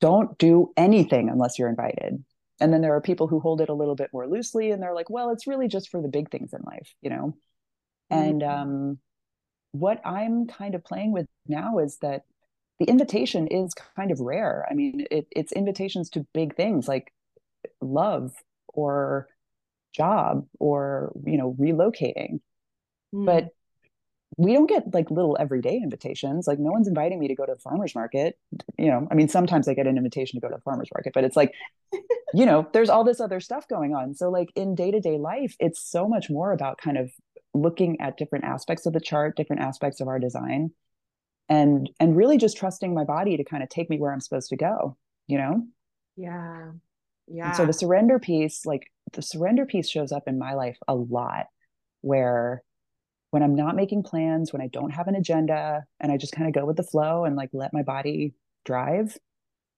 don't 0.00 0.36
do 0.38 0.72
anything 0.76 1.28
unless 1.28 1.56
you're 1.56 1.68
invited. 1.68 2.24
And 2.60 2.72
then 2.72 2.80
there 2.80 2.96
are 2.96 3.00
people 3.00 3.28
who 3.28 3.38
hold 3.38 3.60
it 3.60 3.68
a 3.68 3.74
little 3.74 3.94
bit 3.94 4.10
more 4.12 4.26
loosely 4.26 4.72
and 4.72 4.82
they're 4.82 4.92
like, 4.92 5.08
well, 5.08 5.30
it's 5.30 5.46
really 5.46 5.68
just 5.68 5.88
for 5.88 6.02
the 6.02 6.08
big 6.08 6.32
things 6.32 6.52
in 6.52 6.62
life, 6.66 6.92
you 7.00 7.10
know? 7.10 7.36
And 8.10 8.42
mm-hmm. 8.42 8.60
um, 8.60 8.98
what 9.70 10.00
I'm 10.04 10.48
kind 10.48 10.74
of 10.74 10.82
playing 10.82 11.12
with 11.12 11.26
now 11.46 11.78
is 11.78 11.98
that 11.98 12.24
the 12.80 12.86
invitation 12.86 13.46
is 13.46 13.72
kind 13.94 14.10
of 14.10 14.18
rare. 14.18 14.66
I 14.68 14.74
mean, 14.74 15.06
it, 15.12 15.28
it's 15.30 15.52
invitations 15.52 16.10
to 16.10 16.26
big 16.34 16.56
things 16.56 16.88
like 16.88 17.12
love 17.80 18.32
or 18.66 19.28
job 19.94 20.44
or 20.58 21.12
you 21.24 21.38
know 21.38 21.54
relocating, 21.58 22.40
mm. 23.14 23.26
but 23.26 23.48
we 24.36 24.52
don't 24.52 24.68
get 24.68 24.92
like 24.92 25.10
little 25.10 25.36
everyday 25.38 25.76
invitations. 25.76 26.46
Like 26.46 26.58
no 26.58 26.72
one's 26.72 26.88
inviting 26.88 27.20
me 27.20 27.28
to 27.28 27.34
go 27.34 27.46
to 27.46 27.54
the 27.54 27.60
farmers 27.60 27.94
market. 27.94 28.36
You 28.78 28.86
know, 28.86 29.06
I 29.10 29.14
mean, 29.14 29.28
sometimes 29.28 29.68
I 29.68 29.74
get 29.74 29.86
an 29.86 29.96
invitation 29.96 30.40
to 30.40 30.44
go 30.44 30.48
to 30.48 30.56
the 30.56 30.62
farmers 30.62 30.88
market, 30.92 31.12
but 31.12 31.24
it's 31.24 31.36
like, 31.36 31.52
you 32.34 32.46
know, 32.46 32.66
there's 32.72 32.88
all 32.88 33.04
this 33.04 33.20
other 33.20 33.40
stuff 33.40 33.68
going 33.68 33.94
on. 33.94 34.14
So 34.14 34.30
like 34.30 34.50
in 34.56 34.74
day 34.74 34.90
to 34.90 35.00
day 35.00 35.18
life, 35.18 35.54
it's 35.60 35.80
so 35.80 36.08
much 36.08 36.30
more 36.30 36.52
about 36.52 36.78
kind 36.78 36.98
of 36.98 37.12
looking 37.52 38.00
at 38.00 38.16
different 38.16 38.44
aspects 38.44 38.86
of 38.86 38.92
the 38.92 39.00
chart, 39.00 39.36
different 39.36 39.62
aspects 39.62 40.00
of 40.00 40.08
our 40.08 40.18
design, 40.18 40.72
and 41.48 41.88
and 42.00 42.16
really 42.16 42.38
just 42.38 42.56
trusting 42.56 42.92
my 42.92 43.04
body 43.04 43.36
to 43.36 43.44
kind 43.44 43.62
of 43.62 43.68
take 43.68 43.88
me 43.88 43.98
where 43.98 44.12
I'm 44.12 44.20
supposed 44.20 44.48
to 44.48 44.56
go, 44.56 44.96
you 45.28 45.38
know? 45.38 45.64
Yeah. 46.16 46.72
Yeah. 47.28 47.48
And 47.48 47.56
so 47.56 47.66
the 47.66 47.72
surrender 47.72 48.18
piece, 48.18 48.66
like 48.66 48.90
the 49.12 49.22
surrender 49.22 49.64
piece 49.64 49.88
shows 49.88 50.10
up 50.10 50.24
in 50.26 50.38
my 50.38 50.54
life 50.54 50.78
a 50.88 50.94
lot 50.94 51.46
where 52.00 52.62
when 53.34 53.42
I'm 53.42 53.56
not 53.56 53.74
making 53.74 54.04
plans, 54.04 54.52
when 54.52 54.62
I 54.62 54.68
don't 54.68 54.92
have 54.92 55.08
an 55.08 55.16
agenda 55.16 55.82
and 55.98 56.12
I 56.12 56.16
just 56.16 56.32
kind 56.36 56.46
of 56.46 56.54
go 56.54 56.64
with 56.64 56.76
the 56.76 56.84
flow 56.84 57.24
and 57.24 57.34
like 57.34 57.50
let 57.52 57.72
my 57.72 57.82
body 57.82 58.32
drive, 58.64 59.18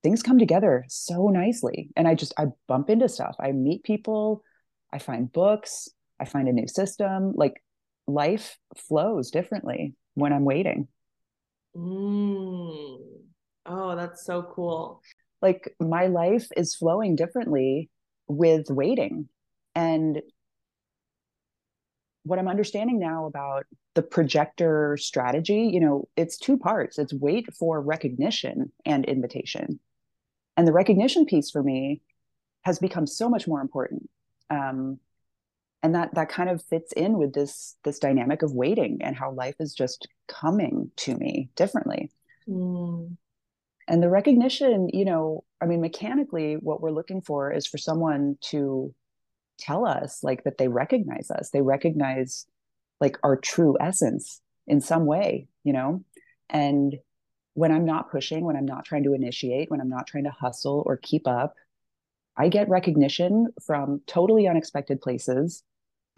things 0.02 0.22
come 0.22 0.38
together 0.38 0.84
so 0.88 1.28
nicely. 1.28 1.88
And 1.96 2.06
I 2.06 2.16
just, 2.16 2.34
I 2.36 2.48
bump 2.68 2.90
into 2.90 3.08
stuff. 3.08 3.34
I 3.40 3.52
meet 3.52 3.82
people, 3.82 4.42
I 4.92 4.98
find 4.98 5.32
books, 5.32 5.88
I 6.20 6.26
find 6.26 6.48
a 6.48 6.52
new 6.52 6.68
system. 6.68 7.32
Like 7.34 7.54
life 8.06 8.58
flows 8.76 9.30
differently 9.30 9.94
when 10.12 10.34
I'm 10.34 10.44
waiting. 10.44 10.88
Mm. 11.74 12.98
Oh, 13.64 13.96
that's 13.96 14.26
so 14.26 14.42
cool. 14.54 15.00
Like 15.40 15.74
my 15.80 16.08
life 16.08 16.46
is 16.58 16.74
flowing 16.74 17.16
differently 17.16 17.88
with 18.28 18.66
waiting. 18.68 19.30
And 19.74 20.20
what 22.26 22.38
I'm 22.38 22.48
understanding 22.48 22.98
now 22.98 23.26
about 23.26 23.66
the 23.94 24.02
projector 24.02 24.96
strategy, 24.96 25.70
you 25.72 25.80
know, 25.80 26.08
it's 26.16 26.36
two 26.36 26.58
parts. 26.58 26.98
It's 26.98 27.14
wait 27.14 27.54
for 27.54 27.80
recognition 27.80 28.72
and 28.84 29.04
invitation. 29.04 29.78
And 30.56 30.66
the 30.66 30.72
recognition 30.72 31.24
piece 31.24 31.50
for 31.50 31.62
me 31.62 32.02
has 32.62 32.78
become 32.78 33.06
so 33.06 33.28
much 33.28 33.46
more 33.46 33.60
important. 33.60 34.10
Um, 34.50 34.98
and 35.82 35.94
that 35.94 36.14
that 36.14 36.28
kind 36.28 36.50
of 36.50 36.64
fits 36.64 36.92
in 36.92 37.16
with 37.16 37.32
this 37.32 37.76
this 37.84 38.00
dynamic 38.00 38.42
of 38.42 38.52
waiting 38.52 38.98
and 39.02 39.14
how 39.14 39.30
life 39.30 39.54
is 39.60 39.72
just 39.72 40.08
coming 40.26 40.90
to 40.96 41.14
me 41.16 41.48
differently. 41.54 42.10
Mm. 42.48 43.16
And 43.88 44.02
the 44.02 44.08
recognition, 44.08 44.88
you 44.92 45.04
know, 45.04 45.44
I 45.60 45.66
mean, 45.66 45.80
mechanically, 45.80 46.54
what 46.54 46.80
we're 46.80 46.90
looking 46.90 47.20
for 47.20 47.52
is 47.52 47.68
for 47.68 47.78
someone 47.78 48.36
to 48.50 48.92
tell 49.58 49.86
us 49.86 50.22
like 50.22 50.44
that 50.44 50.58
they 50.58 50.68
recognize 50.68 51.30
us. 51.30 51.50
They 51.50 51.62
recognize 51.62 52.46
like 53.00 53.18
our 53.22 53.36
true 53.36 53.76
essence 53.80 54.40
in 54.66 54.80
some 54.80 55.06
way 55.06 55.48
you 55.66 55.72
know? 55.72 56.04
And 56.48 56.96
when 57.54 57.72
i'm 57.72 57.84
not 57.84 58.10
pushing 58.10 58.44
when 58.44 58.54
i'm 58.54 58.66
not 58.66 58.84
trying 58.84 59.02
to 59.02 59.14
initiate 59.14 59.70
when 59.70 59.80
i'm 59.80 59.88
not 59.88 60.06
trying 60.06 60.24
to 60.24 60.30
hustle 60.30 60.82
or 60.86 60.98
keep 60.98 61.26
up 61.26 61.54
i 62.36 62.48
get 62.48 62.68
recognition 62.68 63.48
from 63.64 64.00
totally 64.06 64.46
unexpected 64.46 65.00
places. 65.00 65.62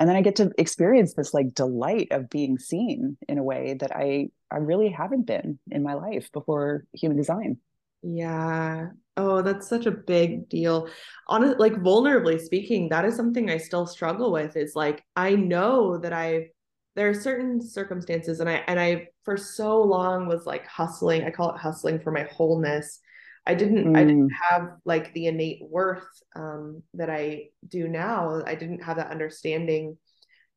And 0.00 0.08
then 0.08 0.16
i 0.16 0.20
get 0.20 0.36
to 0.36 0.52
experience 0.58 1.14
this 1.14 1.32
like 1.32 1.54
delight 1.54 2.08
of 2.10 2.28
being 2.28 2.58
seen 2.58 3.16
in 3.28 3.38
a 3.38 3.42
way 3.42 3.76
that 3.80 3.94
i 3.96 4.28
i 4.50 4.56
really 4.56 4.90
haven't 4.90 5.26
been 5.26 5.58
in 5.70 5.82
my 5.82 5.94
life 5.94 6.30
before 6.32 6.84
human 6.92 7.16
design 7.16 7.58
yeah. 8.02 8.88
Oh, 9.16 9.42
that's 9.42 9.68
such 9.68 9.86
a 9.86 9.90
big 9.90 10.48
deal. 10.48 10.88
On 11.26 11.56
like 11.58 11.74
vulnerably 11.74 12.40
speaking, 12.40 12.88
that 12.90 13.04
is 13.04 13.16
something 13.16 13.50
I 13.50 13.58
still 13.58 13.86
struggle 13.86 14.30
with 14.30 14.56
is 14.56 14.76
like 14.76 15.04
I 15.16 15.34
know 15.34 15.98
that 15.98 16.12
I 16.12 16.48
there 16.94 17.08
are 17.08 17.14
certain 17.14 17.60
circumstances 17.60 18.40
and 18.40 18.48
I 18.48 18.62
and 18.66 18.78
I 18.78 19.08
for 19.24 19.36
so 19.36 19.82
long 19.82 20.28
was 20.28 20.46
like 20.46 20.66
hustling. 20.66 21.24
I 21.24 21.30
call 21.30 21.54
it 21.54 21.60
hustling 21.60 22.00
for 22.00 22.12
my 22.12 22.24
wholeness. 22.24 23.00
I 23.46 23.54
didn't 23.54 23.92
mm. 23.92 23.96
I 23.96 24.04
didn't 24.04 24.30
mm. 24.30 24.50
have 24.50 24.70
like 24.84 25.12
the 25.14 25.26
innate 25.26 25.62
worth 25.62 26.06
um 26.36 26.82
that 26.94 27.10
I 27.10 27.46
do 27.66 27.88
now. 27.88 28.42
I 28.46 28.54
didn't 28.54 28.84
have 28.84 28.98
that 28.98 29.10
understanding 29.10 29.96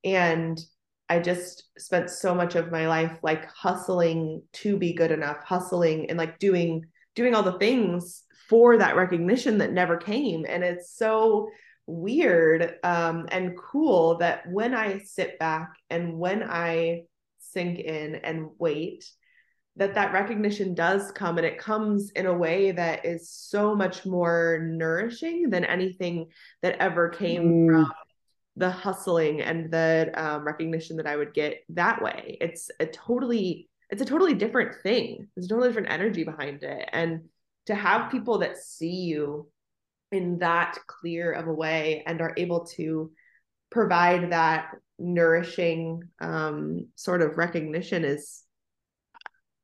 and 0.04 0.60
I 1.10 1.20
just 1.20 1.66
spent 1.78 2.10
so 2.10 2.34
much 2.34 2.56
of 2.56 2.72
my 2.72 2.88
life 2.88 3.18
like 3.22 3.46
hustling 3.52 4.44
to 4.54 4.78
be 4.78 4.94
good 4.94 5.12
enough, 5.12 5.44
hustling 5.44 6.10
and 6.10 6.18
like 6.18 6.40
doing 6.40 6.86
doing 7.16 7.36
all 7.36 7.44
the 7.44 7.60
things 7.60 8.24
for 8.50 8.78
that 8.78 8.96
recognition 8.96 9.58
that 9.60 9.72
never 9.72 9.98
came 9.98 10.46
and 10.48 10.64
it's 10.64 10.96
so 10.96 11.50
weird 11.88 12.76
um, 12.84 13.28
and 13.32 13.58
cool 13.58 14.18
that 14.18 14.44
when 14.50 14.74
i 14.74 15.00
sit 15.00 15.40
back 15.40 15.74
and 15.90 16.18
when 16.18 16.44
i 16.44 17.02
sink 17.40 17.80
in 17.80 18.16
and 18.16 18.48
wait 18.60 19.06
that 19.78 19.96
that 19.96 20.14
recognition 20.14 20.74
does 20.74 21.12
come 21.12 21.38
and 21.38 21.48
it 21.48 21.58
comes 21.58 22.12
in 22.12 22.26
a 22.26 22.34
way 22.34 22.72
that 22.72 23.06
is 23.06 23.30
so 23.30 23.74
much 23.74 24.06
more 24.06 24.60
nourishing 24.70 25.50
than 25.50 25.64
anything 25.64 26.28
that 26.62 26.76
ever 26.80 27.10
came 27.10 27.44
mm. 27.44 27.68
from 27.68 27.92
the 28.58 28.70
hustling 28.70 29.42
and 29.42 29.72
the 29.72 30.12
um, 30.16 30.44
recognition 30.44 30.98
that 30.98 31.08
i 31.08 31.16
would 31.16 31.34
get 31.34 31.60
that 31.70 32.02
way 32.02 32.38
it's 32.42 32.70
a 32.80 32.86
totally 32.86 33.70
it's 33.92 34.02
a 34.02 34.06
totally 34.06 34.34
different 34.34 34.82
thing. 34.82 35.28
There's 35.36 35.46
a 35.46 35.50
totally 35.50 35.70
different 35.70 35.92
energy 35.92 36.24
behind 36.24 36.64
it. 36.64 36.90
And 36.92 37.26
to 37.66 37.76
have 37.76 38.12
people 38.12 38.40
that 38.40 38.58
see 38.58 39.02
you 39.02 39.50
in 40.12 40.40
that 40.40 40.78
clear 40.88 41.32
of 41.32 41.48
a 41.48 41.54
way 41.54 42.04
and 42.06 42.22
are 42.22 42.34
able 42.38 42.66
to 42.66 43.12
provide 43.70 44.32
that 44.32 44.72
nourishing 44.98 46.04
um, 46.20 46.88
sort 46.96 47.22
of 47.22 47.38
recognition 47.38 48.06
is 48.06 48.44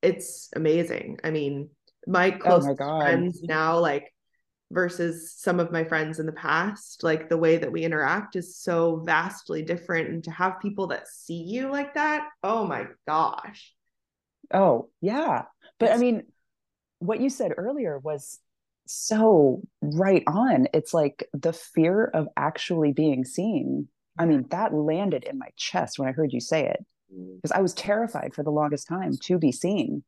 it's 0.01 0.49
amazing. 0.55 1.19
I 1.23 1.31
mean, 1.31 1.69
my 2.05 2.31
close 2.31 2.67
oh 2.67 2.75
friends 2.75 3.41
now, 3.43 3.79
like 3.79 4.13
versus 4.71 5.33
some 5.37 5.59
of 5.59 5.71
my 5.71 5.83
friends 5.83 6.19
in 6.19 6.25
the 6.25 6.31
past, 6.33 7.03
like 7.03 7.29
the 7.29 7.37
way 7.37 7.57
that 7.57 7.71
we 7.71 7.83
interact 7.83 8.35
is 8.35 8.57
so 8.57 9.01
vastly 9.05 9.63
different. 9.63 10.09
And 10.09 10.23
to 10.25 10.31
have 10.31 10.61
people 10.61 10.87
that 10.87 11.07
see 11.07 11.41
you 11.41 11.69
like 11.71 11.93
that, 11.95 12.27
oh 12.43 12.65
my 12.65 12.85
gosh. 13.07 13.73
Oh, 14.53 14.89
yeah. 15.01 15.43
But 15.79 15.89
it's, 15.89 15.97
I 15.97 16.01
mean, 16.01 16.23
what 16.99 17.19
you 17.19 17.29
said 17.29 17.53
earlier 17.57 17.99
was 17.99 18.39
so 18.85 19.61
right 19.81 20.23
on. 20.27 20.67
It's 20.73 20.93
like 20.93 21.27
the 21.33 21.53
fear 21.53 22.05
of 22.05 22.27
actually 22.37 22.93
being 22.93 23.25
seen. 23.25 23.87
I 24.17 24.25
mean, 24.25 24.45
that 24.49 24.73
landed 24.73 25.23
in 25.25 25.37
my 25.37 25.49
chest 25.57 25.99
when 25.99 26.07
I 26.09 26.11
heard 26.11 26.33
you 26.33 26.39
say 26.39 26.65
it 26.67 26.83
because 27.09 27.51
mm. 27.51 27.57
I 27.57 27.61
was 27.61 27.73
terrified 27.73 28.33
for 28.33 28.43
the 28.43 28.51
longest 28.51 28.87
time 28.87 29.13
to 29.23 29.37
be 29.37 29.51
seen 29.51 30.03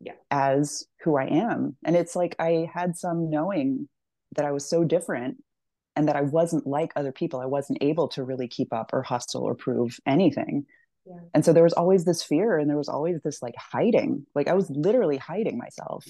yeah. 0.00 0.12
as 0.30 0.84
who 1.00 1.16
I 1.16 1.26
am. 1.26 1.76
And 1.84 1.96
it's 1.96 2.14
like 2.14 2.36
I 2.38 2.68
had 2.72 2.96
some 2.96 3.30
knowing 3.30 3.88
that 4.34 4.44
I 4.44 4.52
was 4.52 4.68
so 4.68 4.84
different 4.84 5.38
and 5.94 6.08
that 6.08 6.16
I 6.16 6.22
wasn't 6.22 6.66
like 6.66 6.92
other 6.94 7.12
people. 7.12 7.40
I 7.40 7.46
wasn't 7.46 7.78
able 7.80 8.08
to 8.08 8.24
really 8.24 8.48
keep 8.48 8.72
up 8.72 8.92
or 8.92 9.02
hustle 9.02 9.42
or 9.42 9.54
prove 9.54 9.98
anything. 10.06 10.66
And 11.34 11.44
so 11.44 11.52
there 11.52 11.62
was 11.62 11.72
always 11.72 12.04
this 12.04 12.22
fear 12.22 12.58
and 12.58 12.68
there 12.68 12.76
was 12.76 12.88
always 12.88 13.20
this 13.22 13.42
like 13.42 13.54
hiding. 13.56 14.26
Like 14.34 14.48
I 14.48 14.54
was 14.54 14.70
literally 14.70 15.16
hiding 15.16 15.58
myself 15.58 16.06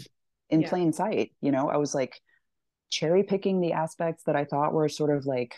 in 0.51 0.63
yeah. 0.63 0.69
plain 0.69 0.93
sight. 0.93 1.33
You 1.41 1.53
know, 1.53 1.69
I 1.69 1.77
was 1.77 1.95
like 1.95 2.21
cherry 2.91 3.23
picking 3.23 3.61
the 3.61 3.73
aspects 3.73 4.25
that 4.25 4.37
I 4.37 4.45
thought 4.45 4.73
were 4.73 4.89
sort 4.89 5.17
of 5.17 5.27
like 5.27 5.55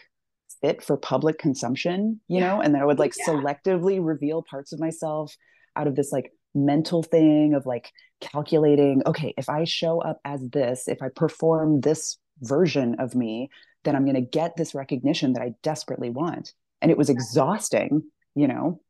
fit 0.61 0.82
for 0.82 0.97
public 0.97 1.39
consumption, 1.39 2.20
you 2.26 2.39
yeah. 2.39 2.49
know, 2.49 2.61
and 2.61 2.74
then 2.74 2.82
I 2.82 2.84
would 2.84 2.99
oh, 2.99 3.03
like 3.03 3.14
yeah. 3.18 3.26
selectively 3.26 4.05
reveal 4.05 4.43
parts 4.43 4.72
of 4.72 4.80
myself 4.80 5.36
out 5.76 5.86
of 5.86 5.95
this 5.95 6.11
like 6.11 6.32
mental 6.55 7.03
thing 7.03 7.55
of 7.55 7.66
like 7.66 7.93
calculating, 8.20 9.03
okay, 9.07 9.34
if 9.36 9.49
I 9.49 9.64
show 9.64 10.01
up 10.01 10.18
as 10.24 10.41
this, 10.49 10.89
if 10.89 11.03
I 11.03 11.09
perform 11.14 11.80
this 11.80 12.18
version 12.41 12.97
of 12.99 13.14
me, 13.14 13.51
then 13.84 13.95
I'm 13.95 14.05
going 14.05 14.14
to 14.14 14.20
get 14.20 14.57
this 14.57 14.74
recognition 14.74 15.34
that 15.34 15.43
I 15.43 15.55
desperately 15.62 16.11
want. 16.11 16.53
And 16.80 16.91
it 16.91 16.99
was 16.99 17.11
exhausting, 17.11 18.03
you 18.34 18.49
know 18.49 18.80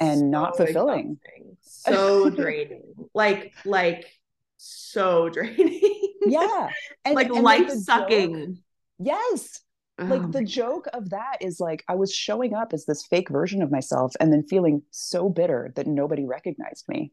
and 0.00 0.20
so 0.20 0.26
not 0.26 0.56
fulfilling. 0.56 1.18
So 1.62 2.30
draining. 2.30 2.82
like 3.14 3.52
like 3.64 4.06
so 4.56 5.28
draining. 5.28 5.80
yeah. 6.26 6.68
And, 7.04 7.14
like 7.14 7.28
and 7.28 7.42
life 7.42 7.68
like 7.68 7.78
sucking. 7.78 8.54
Joke, 8.54 8.56
yes. 8.98 9.60
Oh 9.98 10.06
like 10.06 10.32
the 10.32 10.42
joke 10.42 10.88
of 10.92 11.10
that 11.10 11.36
is 11.40 11.60
like 11.60 11.84
I 11.86 11.94
was 11.94 12.12
showing 12.12 12.54
up 12.54 12.72
as 12.72 12.84
this 12.84 13.06
fake 13.06 13.28
version 13.28 13.62
of 13.62 13.70
myself 13.70 14.14
and 14.18 14.32
then 14.32 14.42
feeling 14.42 14.82
so 14.90 15.28
bitter 15.28 15.72
that 15.76 15.86
nobody 15.86 16.24
recognized 16.24 16.88
me 16.88 17.12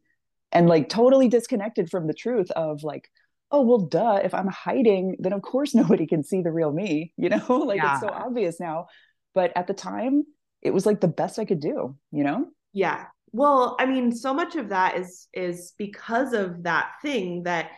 and 0.52 0.68
like 0.68 0.90
totally 0.90 1.28
disconnected 1.28 1.90
from 1.90 2.08
the 2.08 2.14
truth 2.14 2.52
of 2.52 2.84
like 2.84 3.10
oh 3.52 3.62
well 3.62 3.80
duh 3.80 4.20
if 4.24 4.34
i'm 4.34 4.48
hiding 4.48 5.16
then 5.20 5.34
of 5.34 5.42
course 5.42 5.74
nobody 5.76 6.06
can 6.06 6.24
see 6.24 6.42
the 6.42 6.52
real 6.52 6.72
me 6.72 7.14
you 7.18 7.30
know 7.30 7.46
like 7.50 7.78
yeah. 7.78 7.94
it's 7.94 8.02
so 8.02 8.10
obvious 8.10 8.60
now 8.60 8.88
but 9.34 9.52
at 9.56 9.68
the 9.68 9.74
time 9.74 10.24
it 10.62 10.74
was 10.74 10.86
like 10.86 11.02
the 11.02 11.08
best 11.08 11.40
i 11.40 11.46
could 11.46 11.60
do 11.60 11.96
you 12.12 12.24
know 12.24 12.46
yeah. 12.74 13.06
Well, 13.34 13.78
I 13.80 13.86
mean, 13.86 14.12
so 14.12 14.34
much 14.34 14.56
of 14.56 14.70
that 14.70 14.98
is 14.98 15.28
is 15.34 15.74
because 15.78 16.34
of 16.34 16.64
that 16.64 16.92
thing 17.02 17.44
that 17.44 17.72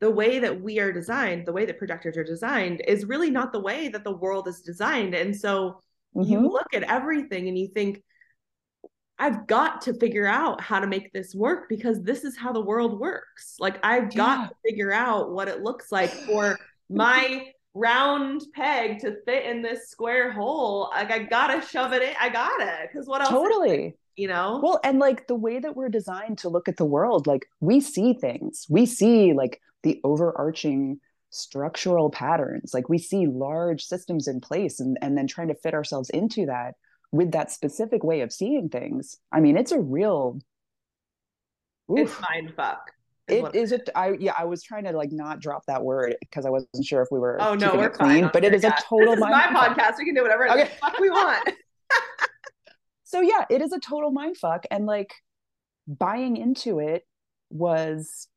the 0.00 0.10
way 0.10 0.38
that 0.38 0.60
we 0.60 0.78
are 0.78 0.92
designed, 0.92 1.46
the 1.46 1.52
way 1.52 1.66
that 1.66 1.78
projectors 1.78 2.16
are 2.16 2.24
designed 2.24 2.82
is 2.86 3.04
really 3.04 3.30
not 3.30 3.52
the 3.52 3.60
way 3.60 3.88
that 3.88 4.04
the 4.04 4.16
world 4.16 4.48
is 4.48 4.62
designed. 4.62 5.14
And 5.14 5.36
so 5.36 5.80
mm-hmm. 6.16 6.30
you 6.30 6.40
look 6.40 6.72
at 6.72 6.84
everything 6.84 7.48
and 7.48 7.58
you 7.58 7.68
think 7.68 8.02
I've 9.18 9.46
got 9.46 9.82
to 9.82 9.94
figure 9.94 10.26
out 10.26 10.62
how 10.62 10.80
to 10.80 10.86
make 10.86 11.12
this 11.12 11.34
work 11.34 11.68
because 11.68 12.02
this 12.02 12.24
is 12.24 12.38
how 12.38 12.52
the 12.52 12.62
world 12.62 12.98
works. 12.98 13.56
Like 13.58 13.78
I've 13.84 14.14
got 14.14 14.40
yeah. 14.40 14.46
to 14.46 14.54
figure 14.66 14.92
out 14.92 15.32
what 15.32 15.48
it 15.48 15.60
looks 15.60 15.92
like 15.92 16.10
for 16.10 16.58
my 16.88 17.52
round 17.74 18.42
peg 18.54 19.00
to 19.00 19.16
fit 19.26 19.44
in 19.44 19.60
this 19.60 19.90
square 19.90 20.32
hole. 20.32 20.90
Like 20.94 21.10
I 21.10 21.24
gotta 21.24 21.60
shove 21.66 21.92
it 21.92 22.02
in. 22.02 22.14
I 22.18 22.30
gotta, 22.30 22.88
because 22.90 23.06
what 23.06 23.20
else? 23.20 23.30
Totally 23.30 23.96
you 24.16 24.28
know? 24.28 24.60
Well, 24.62 24.80
and 24.84 24.98
like 24.98 25.26
the 25.26 25.34
way 25.34 25.58
that 25.58 25.76
we're 25.76 25.88
designed 25.88 26.38
to 26.38 26.48
look 26.48 26.68
at 26.68 26.76
the 26.76 26.84
world, 26.84 27.26
like 27.26 27.46
we 27.60 27.80
see 27.80 28.14
things, 28.14 28.66
we 28.68 28.86
see 28.86 29.32
like 29.32 29.60
the 29.82 30.00
overarching 30.04 31.00
structural 31.30 32.10
patterns, 32.10 32.74
like 32.74 32.88
we 32.88 32.98
see 32.98 33.26
large 33.26 33.84
systems 33.84 34.28
in 34.28 34.40
place 34.40 34.80
and, 34.80 34.98
and 35.00 35.16
then 35.16 35.26
trying 35.26 35.48
to 35.48 35.54
fit 35.54 35.74
ourselves 35.74 36.10
into 36.10 36.46
that 36.46 36.74
with 37.12 37.32
that 37.32 37.50
specific 37.50 38.04
way 38.04 38.20
of 38.20 38.32
seeing 38.32 38.68
things. 38.68 39.16
I 39.32 39.40
mean, 39.40 39.56
it's 39.56 39.72
a 39.72 39.80
real 39.80 40.40
Oof. 41.90 41.98
It's 41.98 42.20
mind 42.20 42.52
fuck. 42.54 42.92
It 43.28 43.54
is 43.54 43.72
it. 43.72 43.88
I 43.94 44.16
yeah. 44.18 44.32
I 44.36 44.44
was 44.44 44.62
trying 44.62 44.84
to 44.84 44.92
like 44.92 45.12
not 45.12 45.40
drop 45.40 45.64
that 45.66 45.82
word 45.82 46.16
because 46.20 46.46
I 46.46 46.50
wasn't 46.50 46.84
sure 46.84 47.02
if 47.02 47.08
we 47.10 47.18
were. 47.18 47.40
Oh 47.40 47.54
no, 47.54 47.76
we're 47.76 47.90
clean. 47.90 48.28
But 48.32 48.44
it 48.44 48.54
is 48.54 48.64
a 48.64 48.74
total. 48.82 49.14
This 49.14 49.24
is 49.24 49.30
my 49.30 49.46
podcast. 49.46 49.98
We 49.98 50.04
can 50.04 50.14
do 50.14 50.22
whatever 50.22 50.50
okay. 50.50 50.70
fuck 50.80 50.98
we 50.98 51.10
want. 51.10 51.50
so 53.10 53.20
yeah, 53.20 53.44
it 53.50 53.60
is 53.62 53.72
a 53.72 53.80
total 53.80 54.10
mind 54.10 54.36
fuck, 54.36 54.64
and 54.70 54.86
like 54.86 55.12
buying 55.86 56.36
into 56.36 56.78
it 56.78 57.06
was 57.50 58.28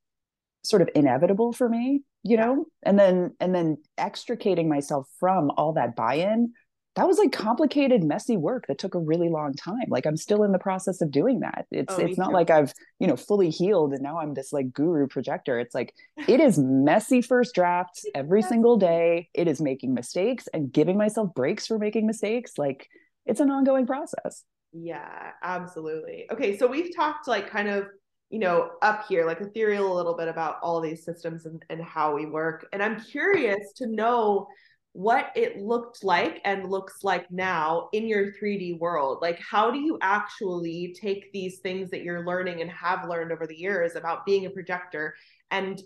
sort 0.63 0.81
of 0.81 0.89
inevitable 0.95 1.53
for 1.53 1.69
me 1.69 2.03
you 2.23 2.37
know? 2.37 2.65
And 2.81 2.97
then 2.97 3.35
and 3.39 3.53
then 3.53 3.77
extricating 3.97 4.69
myself 4.69 5.07
from 5.19 5.51
all 5.51 5.73
that 5.73 5.95
buy-in 5.95 6.53
that 6.95 7.07
was 7.07 7.17
like 7.17 7.31
complicated 7.31 8.03
messy 8.03 8.37
work 8.37 8.65
that 8.67 8.77
took 8.77 8.93
a 8.93 8.99
really 8.99 9.27
long 9.27 9.53
time. 9.53 9.85
Like 9.89 10.05
i'm 10.05 10.17
still 10.17 10.43
in 10.43 10.51
the 10.51 10.59
process 10.59 11.01
of 11.01 11.11
doing 11.11 11.41
that. 11.41 11.65
It's 11.71 11.93
oh, 11.93 11.99
it's 11.99 12.17
not 12.17 12.27
too. 12.27 12.33
like 12.33 12.49
i've 12.49 12.73
you 12.99 13.07
know 13.07 13.17
fully 13.17 13.49
healed 13.49 13.93
and 13.93 14.01
now 14.01 14.19
i'm 14.19 14.33
this 14.33 14.53
like 14.53 14.71
guru 14.71 15.07
projector. 15.07 15.59
It's 15.59 15.75
like 15.75 15.93
it 16.27 16.39
is 16.39 16.57
messy 16.57 17.21
first 17.21 17.53
drafts 17.53 18.05
every 18.15 18.41
single 18.41 18.77
day. 18.77 19.29
It 19.33 19.47
is 19.47 19.59
making 19.59 19.93
mistakes 19.93 20.47
and 20.53 20.71
giving 20.71 20.97
myself 20.97 21.33
breaks 21.35 21.67
for 21.67 21.77
making 21.77 22.07
mistakes. 22.07 22.53
Like 22.57 22.87
it's 23.25 23.39
an 23.39 23.51
ongoing 23.51 23.85
process 23.85 24.43
yeah 24.73 25.31
absolutely 25.43 26.25
okay 26.31 26.57
so 26.57 26.67
we've 26.67 26.95
talked 26.95 27.27
like 27.27 27.49
kind 27.49 27.69
of 27.69 27.87
you 28.33 28.39
know, 28.39 28.71
up 28.81 29.05
here, 29.07 29.27
like 29.27 29.41
ethereal 29.41 29.93
a 29.93 29.95
little 29.95 30.17
bit 30.17 30.27
about 30.27 30.55
all 30.63 30.81
these 30.81 31.05
systems 31.05 31.45
and, 31.45 31.63
and 31.69 31.79
how 31.83 32.15
we 32.15 32.25
work. 32.25 32.65
And 32.73 32.81
I'm 32.81 32.99
curious 32.99 33.73
to 33.75 33.85
know 33.85 34.47
what 34.93 35.31
it 35.35 35.57
looked 35.57 36.03
like 36.03 36.41
and 36.43 36.67
looks 36.67 37.03
like 37.03 37.29
now 37.29 37.89
in 37.93 38.07
your 38.07 38.31
3D 38.33 38.79
world. 38.79 39.19
Like, 39.21 39.39
how 39.39 39.69
do 39.69 39.77
you 39.77 39.99
actually 40.01 40.95
take 40.99 41.31
these 41.31 41.59
things 41.59 41.91
that 41.91 42.01
you're 42.01 42.25
learning 42.25 42.61
and 42.61 42.71
have 42.71 43.07
learned 43.07 43.31
over 43.31 43.45
the 43.45 43.55
years 43.55 43.95
about 43.95 44.25
being 44.25 44.47
a 44.47 44.49
projector 44.49 45.13
and 45.51 45.79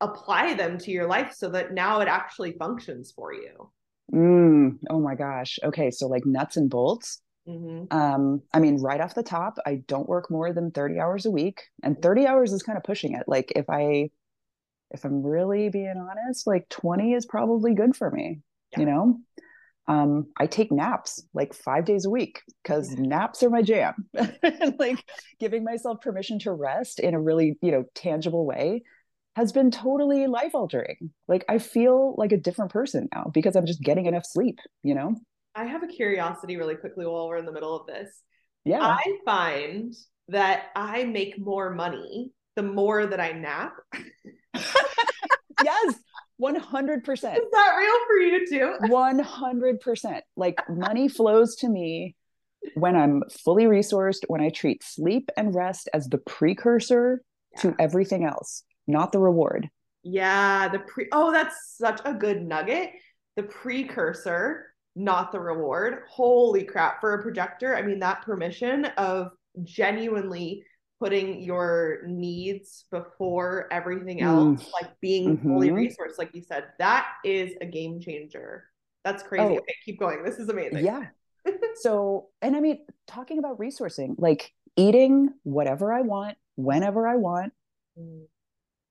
apply 0.00 0.54
them 0.54 0.78
to 0.78 0.92
your 0.92 1.08
life 1.08 1.34
so 1.36 1.48
that 1.48 1.74
now 1.74 1.98
it 1.98 2.06
actually 2.06 2.52
functions 2.52 3.10
for 3.10 3.32
you? 3.32 3.72
Mm, 4.14 4.78
oh 4.88 5.00
my 5.00 5.16
gosh. 5.16 5.58
Okay. 5.64 5.90
So, 5.90 6.06
like 6.06 6.24
nuts 6.24 6.56
and 6.56 6.70
bolts. 6.70 7.20
Mm-hmm. 7.48 7.96
Um, 7.96 8.42
I 8.52 8.58
mean, 8.58 8.76
right 8.76 9.00
off 9.00 9.14
the 9.14 9.22
top, 9.22 9.58
I 9.64 9.76
don't 9.86 10.08
work 10.08 10.30
more 10.30 10.52
than 10.52 10.70
30 10.70 11.00
hours 11.00 11.24
a 11.24 11.30
week. 11.30 11.62
And 11.82 12.00
30 12.00 12.26
hours 12.26 12.52
is 12.52 12.62
kind 12.62 12.76
of 12.76 12.84
pushing 12.84 13.14
it. 13.14 13.24
Like 13.26 13.52
if 13.56 13.70
I 13.70 14.10
if 14.90 15.04
I'm 15.04 15.22
really 15.22 15.68
being 15.68 15.96
honest, 15.96 16.46
like 16.46 16.68
20 16.70 17.12
is 17.12 17.26
probably 17.26 17.74
good 17.74 17.94
for 17.94 18.10
me, 18.10 18.40
yeah. 18.72 18.80
you 18.80 18.86
know? 18.86 19.20
Um, 19.86 20.26
I 20.36 20.46
take 20.46 20.70
naps 20.70 21.22
like 21.32 21.54
five 21.54 21.86
days 21.86 22.04
a 22.04 22.10
week 22.10 22.42
because 22.62 22.94
yeah. 22.94 23.00
naps 23.00 23.42
are 23.42 23.50
my 23.50 23.62
jam. 23.62 24.06
like 24.78 25.02
giving 25.40 25.64
myself 25.64 26.00
permission 26.02 26.38
to 26.40 26.52
rest 26.52 27.00
in 27.00 27.14
a 27.14 27.20
really, 27.20 27.58
you 27.62 27.70
know, 27.70 27.84
tangible 27.94 28.44
way 28.44 28.82
has 29.36 29.52
been 29.52 29.70
totally 29.70 30.26
life 30.26 30.54
altering. 30.54 31.10
Like 31.26 31.44
I 31.48 31.58
feel 31.58 32.14
like 32.18 32.32
a 32.32 32.36
different 32.36 32.72
person 32.72 33.08
now 33.14 33.30
because 33.32 33.56
I'm 33.56 33.66
just 33.66 33.82
getting 33.82 34.06
enough 34.06 34.26
sleep, 34.26 34.58
you 34.82 34.94
know? 34.94 35.14
I 35.58 35.64
have 35.64 35.82
a 35.82 35.88
curiosity 35.88 36.56
really 36.56 36.76
quickly 36.76 37.04
while 37.04 37.26
we're 37.26 37.38
in 37.38 37.44
the 37.44 37.52
middle 37.52 37.74
of 37.74 37.86
this. 37.88 38.22
Yeah. 38.64 38.80
I 38.80 39.02
find 39.24 39.92
that 40.28 40.66
I 40.76 41.04
make 41.04 41.36
more 41.36 41.70
money 41.70 42.32
the 42.54 42.62
more 42.62 43.06
that 43.06 43.18
I 43.18 43.32
nap. 43.32 43.72
yes. 45.64 45.94
100%. 46.40 47.08
Is 47.12 47.20
that 47.24 47.74
real 47.76 48.06
for 48.06 48.16
you 48.18 48.46
too? 48.46 48.74
100%. 48.82 50.20
Like 50.36 50.60
money 50.68 51.08
flows 51.08 51.56
to 51.56 51.68
me 51.68 52.14
when 52.74 52.94
I'm 52.94 53.24
fully 53.44 53.64
resourced, 53.64 54.20
when 54.28 54.40
I 54.40 54.50
treat 54.50 54.84
sleep 54.84 55.28
and 55.36 55.52
rest 55.52 55.88
as 55.92 56.06
the 56.06 56.18
precursor 56.18 57.22
yeah. 57.56 57.62
to 57.62 57.76
everything 57.80 58.24
else, 58.24 58.62
not 58.86 59.10
the 59.10 59.18
reward. 59.18 59.68
Yeah, 60.04 60.68
the 60.68 60.78
pre 60.78 61.08
Oh, 61.10 61.32
that's 61.32 61.76
such 61.76 62.00
a 62.04 62.14
good 62.14 62.46
nugget. 62.46 62.90
The 63.34 63.42
precursor 63.42 64.67
not 64.98 65.32
the 65.32 65.40
reward. 65.40 66.02
Holy 66.08 66.64
crap. 66.64 67.00
For 67.00 67.14
a 67.14 67.22
projector, 67.22 67.76
I 67.76 67.82
mean, 67.82 68.00
that 68.00 68.22
permission 68.22 68.86
of 68.96 69.30
genuinely 69.62 70.64
putting 70.98 71.40
your 71.40 72.00
needs 72.06 72.84
before 72.90 73.68
everything 73.70 74.20
else, 74.20 74.64
mm. 74.64 74.72
like 74.72 74.90
being 75.00 75.36
mm-hmm. 75.36 75.48
fully 75.48 75.70
resourced, 75.70 76.18
like 76.18 76.34
you 76.34 76.42
said, 76.42 76.64
that 76.78 77.06
is 77.24 77.52
a 77.60 77.66
game 77.66 78.00
changer. 78.00 78.64
That's 79.04 79.22
crazy. 79.22 79.44
Oh, 79.44 79.58
okay, 79.58 79.74
keep 79.84 80.00
going. 80.00 80.24
This 80.24 80.38
is 80.38 80.48
amazing. 80.48 80.84
Yeah. 80.84 81.06
so, 81.76 82.28
and 82.42 82.56
I 82.56 82.60
mean, 82.60 82.84
talking 83.06 83.38
about 83.38 83.58
resourcing, 83.58 84.16
like 84.18 84.52
eating 84.76 85.32
whatever 85.44 85.92
I 85.92 86.02
want, 86.02 86.36
whenever 86.56 87.06
I 87.06 87.16
want, 87.16 87.52
mm 87.98 88.24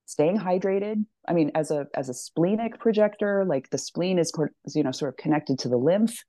staying 0.07 0.39
hydrated. 0.39 1.05
I 1.27 1.33
mean 1.33 1.51
as 1.53 1.69
a 1.69 1.85
as 1.93 2.09
a 2.09 2.13
splenic 2.13 2.79
projector 2.79 3.45
like 3.47 3.69
the 3.69 3.77
spleen 3.77 4.17
is 4.17 4.31
you 4.73 4.81
know 4.81 4.91
sort 4.91 5.13
of 5.13 5.17
connected 5.17 5.59
to 5.59 5.69
the 5.69 5.77
lymph. 5.77 6.23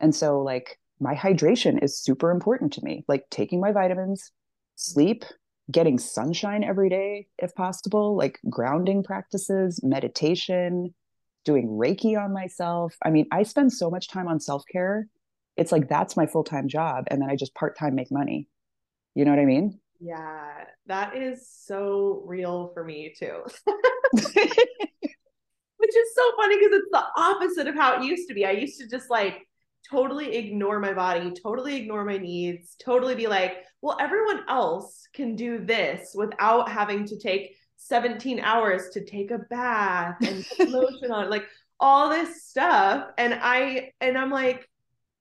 And 0.00 0.14
so 0.14 0.40
like 0.40 0.78
my 0.98 1.14
hydration 1.14 1.82
is 1.82 1.98
super 1.98 2.30
important 2.30 2.72
to 2.74 2.84
me 2.84 3.04
like 3.08 3.24
taking 3.30 3.60
my 3.60 3.72
vitamins 3.72 4.32
sleep 4.76 5.24
getting 5.70 5.98
sunshine 5.98 6.64
every 6.64 6.88
day 6.88 7.28
if 7.38 7.54
possible 7.54 8.16
like 8.16 8.40
grounding 8.50 9.02
practices 9.04 9.80
meditation 9.82 10.92
doing 11.44 11.68
reiki 11.68 12.22
on 12.22 12.32
myself. 12.32 12.94
I 13.04 13.10
mean 13.10 13.26
i 13.30 13.44
spend 13.44 13.72
so 13.72 13.90
much 13.90 14.08
time 14.08 14.26
on 14.26 14.40
self-care. 14.40 15.06
It's 15.56 15.72
like 15.72 15.88
that's 15.88 16.16
my 16.16 16.26
full-time 16.26 16.66
job 16.66 17.04
and 17.06 17.22
then 17.22 17.30
i 17.30 17.36
just 17.36 17.54
part-time 17.54 17.94
make 17.94 18.10
money. 18.10 18.48
You 19.14 19.24
know 19.24 19.30
what 19.30 19.40
i 19.40 19.44
mean 19.44 19.78
yeah, 20.00 20.64
that 20.86 21.16
is 21.16 21.48
so 21.48 22.22
real 22.24 22.70
for 22.72 22.82
me 22.82 23.14
too. 23.16 23.42
Which 24.12 25.96
is 25.96 26.14
so 26.14 26.22
funny 26.36 26.56
because 26.58 26.72
it's 26.72 26.90
the 26.90 27.04
opposite 27.16 27.66
of 27.66 27.74
how 27.74 27.96
it 27.96 28.04
used 28.04 28.28
to 28.28 28.34
be. 28.34 28.46
I 28.46 28.52
used 28.52 28.80
to 28.80 28.88
just 28.88 29.10
like 29.10 29.46
totally 29.90 30.36
ignore 30.36 30.78
my 30.80 30.94
body, 30.94 31.32
totally 31.42 31.76
ignore 31.76 32.04
my 32.04 32.16
needs, 32.16 32.76
totally 32.82 33.14
be 33.14 33.26
like, 33.26 33.58
well, 33.82 33.96
everyone 34.00 34.42
else 34.48 35.06
can 35.14 35.36
do 35.36 35.58
this 35.58 36.12
without 36.14 36.70
having 36.70 37.06
to 37.06 37.18
take 37.18 37.56
17 37.76 38.40
hours 38.40 38.90
to 38.92 39.04
take 39.04 39.30
a 39.30 39.38
bath 39.50 40.16
and 40.20 40.46
lotion 40.70 41.10
on, 41.10 41.30
like 41.30 41.44
all 41.78 42.08
this 42.10 42.44
stuff. 42.46 43.08
And 43.18 43.34
I, 43.34 43.92
and 44.00 44.16
I'm 44.16 44.30
like, 44.30 44.68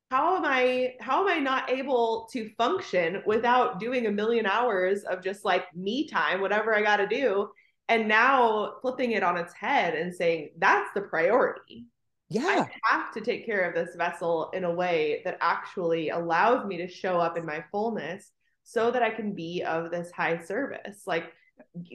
how 0.10 0.36
am 0.38 0.46
i 0.46 0.94
how 1.00 1.22
am 1.22 1.28
i 1.28 1.40
not 1.40 1.70
able 1.70 2.28
to 2.32 2.50
function 2.58 3.22
without 3.26 3.80
doing 3.80 4.08
a 4.08 4.12
million 4.12 4.46
hours 4.46 5.04
of 5.04 5.24
just 5.24 5.46
like 5.46 5.64
me 5.76 6.08
time 6.08 6.42
whatever 6.42 6.76
i 6.76 6.82
got 6.82 6.98
to 6.98 7.08
do 7.08 7.50
and 7.88 8.08
now 8.08 8.76
flipping 8.82 9.12
it 9.12 9.24
on 9.24 9.38
its 9.38 9.54
head 9.54 9.96
and 9.96 10.14
saying 10.14 10.52
that's 10.60 10.90
the 10.94 11.02
priority. 11.02 11.86
Yeah. 12.30 12.66
i 12.68 12.70
have 12.84 13.12
to 13.14 13.22
take 13.22 13.46
care 13.46 13.68
of 13.68 13.74
this 13.74 13.96
vessel 13.96 14.52
in 14.54 14.64
a 14.64 14.74
way 14.74 15.22
that 15.26 15.38
actually 15.42 16.10
allows 16.10 16.66
me 16.66 16.78
to 16.78 16.88
show 16.88 17.20
up 17.20 17.38
in 17.38 17.46
my 17.46 17.64
fullness 17.72 18.32
so 18.64 18.92
that 18.92 19.02
i 19.02 19.10
can 19.10 19.34
be 19.34 19.64
of 19.64 19.90
this 19.90 20.12
high 20.12 20.38
service. 20.38 21.04
Like 21.08 21.34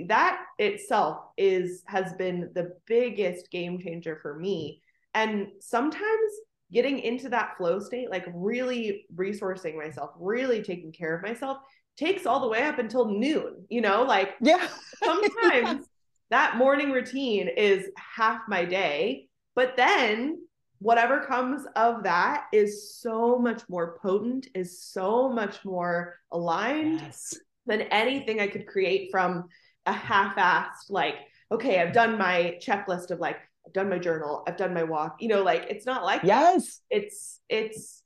that 0.06 0.44
itself 0.58 1.18
is 1.36 1.82
has 1.86 2.12
been 2.14 2.50
the 2.54 2.76
biggest 2.86 3.50
game 3.50 3.78
changer 3.78 4.18
for 4.20 4.34
me. 4.38 4.82
And 5.14 5.48
sometimes 5.60 6.32
getting 6.74 6.98
into 6.98 7.28
that 7.28 7.56
flow 7.56 7.78
state, 7.78 8.10
like 8.10 8.26
really 8.34 9.06
resourcing 9.14 9.76
myself, 9.76 10.10
really 10.18 10.62
taking 10.62 10.92
care 10.92 11.14
of 11.14 11.22
myself, 11.22 11.58
takes 11.96 12.26
all 12.26 12.40
the 12.40 12.48
way 12.48 12.62
up 12.62 12.78
until 12.78 13.08
noon, 13.08 13.64
you 13.70 13.80
know, 13.80 14.02
like 14.02 14.34
yeah. 14.40 14.68
sometimes 15.02 15.86
that 16.30 16.56
morning 16.56 16.90
routine 16.90 17.48
is 17.48 17.88
half 17.96 18.40
my 18.48 18.64
day, 18.64 19.28
but 19.54 19.76
then 19.76 20.38
whatever 20.80 21.20
comes 21.20 21.64
of 21.76 22.02
that 22.02 22.46
is 22.52 22.98
so 22.98 23.38
much 23.38 23.62
more 23.68 23.96
potent, 24.02 24.48
is 24.54 24.82
so 24.82 25.30
much 25.30 25.64
more 25.64 26.18
aligned 26.32 27.00
yes. 27.00 27.38
than 27.66 27.82
anything 27.82 28.40
I 28.40 28.48
could 28.48 28.66
create 28.66 29.10
from 29.12 29.48
a 29.86 29.92
half-assed 29.92 30.90
like 30.90 31.16
okay, 31.52 31.80
I've 31.80 31.92
done 31.92 32.18
my 32.18 32.58
checklist 32.60 33.10
of 33.10 33.20
like 33.20 33.38
I've 33.66 33.72
done 33.72 33.88
my 33.88 33.98
journal, 33.98 34.44
I've 34.46 34.56
done 34.56 34.74
my 34.74 34.84
walk. 34.84 35.16
You 35.20 35.28
know, 35.28 35.42
like 35.42 35.66
it's 35.68 35.86
not 35.86 36.04
like 36.04 36.22
yes, 36.22 36.80
that. 36.90 36.98
it's 36.98 37.40
it's 37.48 38.02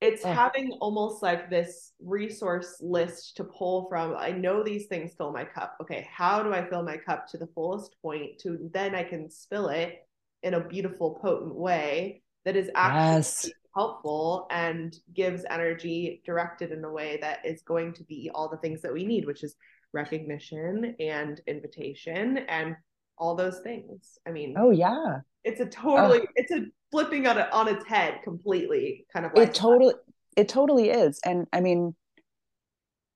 it's 0.00 0.24
oh. 0.24 0.32
having 0.32 0.72
almost 0.80 1.22
like 1.22 1.48
this 1.48 1.92
resource 2.02 2.76
list 2.80 3.36
to 3.36 3.44
pull 3.44 3.88
from. 3.88 4.14
I 4.16 4.30
know 4.30 4.62
these 4.62 4.86
things 4.86 5.14
fill 5.16 5.32
my 5.32 5.44
cup. 5.44 5.76
Okay, 5.80 6.06
how 6.12 6.42
do 6.42 6.52
I 6.52 6.68
fill 6.68 6.82
my 6.82 6.96
cup 6.96 7.26
to 7.28 7.38
the 7.38 7.46
fullest 7.48 7.96
point 8.02 8.38
to 8.40 8.70
then 8.72 8.94
I 8.94 9.02
can 9.02 9.30
spill 9.30 9.68
it 9.68 10.06
in 10.42 10.54
a 10.54 10.60
beautiful, 10.60 11.18
potent 11.22 11.54
way 11.54 12.22
that 12.44 12.54
is 12.54 12.70
actually 12.74 13.16
yes. 13.16 13.50
helpful 13.74 14.46
and 14.50 14.94
gives 15.14 15.44
energy 15.48 16.20
directed 16.26 16.70
in 16.70 16.84
a 16.84 16.92
way 16.92 17.18
that 17.22 17.38
is 17.44 17.62
going 17.62 17.94
to 17.94 18.04
be 18.04 18.30
all 18.34 18.48
the 18.48 18.58
things 18.58 18.82
that 18.82 18.92
we 18.92 19.06
need, 19.06 19.24
which 19.24 19.42
is 19.42 19.56
recognition 19.94 20.94
and 21.00 21.40
invitation 21.46 22.38
and 22.48 22.76
all 23.18 23.34
those 23.34 23.60
things. 23.60 24.18
I 24.26 24.30
mean, 24.30 24.54
oh 24.58 24.70
yeah, 24.70 25.18
it's 25.44 25.60
a 25.60 25.64
oh. 25.64 25.68
totally 25.68 26.20
oh. 26.22 26.32
it's 26.36 26.52
a 26.52 26.66
flipping 26.90 27.26
on 27.26 27.38
it 27.38 27.52
on 27.52 27.68
its 27.68 27.84
head 27.86 28.20
completely 28.22 29.04
kind 29.12 29.26
of 29.26 29.32
like 29.34 29.48
it 29.48 29.54
totally 29.54 29.94
it 30.36 30.48
totally 30.48 30.90
is 30.90 31.18
and 31.24 31.44
i 31.52 31.60
mean 31.60 31.92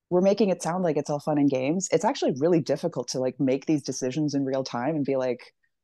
we're 0.09 0.21
making 0.21 0.49
it 0.49 0.61
sound 0.61 0.83
like 0.83 0.97
it's 0.97 1.09
all 1.09 1.19
fun 1.19 1.37
and 1.37 1.49
games. 1.49 1.87
It's 1.91 2.05
actually 2.05 2.33
really 2.37 2.59
difficult 2.59 3.09
to 3.09 3.19
like 3.19 3.39
make 3.39 3.65
these 3.65 3.83
decisions 3.83 4.33
in 4.33 4.45
real 4.45 4.63
time 4.63 4.95
and 4.95 5.05
be 5.05 5.15
like, 5.15 5.39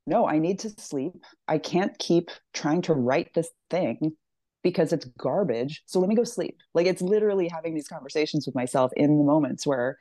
no, 0.07 0.27
I 0.27 0.39
need 0.39 0.59
to 0.59 0.69
sleep. 0.77 1.13
I 1.47 1.57
can't 1.57 1.97
keep 1.99 2.29
trying 2.53 2.81
to 2.83 2.93
write 2.93 3.33
this 3.33 3.49
thing 3.69 4.15
because 4.63 4.93
it's 4.93 5.05
garbage. 5.17 5.83
So 5.85 5.99
let 5.99 6.09
me 6.09 6.15
go 6.15 6.23
sleep. 6.23 6.57
Like 6.73 6.87
it's 6.87 7.01
literally 7.01 7.47
having 7.47 7.75
these 7.75 7.87
conversations 7.87 8.45
with 8.45 8.55
myself 8.55 8.91
in 8.95 9.17
the 9.17 9.23
moments 9.23 9.65
where, 9.65 9.97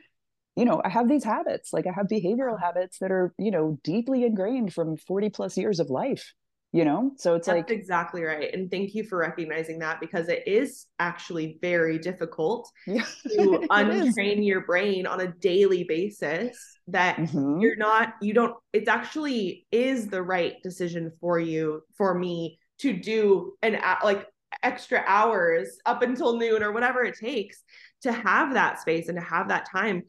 you 0.57 0.64
know, 0.64 0.80
I 0.84 0.88
have 0.88 1.09
these 1.09 1.24
habits. 1.24 1.72
Like 1.72 1.86
I 1.86 1.92
have 1.92 2.07
behavioral 2.07 2.61
habits 2.61 2.98
that 3.00 3.11
are, 3.11 3.32
you 3.38 3.50
know, 3.50 3.78
deeply 3.82 4.24
ingrained 4.24 4.72
from 4.72 4.96
40 4.96 5.30
plus 5.30 5.57
years 5.57 5.80
of 5.80 5.90
life 5.90 6.32
you 6.74 6.84
know 6.84 7.12
so 7.16 7.36
it's 7.36 7.46
That's 7.46 7.57
like 7.57 7.70
exactly 7.70 8.24
right 8.24 8.52
and 8.52 8.68
thank 8.68 8.96
you 8.96 9.05
for 9.05 9.18
recognizing 9.18 9.78
that 9.78 10.00
because 10.00 10.28
it 10.28 10.42
is 10.44 10.86
actually 10.98 11.57
very 11.62 11.98
difficult 12.00 12.68
yeah, 12.86 13.05
to 13.28 13.64
untrain 13.70 14.44
your 14.44 14.62
brain 14.62 15.07
on 15.07 15.20
a 15.20 15.28
daily 15.28 15.84
basis 15.84 16.59
that 16.88 17.16
mm-hmm. 17.16 17.61
you're 17.61 17.76
not 17.76 18.14
you 18.20 18.34
don't 18.34 18.57
it 18.72 18.88
actually 18.88 19.68
is 19.70 20.09
the 20.09 20.20
right 20.20 20.57
decision 20.64 21.12
for 21.20 21.38
you 21.38 21.80
for 21.96 22.12
me 22.12 22.59
to 22.78 22.92
do 22.92 23.52
an 23.62 23.78
like 24.02 24.26
extra 24.64 25.05
hours 25.07 25.78
up 25.86 26.02
until 26.02 26.38
noon 26.38 26.62
or 26.62 26.72
whatever 26.72 27.05
it 27.05 27.16
takes 27.16 27.62
to 28.02 28.12
have 28.12 28.55
that 28.55 28.80
space 28.80 29.09
and 29.09 29.16
to 29.16 29.24
have 29.24 29.48
that 29.48 29.66
time 29.70 30.02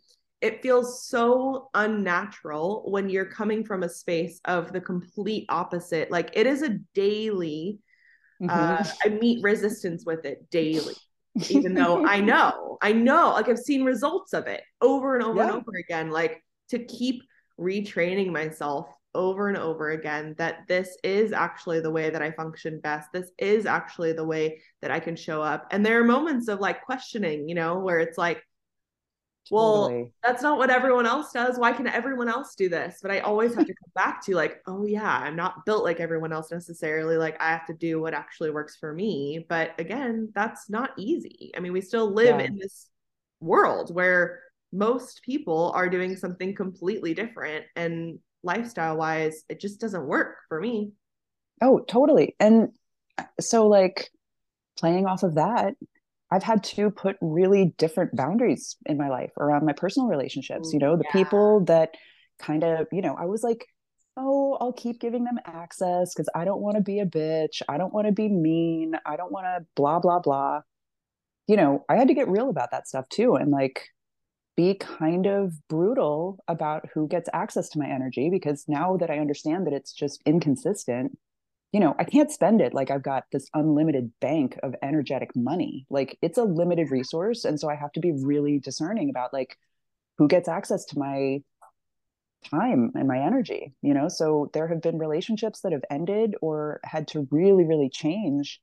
it 0.45 0.61
feels 0.61 1.07
so 1.07 1.69
unnatural 1.73 2.83
when 2.85 3.09
you're 3.09 3.25
coming 3.25 3.65
from 3.65 3.81
a 3.81 3.89
space 3.89 4.39
of 4.45 4.71
the 4.71 4.79
complete 4.79 5.47
opposite. 5.49 6.11
Like 6.11 6.29
it 6.33 6.45
is 6.45 6.61
a 6.61 6.77
daily, 6.93 7.79
mm-hmm. 8.39 8.51
uh, 8.51 8.87
I 9.03 9.09
meet 9.09 9.41
resistance 9.41 10.05
with 10.05 10.23
it 10.23 10.47
daily, 10.51 10.93
even 11.49 11.73
though 11.73 12.05
I 12.05 12.21
know, 12.21 12.77
I 12.79 12.91
know, 12.91 13.31
like 13.31 13.49
I've 13.49 13.57
seen 13.57 13.83
results 13.85 14.33
of 14.33 14.45
it 14.45 14.61
over 14.81 15.15
and 15.15 15.23
over 15.23 15.37
yeah. 15.37 15.47
and 15.47 15.51
over 15.53 15.71
again. 15.79 16.11
Like 16.11 16.43
to 16.69 16.77
keep 16.77 17.23
retraining 17.59 18.31
myself 18.31 18.93
over 19.15 19.47
and 19.47 19.57
over 19.57 19.91
again 19.91 20.35
that 20.37 20.67
this 20.67 20.95
is 21.03 21.31
actually 21.31 21.79
the 21.79 21.89
way 21.89 22.11
that 22.11 22.21
I 22.21 22.29
function 22.29 22.79
best. 22.81 23.09
This 23.11 23.31
is 23.39 23.65
actually 23.65 24.13
the 24.13 24.25
way 24.25 24.61
that 24.83 24.91
I 24.91 24.99
can 24.99 25.15
show 25.15 25.41
up. 25.41 25.65
And 25.71 25.83
there 25.83 25.99
are 25.99 26.03
moments 26.03 26.49
of 26.49 26.59
like 26.59 26.83
questioning, 26.83 27.49
you 27.49 27.55
know, 27.55 27.79
where 27.79 27.97
it's 27.97 28.19
like, 28.19 28.43
well 29.51 30.09
that's 30.23 30.41
not 30.41 30.57
what 30.57 30.69
everyone 30.69 31.05
else 31.05 31.31
does. 31.31 31.57
Why 31.57 31.71
can 31.71 31.87
everyone 31.87 32.27
else 32.27 32.55
do 32.55 32.69
this? 32.69 32.99
But 33.01 33.11
i 33.11 33.19
always 33.19 33.53
have 33.53 33.65
to 33.65 33.73
come 33.73 33.91
back 33.93 34.23
to 34.25 34.35
like 34.35 34.61
oh 34.67 34.85
yeah 34.85 35.19
i'm 35.23 35.35
not 35.35 35.65
built 35.65 35.83
like 35.83 35.99
everyone 35.99 36.33
else 36.33 36.51
necessarily. 36.51 37.17
Like 37.17 37.41
i 37.41 37.49
have 37.49 37.65
to 37.67 37.73
do 37.73 38.01
what 38.01 38.13
actually 38.13 38.51
works 38.51 38.75
for 38.77 38.93
me. 38.93 39.45
But 39.47 39.79
again 39.79 40.31
that's 40.33 40.69
not 40.69 40.91
easy. 40.97 41.51
I 41.55 41.59
mean 41.59 41.73
we 41.73 41.81
still 41.81 42.11
live 42.11 42.39
yeah. 42.39 42.47
in 42.47 42.57
this 42.57 42.87
world 43.39 43.93
where 43.93 44.41
most 44.71 45.21
people 45.23 45.71
are 45.75 45.89
doing 45.89 46.15
something 46.15 46.55
completely 46.55 47.13
different. 47.13 47.65
And 47.75 48.19
lifestyle 48.43 48.97
wise 48.97 49.43
it 49.49 49.59
just 49.59 49.79
doesn't 49.79 50.05
work 50.05 50.37
for 50.49 50.59
me. 50.59 50.91
Oh 51.61 51.79
totally. 51.79 52.35
And 52.39 52.69
uh, 53.17 53.23
so 53.39 53.67
like 53.67 54.09
playing 54.77 55.05
off 55.05 55.23
of 55.23 55.35
that 55.35 55.75
I've 56.31 56.43
had 56.43 56.63
to 56.63 56.89
put 56.89 57.17
really 57.21 57.75
different 57.77 58.15
boundaries 58.15 58.77
in 58.85 58.97
my 58.97 59.09
life 59.09 59.31
around 59.39 59.65
my 59.65 59.73
personal 59.73 60.09
relationships. 60.09 60.73
You 60.73 60.79
know, 60.79 60.97
the 60.97 61.05
yeah. 61.05 61.11
people 61.11 61.63
that 61.65 61.95
kind 62.39 62.63
of, 62.63 62.87
you 62.91 63.01
know, 63.01 63.15
I 63.17 63.25
was 63.25 63.43
like, 63.43 63.65
oh, 64.17 64.57
I'll 64.59 64.73
keep 64.73 64.99
giving 64.99 65.23
them 65.23 65.37
access 65.45 66.13
because 66.13 66.29
I 66.33 66.45
don't 66.45 66.61
want 66.61 66.77
to 66.77 66.81
be 66.81 66.99
a 66.99 67.05
bitch. 67.05 67.61
I 67.67 67.77
don't 67.77 67.93
want 67.93 68.07
to 68.07 68.13
be 68.13 68.29
mean. 68.29 68.93
I 69.05 69.17
don't 69.17 69.31
want 69.31 69.45
to 69.45 69.65
blah, 69.75 69.99
blah, 69.99 70.19
blah. 70.19 70.61
You 71.47 71.57
know, 71.57 71.85
I 71.89 71.95
had 71.95 72.07
to 72.07 72.13
get 72.13 72.27
real 72.27 72.49
about 72.49 72.71
that 72.71 72.87
stuff 72.87 73.07
too 73.09 73.35
and 73.35 73.51
like 73.51 73.89
be 74.55 74.73
kind 74.73 75.27
of 75.27 75.53
brutal 75.67 76.39
about 76.47 76.87
who 76.93 77.07
gets 77.07 77.29
access 77.33 77.69
to 77.69 77.79
my 77.79 77.87
energy 77.87 78.29
because 78.29 78.65
now 78.67 78.97
that 78.97 79.11
I 79.11 79.19
understand 79.19 79.67
that 79.67 79.73
it's 79.73 79.93
just 79.93 80.21
inconsistent, 80.25 81.17
you 81.71 81.79
know, 81.79 81.95
I 81.99 82.05
can't 82.05 82.31
spend 82.31 82.61
it 82.61 82.73
like 82.73 82.89
I've 82.89 83.03
got 83.03 83.25
this 83.31 83.49
unlimited 83.53 84.11
bank 84.21 84.57
of 84.63 84.75
energetic 84.81 85.35
money. 85.35 85.85
Like 85.89 86.17
it's 86.21 86.37
a 86.37 86.43
limited 86.43 86.89
resource. 86.89 87.43
And 87.43 87.59
so 87.59 87.69
I 87.69 87.75
have 87.75 87.91
to 87.93 87.99
be 87.99 88.13
really 88.13 88.59
discerning 88.59 89.09
about 89.09 89.33
like 89.33 89.57
who 90.17 90.27
gets 90.27 90.47
access 90.47 90.85
to 90.85 90.99
my 90.99 91.39
time 92.49 92.91
and 92.95 93.07
my 93.07 93.19
energy, 93.19 93.73
you 93.81 93.93
know? 93.93 94.07
So 94.07 94.49
there 94.53 94.67
have 94.67 94.81
been 94.81 94.97
relationships 94.97 95.61
that 95.61 95.71
have 95.73 95.83
ended 95.89 96.35
or 96.41 96.79
had 96.83 97.07
to 97.09 97.27
really, 97.31 97.65
really 97.65 97.89
change. 97.89 98.61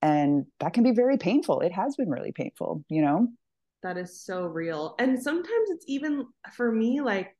And 0.00 0.46
that 0.58 0.72
can 0.72 0.82
be 0.82 0.92
very 0.92 1.18
painful. 1.18 1.60
It 1.60 1.72
has 1.72 1.94
been 1.94 2.10
really 2.10 2.32
painful, 2.32 2.84
you 2.88 3.02
know? 3.02 3.28
That 3.82 3.96
is 3.96 4.20
so 4.20 4.46
real. 4.46 4.94
And 4.98 5.22
sometimes 5.22 5.70
it's 5.70 5.84
even 5.86 6.26
for 6.54 6.72
me 6.72 7.00
like, 7.00 7.36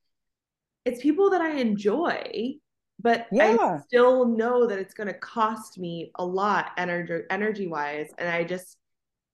it's 0.84 1.00
people 1.00 1.30
that 1.30 1.40
I 1.40 1.56
enjoy 1.56 2.54
but 3.00 3.26
yeah. 3.32 3.56
I 3.58 3.78
still 3.78 4.26
know 4.26 4.66
that 4.66 4.78
it's 4.78 4.94
going 4.94 5.08
to 5.08 5.14
cost 5.14 5.78
me 5.78 6.10
a 6.14 6.24
lot 6.24 6.72
energy 6.76 7.24
energy 7.30 7.66
wise 7.66 8.10
and 8.18 8.28
I 8.28 8.44
just 8.44 8.76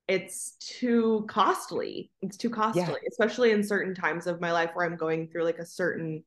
it's 0.06 0.52
too 0.60 1.26
costly. 1.28 2.10
It's 2.22 2.38
too 2.38 2.48
costly, 2.48 2.82
yeah. 2.82 2.94
especially 3.10 3.50
in 3.50 3.62
certain 3.62 3.94
times 3.94 4.26
of 4.26 4.40
my 4.40 4.52
life 4.52 4.70
where 4.72 4.86
I'm 4.86 4.96
going 4.96 5.28
through 5.28 5.44
like 5.44 5.58
a 5.58 5.66
certain 5.66 6.24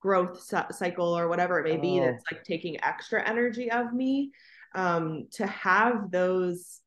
growth 0.00 0.42
cycle 0.72 1.16
or 1.16 1.28
whatever 1.28 1.60
it 1.60 1.64
may 1.64 1.78
oh. 1.78 1.80
be 1.80 2.00
that's 2.00 2.24
like 2.32 2.42
taking 2.42 2.82
extra 2.82 3.22
energy 3.28 3.70
of 3.70 3.92
me 3.92 4.32
um 4.74 5.26
to 5.30 5.46
have 5.46 6.10
those 6.10 6.80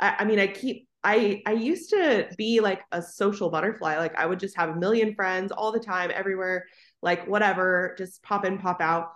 I, 0.00 0.16
I 0.20 0.24
mean 0.24 0.40
I 0.40 0.46
keep 0.46 0.88
I 1.04 1.42
I 1.46 1.52
used 1.52 1.90
to 1.90 2.28
be 2.38 2.60
like 2.60 2.82
a 2.90 3.02
social 3.02 3.50
butterfly. 3.50 3.98
Like 3.98 4.16
I 4.16 4.24
would 4.24 4.40
just 4.40 4.56
have 4.56 4.70
a 4.70 4.74
million 4.74 5.14
friends 5.14 5.52
all 5.52 5.70
the 5.70 5.78
time, 5.78 6.10
everywhere, 6.12 6.64
like 7.02 7.28
whatever, 7.28 7.94
just 7.98 8.22
pop 8.22 8.46
in, 8.46 8.56
pop 8.56 8.80
out 8.80 9.10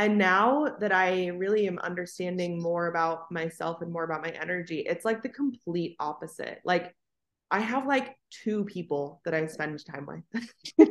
and 0.00 0.16
now 0.16 0.66
that 0.80 0.92
i 0.92 1.26
really 1.28 1.66
am 1.66 1.78
understanding 1.80 2.60
more 2.60 2.86
about 2.86 3.30
myself 3.30 3.82
and 3.82 3.92
more 3.92 4.04
about 4.04 4.22
my 4.22 4.30
energy 4.30 4.80
it's 4.80 5.04
like 5.04 5.22
the 5.22 5.28
complete 5.28 5.94
opposite. 6.00 6.60
Like 6.64 6.94
i 7.50 7.60
have 7.60 7.86
like 7.86 8.16
two 8.30 8.64
people 8.64 9.20
that 9.24 9.34
i 9.34 9.46
spend 9.46 9.84
time 9.84 10.06
with. 10.06 10.24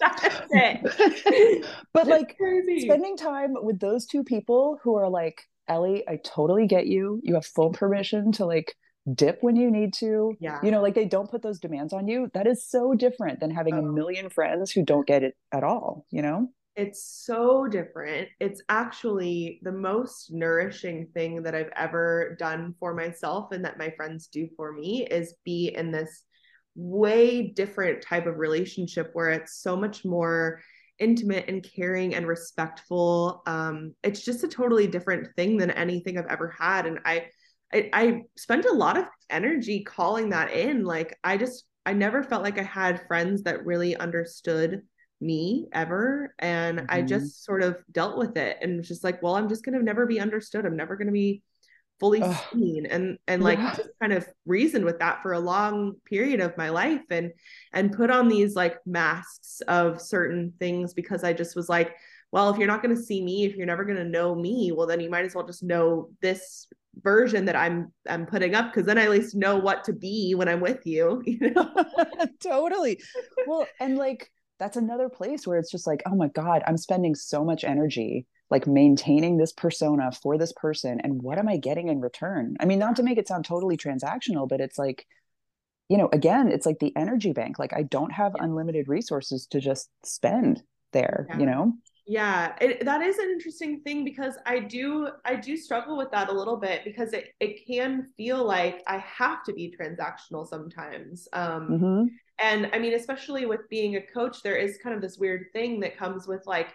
That's 0.00 0.46
it. 0.50 1.66
But 1.92 2.02
it's 2.02 2.08
like 2.08 2.36
crazy. 2.36 2.86
spending 2.86 3.16
time 3.16 3.54
with 3.54 3.78
those 3.78 4.06
two 4.06 4.24
people 4.24 4.78
who 4.82 4.94
are 4.94 5.08
like 5.08 5.42
ellie 5.68 6.04
i 6.08 6.18
totally 6.24 6.66
get 6.66 6.86
you. 6.86 7.20
You 7.22 7.34
have 7.34 7.46
full 7.46 7.70
permission 7.70 8.32
to 8.32 8.46
like 8.46 8.74
dip 9.14 9.42
when 9.42 9.56
you 9.56 9.70
need 9.70 9.92
to. 9.94 10.34
Yeah. 10.40 10.60
You 10.62 10.70
know 10.70 10.80
like 10.80 10.94
they 10.94 11.04
don't 11.04 11.30
put 11.30 11.42
those 11.42 11.60
demands 11.60 11.92
on 11.92 12.08
you. 12.08 12.30
That 12.32 12.46
is 12.46 12.64
so 12.64 12.94
different 12.94 13.40
than 13.40 13.50
having 13.50 13.74
oh. 13.74 13.80
a 13.80 13.82
million 13.82 14.30
friends 14.30 14.70
who 14.70 14.82
don't 14.82 15.06
get 15.06 15.22
it 15.22 15.36
at 15.52 15.64
all 15.64 16.06
you 16.10 16.22
know 16.22 16.48
it's 16.76 17.04
so 17.04 17.66
different. 17.66 18.28
It's 18.38 18.62
actually 18.68 19.60
the 19.62 19.72
most 19.72 20.32
nourishing 20.32 21.08
thing 21.12 21.42
that 21.42 21.54
I've 21.54 21.72
ever 21.76 22.36
done 22.38 22.74
for 22.78 22.94
myself 22.94 23.52
and 23.52 23.64
that 23.64 23.78
my 23.78 23.90
friends 23.90 24.28
do 24.28 24.48
for 24.56 24.72
me 24.72 25.06
is 25.06 25.34
be 25.44 25.74
in 25.76 25.90
this 25.90 26.24
way 26.76 27.48
different 27.48 28.02
type 28.02 28.26
of 28.26 28.38
relationship 28.38 29.10
where 29.12 29.30
it's 29.30 29.60
so 29.60 29.76
much 29.76 30.04
more 30.04 30.60
intimate 30.98 31.46
and 31.48 31.66
caring 31.74 32.14
and 32.14 32.26
respectful. 32.26 33.42
Um, 33.46 33.94
it's 34.04 34.24
just 34.24 34.44
a 34.44 34.48
totally 34.48 34.86
different 34.86 35.28
thing 35.34 35.56
than 35.56 35.70
anything 35.72 36.18
I've 36.18 36.26
ever 36.26 36.54
had. 36.56 36.86
And 36.86 37.00
I, 37.04 37.26
I, 37.72 37.90
I 37.92 38.22
spent 38.36 38.66
a 38.66 38.72
lot 38.72 38.96
of 38.96 39.06
energy 39.28 39.82
calling 39.82 40.30
that 40.30 40.52
in. 40.52 40.84
Like 40.84 41.18
I 41.24 41.36
just, 41.36 41.64
I 41.84 41.94
never 41.94 42.22
felt 42.22 42.44
like 42.44 42.58
I 42.58 42.62
had 42.62 43.06
friends 43.08 43.42
that 43.42 43.64
really 43.64 43.96
understood 43.96 44.82
me 45.20 45.66
ever 45.72 46.34
and 46.38 46.78
mm-hmm. 46.78 46.86
i 46.88 47.02
just 47.02 47.44
sort 47.44 47.62
of 47.62 47.76
dealt 47.92 48.16
with 48.16 48.36
it 48.36 48.56
and 48.62 48.78
was 48.78 48.88
just 48.88 49.04
like 49.04 49.22
well 49.22 49.36
i'm 49.36 49.48
just 49.48 49.64
going 49.64 49.76
to 49.76 49.84
never 49.84 50.06
be 50.06 50.20
understood 50.20 50.64
i'm 50.64 50.76
never 50.76 50.96
going 50.96 51.06
to 51.06 51.12
be 51.12 51.42
fully 52.00 52.22
Ugh. 52.22 52.36
seen 52.52 52.86
and 52.86 53.18
and 53.28 53.42
like 53.42 53.58
yeah. 53.58 53.74
just 53.76 53.90
kind 54.00 54.14
of 54.14 54.26
reasoned 54.46 54.86
with 54.86 54.98
that 54.98 55.22
for 55.22 55.34
a 55.34 55.38
long 55.38 55.94
period 56.06 56.40
of 56.40 56.56
my 56.56 56.70
life 56.70 57.04
and 57.10 57.30
and 57.74 57.92
put 57.92 58.10
on 58.10 58.26
these 58.26 58.56
like 58.56 58.78
masks 58.86 59.60
of 59.68 60.00
certain 60.00 60.54
things 60.58 60.94
because 60.94 61.22
i 61.22 61.32
just 61.32 61.54
was 61.54 61.68
like 61.68 61.94
well 62.32 62.48
if 62.48 62.56
you're 62.56 62.66
not 62.66 62.82
going 62.82 62.96
to 62.96 63.02
see 63.02 63.22
me 63.22 63.44
if 63.44 63.54
you're 63.54 63.66
never 63.66 63.84
going 63.84 63.98
to 63.98 64.04
know 64.04 64.34
me 64.34 64.72
well 64.72 64.86
then 64.86 65.00
you 65.00 65.10
might 65.10 65.26
as 65.26 65.34
well 65.34 65.46
just 65.46 65.62
know 65.62 66.08
this 66.22 66.66
version 67.02 67.44
that 67.44 67.54
i'm 67.54 67.92
i'm 68.08 68.26
putting 68.26 68.54
up 68.54 68.72
because 68.72 68.86
then 68.86 68.98
i 68.98 69.02
at 69.02 69.10
least 69.10 69.36
know 69.36 69.56
what 69.56 69.84
to 69.84 69.92
be 69.92 70.34
when 70.34 70.48
i'm 70.48 70.60
with 70.60 70.86
you 70.86 71.22
you 71.26 71.50
know 71.50 71.70
totally 72.42 72.98
well 73.46 73.66
and 73.78 73.98
like 73.98 74.30
that's 74.60 74.76
another 74.76 75.08
place 75.08 75.46
where 75.46 75.58
it's 75.58 75.70
just 75.70 75.86
like 75.86 76.02
oh 76.06 76.14
my 76.14 76.28
god 76.28 76.62
i'm 76.66 76.76
spending 76.76 77.14
so 77.16 77.42
much 77.42 77.64
energy 77.64 78.26
like 78.50 78.66
maintaining 78.66 79.38
this 79.38 79.52
persona 79.52 80.12
for 80.12 80.38
this 80.38 80.52
person 80.52 81.00
and 81.00 81.22
what 81.22 81.38
am 81.38 81.48
i 81.48 81.56
getting 81.56 81.88
in 81.88 82.00
return 82.00 82.56
i 82.60 82.64
mean 82.64 82.78
not 82.78 82.94
to 82.94 83.02
make 83.02 83.18
it 83.18 83.26
sound 83.26 83.44
totally 83.44 83.76
transactional 83.76 84.48
but 84.48 84.60
it's 84.60 84.78
like 84.78 85.06
you 85.88 85.96
know 85.96 86.08
again 86.12 86.46
it's 86.48 86.66
like 86.66 86.78
the 86.78 86.94
energy 86.96 87.32
bank 87.32 87.58
like 87.58 87.72
i 87.72 87.82
don't 87.82 88.12
have 88.12 88.32
yeah. 88.36 88.44
unlimited 88.44 88.86
resources 88.86 89.46
to 89.46 89.58
just 89.58 89.88
spend 90.04 90.62
there 90.92 91.26
yeah. 91.30 91.38
you 91.38 91.46
know 91.46 91.72
yeah 92.06 92.54
it, 92.60 92.84
that 92.84 93.02
is 93.02 93.18
an 93.18 93.30
interesting 93.30 93.80
thing 93.80 94.04
because 94.04 94.34
i 94.44 94.58
do 94.58 95.08
i 95.24 95.34
do 95.34 95.56
struggle 95.56 95.96
with 95.96 96.10
that 96.10 96.28
a 96.28 96.32
little 96.32 96.56
bit 96.56 96.82
because 96.84 97.12
it, 97.12 97.28
it 97.40 97.66
can 97.66 98.08
feel 98.16 98.44
like 98.44 98.82
i 98.86 98.98
have 98.98 99.42
to 99.44 99.52
be 99.52 99.74
transactional 99.80 100.46
sometimes 100.46 101.28
um 101.32 101.68
mm-hmm 101.68 102.04
And 102.42 102.70
I 102.72 102.78
mean, 102.78 102.94
especially 102.94 103.46
with 103.46 103.68
being 103.68 103.96
a 103.96 104.00
coach, 104.00 104.42
there 104.42 104.56
is 104.56 104.78
kind 104.82 104.94
of 104.94 105.02
this 105.02 105.18
weird 105.18 105.46
thing 105.52 105.80
that 105.80 105.96
comes 105.96 106.26
with 106.26 106.46
like, 106.46 106.74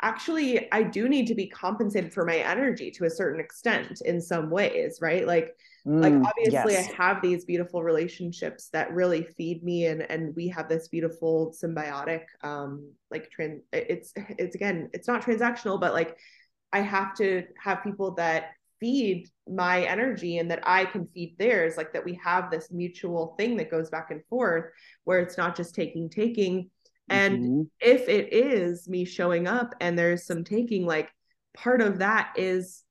actually, 0.00 0.70
I 0.72 0.82
do 0.82 1.08
need 1.08 1.26
to 1.28 1.34
be 1.34 1.48
compensated 1.48 2.12
for 2.12 2.24
my 2.24 2.38
energy 2.38 2.90
to 2.92 3.04
a 3.04 3.10
certain 3.10 3.40
extent 3.40 4.00
in 4.04 4.20
some 4.20 4.50
ways, 4.50 4.98
right? 5.00 5.26
Like, 5.26 5.56
mm, 5.86 6.00
like 6.00 6.14
obviously 6.14 6.72
yes. 6.74 6.88
I 6.90 6.94
have 7.02 7.22
these 7.22 7.44
beautiful 7.44 7.82
relationships 7.82 8.68
that 8.68 8.92
really 8.92 9.24
feed 9.36 9.62
me 9.62 9.86
and 9.86 10.02
and 10.10 10.34
we 10.34 10.48
have 10.48 10.68
this 10.68 10.88
beautiful 10.88 11.54
symbiotic 11.60 12.22
um 12.42 12.92
like 13.10 13.30
trans 13.30 13.62
it's 13.72 14.12
it's 14.16 14.54
again, 14.54 14.90
it's 14.92 15.08
not 15.08 15.22
transactional, 15.22 15.80
but 15.80 15.92
like 15.92 16.16
I 16.72 16.80
have 16.80 17.14
to 17.16 17.44
have 17.58 17.82
people 17.84 18.12
that 18.12 18.52
feed 18.82 19.28
my 19.48 19.84
energy 19.84 20.38
and 20.38 20.50
that 20.50 20.60
I 20.64 20.84
can 20.86 21.06
feed 21.14 21.36
theirs, 21.38 21.76
like 21.76 21.92
that 21.92 22.04
we 22.04 22.18
have 22.22 22.50
this 22.50 22.72
mutual 22.72 23.36
thing 23.38 23.56
that 23.58 23.70
goes 23.70 23.90
back 23.90 24.10
and 24.10 24.22
forth 24.28 24.64
where 25.04 25.20
it's 25.20 25.38
not 25.38 25.56
just 25.56 25.72
taking, 25.72 26.10
taking. 26.10 26.68
And 27.08 27.38
mm-hmm. 27.38 27.62
if 27.80 28.08
it 28.08 28.32
is 28.32 28.88
me 28.88 29.04
showing 29.04 29.46
up 29.46 29.76
and 29.80 29.96
there's 29.96 30.26
some 30.26 30.42
taking, 30.42 30.84
like 30.84 31.10
part 31.54 31.80
of 31.80 32.00
that 32.00 32.32
is 32.36 32.82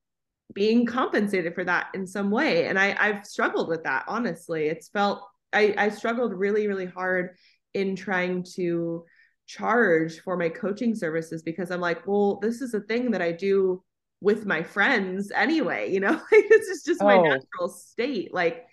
being 0.53 0.85
compensated 0.85 1.53
for 1.55 1.65
that 1.65 1.87
in 1.93 2.07
some 2.07 2.31
way. 2.31 2.67
And 2.67 2.79
I, 2.79 2.95
I've 2.97 3.25
struggled 3.25 3.67
with 3.67 3.83
that, 3.83 4.05
honestly. 4.07 4.67
It's 4.67 4.87
felt, 4.87 5.21
I, 5.51 5.75
I 5.77 5.89
struggled 5.89 6.33
really, 6.33 6.67
really 6.67 6.85
hard 6.85 7.31
in 7.73 7.97
trying 7.97 8.45
to 8.55 9.03
charge 9.45 10.21
for 10.21 10.37
my 10.37 10.47
coaching 10.47 10.95
services 10.95 11.43
because 11.43 11.69
I'm 11.69 11.81
like, 11.81 12.07
well, 12.07 12.39
this 12.41 12.61
is 12.61 12.73
a 12.73 12.79
thing 12.79 13.11
that 13.11 13.21
I 13.21 13.33
do 13.33 13.83
with 14.21 14.45
my 14.45 14.61
friends 14.61 15.31
anyway 15.31 15.91
you 15.91 15.99
know 15.99 16.11
like 16.31 16.49
this 16.49 16.67
is 16.67 16.83
just 16.83 17.01
my 17.01 17.17
oh, 17.17 17.23
natural 17.23 17.67
state 17.67 18.33
like 18.33 18.65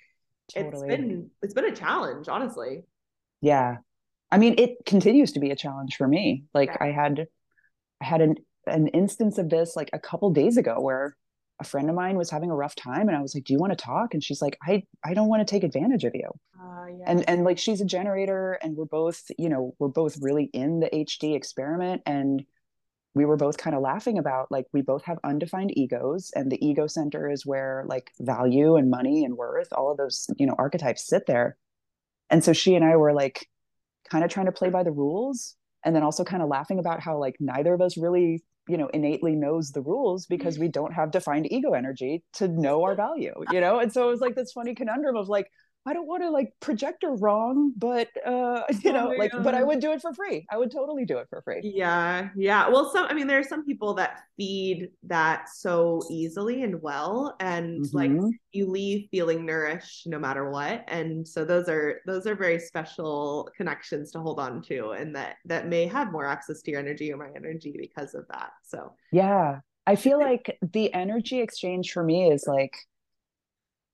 totally. 0.54 0.86
it's 0.86 0.96
been 0.96 1.30
it's 1.42 1.54
been 1.54 1.64
a 1.64 1.74
challenge 1.74 2.28
honestly 2.28 2.82
yeah 3.40 3.76
i 4.30 4.38
mean 4.38 4.54
it 4.58 4.76
continues 4.86 5.32
to 5.32 5.40
be 5.40 5.50
a 5.50 5.56
challenge 5.56 5.96
for 5.96 6.06
me 6.06 6.44
like 6.54 6.68
yeah. 6.68 6.84
i 6.86 6.90
had 6.90 7.26
i 8.00 8.04
had 8.04 8.20
an 8.20 8.36
an 8.66 8.88
instance 8.88 9.38
of 9.38 9.48
this 9.48 9.74
like 9.74 9.88
a 9.92 9.98
couple 9.98 10.30
days 10.30 10.58
ago 10.58 10.76
where 10.78 11.16
a 11.60 11.64
friend 11.64 11.88
of 11.88 11.96
mine 11.96 12.16
was 12.16 12.30
having 12.30 12.50
a 12.50 12.54
rough 12.54 12.74
time 12.74 13.08
and 13.08 13.16
i 13.16 13.22
was 13.22 13.34
like 13.34 13.44
do 13.44 13.54
you 13.54 13.58
want 13.58 13.76
to 13.76 13.84
talk 13.84 14.12
and 14.12 14.22
she's 14.22 14.42
like 14.42 14.58
i 14.66 14.82
i 15.04 15.14
don't 15.14 15.28
want 15.28 15.46
to 15.46 15.50
take 15.50 15.64
advantage 15.64 16.04
of 16.04 16.14
you 16.14 16.28
uh, 16.60 16.86
yeah. 16.86 17.04
and 17.06 17.28
and 17.28 17.44
like 17.44 17.58
she's 17.58 17.80
a 17.80 17.86
generator 17.86 18.58
and 18.62 18.76
we're 18.76 18.84
both 18.84 19.22
you 19.38 19.48
know 19.48 19.74
we're 19.78 19.88
both 19.88 20.18
really 20.20 20.44
in 20.52 20.80
the 20.80 20.88
hd 20.90 21.34
experiment 21.34 22.02
and 22.04 22.44
we 23.14 23.24
were 23.24 23.36
both 23.36 23.58
kind 23.58 23.74
of 23.74 23.82
laughing 23.82 24.18
about 24.18 24.50
like 24.50 24.66
we 24.72 24.82
both 24.82 25.04
have 25.04 25.18
undefined 25.24 25.76
egos 25.76 26.30
and 26.34 26.50
the 26.50 26.64
ego 26.64 26.86
center 26.86 27.30
is 27.30 27.46
where 27.46 27.84
like 27.86 28.10
value 28.20 28.76
and 28.76 28.90
money 28.90 29.24
and 29.24 29.36
worth 29.36 29.68
all 29.72 29.90
of 29.90 29.96
those 29.96 30.26
you 30.36 30.46
know 30.46 30.54
archetypes 30.58 31.06
sit 31.06 31.26
there. 31.26 31.56
And 32.30 32.44
so 32.44 32.52
she 32.52 32.74
and 32.74 32.84
i 32.84 32.96
were 32.96 33.12
like 33.12 33.48
kind 34.10 34.24
of 34.24 34.30
trying 34.30 34.46
to 34.46 34.52
play 34.52 34.70
by 34.70 34.82
the 34.82 34.90
rules 34.90 35.56
and 35.84 35.94
then 35.94 36.02
also 36.02 36.24
kind 36.24 36.42
of 36.42 36.48
laughing 36.48 36.78
about 36.78 37.00
how 37.00 37.18
like 37.18 37.36
neither 37.40 37.74
of 37.74 37.80
us 37.80 37.96
really 37.96 38.42
you 38.68 38.76
know 38.76 38.88
innately 38.88 39.34
knows 39.34 39.70
the 39.70 39.80
rules 39.80 40.26
because 40.26 40.58
we 40.58 40.68
don't 40.68 40.92
have 40.92 41.10
defined 41.10 41.50
ego 41.50 41.72
energy 41.72 42.22
to 42.34 42.48
know 42.48 42.82
our 42.82 42.94
value 42.94 43.32
you 43.50 43.60
know? 43.60 43.78
And 43.78 43.92
so 43.92 44.08
it 44.08 44.10
was 44.10 44.20
like 44.20 44.34
this 44.34 44.52
funny 44.52 44.74
conundrum 44.74 45.16
of 45.16 45.28
like 45.28 45.50
I 45.88 45.94
don't 45.94 46.06
want 46.06 46.22
to 46.22 46.30
like 46.30 46.52
project 46.60 47.02
her 47.02 47.14
wrong, 47.14 47.72
but 47.76 48.08
uh, 48.26 48.62
you 48.82 48.92
know, 48.92 49.08
like, 49.16 49.32
but 49.42 49.54
I 49.54 49.62
would 49.62 49.80
do 49.80 49.92
it 49.92 50.02
for 50.02 50.12
free. 50.12 50.46
I 50.50 50.58
would 50.58 50.70
totally 50.70 51.06
do 51.06 51.16
it 51.16 51.28
for 51.30 51.40
free. 51.40 51.60
Yeah, 51.64 52.28
yeah. 52.36 52.68
Well, 52.68 52.90
some, 52.92 53.06
I 53.06 53.14
mean, 53.14 53.26
there 53.26 53.38
are 53.38 53.44
some 53.44 53.64
people 53.64 53.94
that 53.94 54.20
feed 54.36 54.88
that 55.04 55.48
so 55.48 56.02
easily 56.10 56.62
and 56.62 56.82
well, 56.82 57.36
and 57.40 57.86
mm-hmm. 57.86 57.96
like 57.96 58.34
you 58.52 58.70
leave 58.70 59.08
feeling 59.10 59.46
nourished 59.46 60.06
no 60.06 60.18
matter 60.18 60.50
what. 60.50 60.84
And 60.88 61.26
so 61.26 61.44
those 61.44 61.70
are 61.70 62.00
those 62.06 62.26
are 62.26 62.34
very 62.34 62.58
special 62.58 63.48
connections 63.56 64.12
to 64.12 64.20
hold 64.20 64.38
on 64.38 64.60
to, 64.64 64.90
and 64.90 65.16
that 65.16 65.36
that 65.46 65.68
may 65.68 65.86
have 65.86 66.12
more 66.12 66.26
access 66.26 66.60
to 66.62 66.70
your 66.70 66.80
energy 66.80 67.10
or 67.10 67.16
my 67.16 67.30
energy 67.34 67.74
because 67.78 68.14
of 68.14 68.26
that. 68.28 68.50
So 68.62 68.92
yeah, 69.10 69.60
I 69.86 69.96
feel 69.96 70.18
like 70.18 70.58
the 70.60 70.92
energy 70.92 71.40
exchange 71.40 71.92
for 71.92 72.04
me 72.04 72.30
is 72.30 72.44
like 72.46 72.76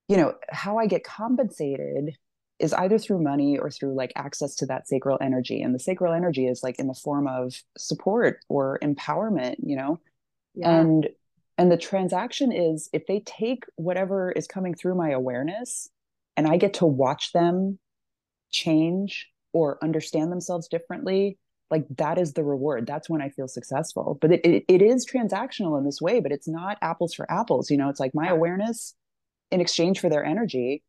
you 0.08 0.16
know 0.16 0.34
how 0.50 0.78
i 0.78 0.86
get 0.86 1.04
compensated 1.04 2.16
is 2.58 2.72
either 2.74 2.98
through 2.98 3.22
money 3.22 3.58
or 3.58 3.70
through 3.70 3.94
like 3.94 4.12
access 4.16 4.54
to 4.54 4.66
that 4.66 4.86
sacral 4.86 5.18
energy 5.20 5.60
and 5.60 5.74
the 5.74 5.78
sacral 5.78 6.12
energy 6.12 6.46
is 6.46 6.62
like 6.62 6.78
in 6.78 6.86
the 6.86 6.94
form 6.94 7.26
of 7.26 7.54
support 7.76 8.38
or 8.48 8.78
empowerment 8.82 9.56
you 9.62 9.76
know? 9.76 10.00
Yeah. 10.54 10.80
and 10.80 11.08
and 11.58 11.70
the 11.70 11.76
transaction 11.76 12.52
is 12.52 12.88
if 12.92 13.06
they 13.06 13.20
take 13.20 13.64
whatever 13.76 14.30
is 14.32 14.46
coming 14.46 14.74
through 14.74 14.94
my 14.94 15.10
awareness 15.10 15.88
and 16.36 16.46
i 16.46 16.56
get 16.56 16.74
to 16.74 16.86
watch 16.86 17.32
them 17.32 17.78
change 18.50 19.28
or 19.52 19.78
understand 19.82 20.30
themselves 20.30 20.68
differently 20.68 21.38
like 21.70 21.86
that 21.96 22.18
is 22.18 22.34
the 22.34 22.44
reward. 22.44 22.86
That's 22.86 23.08
when 23.10 23.22
i 23.22 23.30
feel 23.30 23.48
successful. 23.48 24.16
But 24.20 24.32
it, 24.32 24.44
it, 24.44 24.64
it 24.68 24.82
is 24.82 25.06
transactional 25.06 25.76
in 25.76 25.84
this 25.84 26.00
way 26.00 26.20
but 26.20 26.30
it's 26.30 26.46
not 26.46 26.78
apples 26.82 27.14
for 27.14 27.28
apples 27.30 27.68
you 27.68 27.76
know? 27.76 27.88
It's 27.88 28.00
like 28.00 28.14
my 28.14 28.28
awareness 28.28 28.94
in 29.50 29.60
exchange 29.60 30.00
for 30.00 30.08
their 30.08 30.24
energy. 30.24 30.82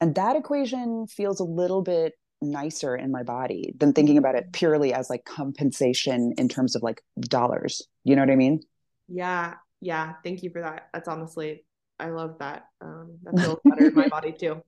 And 0.00 0.14
that 0.16 0.36
equation 0.36 1.06
feels 1.06 1.40
a 1.40 1.44
little 1.44 1.82
bit 1.82 2.14
nicer 2.42 2.94
in 2.94 3.10
my 3.10 3.22
body 3.22 3.74
than 3.78 3.92
thinking 3.92 4.18
about 4.18 4.34
it 4.34 4.52
purely 4.52 4.92
as 4.92 5.08
like 5.08 5.24
compensation 5.24 6.34
in 6.36 6.48
terms 6.48 6.76
of 6.76 6.82
like 6.82 7.02
dollars. 7.20 7.82
You 8.04 8.16
know 8.16 8.22
what 8.22 8.30
I 8.30 8.36
mean? 8.36 8.60
Yeah. 9.08 9.54
Yeah. 9.80 10.14
Thank 10.22 10.42
you 10.42 10.50
for 10.50 10.60
that. 10.62 10.88
That's 10.92 11.08
honestly, 11.08 11.64
I 11.98 12.10
love 12.10 12.36
that. 12.40 12.66
Um, 12.80 13.18
that 13.22 13.38
feels 13.40 13.60
better 13.64 13.88
in 13.88 13.94
my 13.94 14.08
body 14.08 14.32
too. 14.32 14.62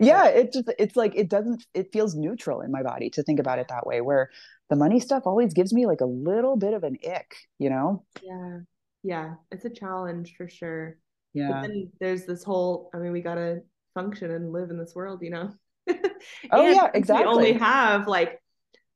yeah. 0.00 0.26
It 0.26 0.52
just, 0.52 0.70
it's 0.78 0.96
like, 0.96 1.14
it 1.14 1.28
doesn't, 1.28 1.64
it 1.72 1.92
feels 1.92 2.14
neutral 2.14 2.60
in 2.60 2.70
my 2.70 2.82
body 2.82 3.10
to 3.10 3.22
think 3.22 3.40
about 3.40 3.58
it 3.58 3.68
that 3.68 3.86
way, 3.86 4.00
where 4.00 4.30
the 4.70 4.76
money 4.76 5.00
stuff 5.00 5.22
always 5.26 5.54
gives 5.54 5.72
me 5.72 5.86
like 5.86 6.00
a 6.00 6.06
little 6.06 6.56
bit 6.56 6.74
of 6.74 6.84
an 6.84 6.98
ick, 7.06 7.36
you 7.58 7.70
know? 7.70 8.04
Yeah. 8.22 8.58
Yeah. 9.02 9.34
It's 9.50 9.64
a 9.64 9.70
challenge 9.70 10.34
for 10.36 10.48
sure 10.48 10.96
yeah. 11.34 11.48
but 11.50 11.62
then 11.62 11.90
there's 12.00 12.24
this 12.24 12.42
whole 12.42 12.90
i 12.94 12.98
mean 12.98 13.12
we 13.12 13.20
gotta 13.20 13.60
function 13.92 14.30
and 14.30 14.52
live 14.52 14.70
in 14.70 14.78
this 14.78 14.94
world 14.94 15.20
you 15.22 15.30
know? 15.30 15.52
Oh 16.50 16.66
yeah 16.66 16.88
exactly 16.94 17.26
we 17.26 17.32
only 17.32 17.52
have 17.52 18.08
like 18.08 18.40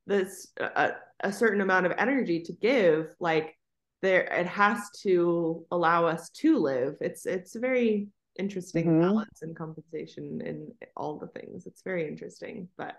this 0.07 0.47
a, 0.59 0.93
a 1.21 1.31
certain 1.31 1.61
amount 1.61 1.85
of 1.85 1.93
energy 1.97 2.41
to 2.41 2.53
give 2.53 3.13
like 3.19 3.55
there 4.01 4.21
it 4.21 4.47
has 4.47 4.89
to 5.03 5.65
allow 5.71 6.05
us 6.05 6.29
to 6.29 6.57
live. 6.57 6.95
It's 7.01 7.25
it's 7.25 7.55
a 7.55 7.59
very 7.59 8.07
interesting 8.37 8.85
mm-hmm. 8.85 9.01
balance 9.01 9.41
and 9.41 9.55
compensation 9.55 10.41
in 10.41 10.71
all 10.95 11.19
the 11.19 11.27
things. 11.27 11.65
It's 11.67 11.83
very 11.83 12.07
interesting 12.07 12.67
but 12.77 12.95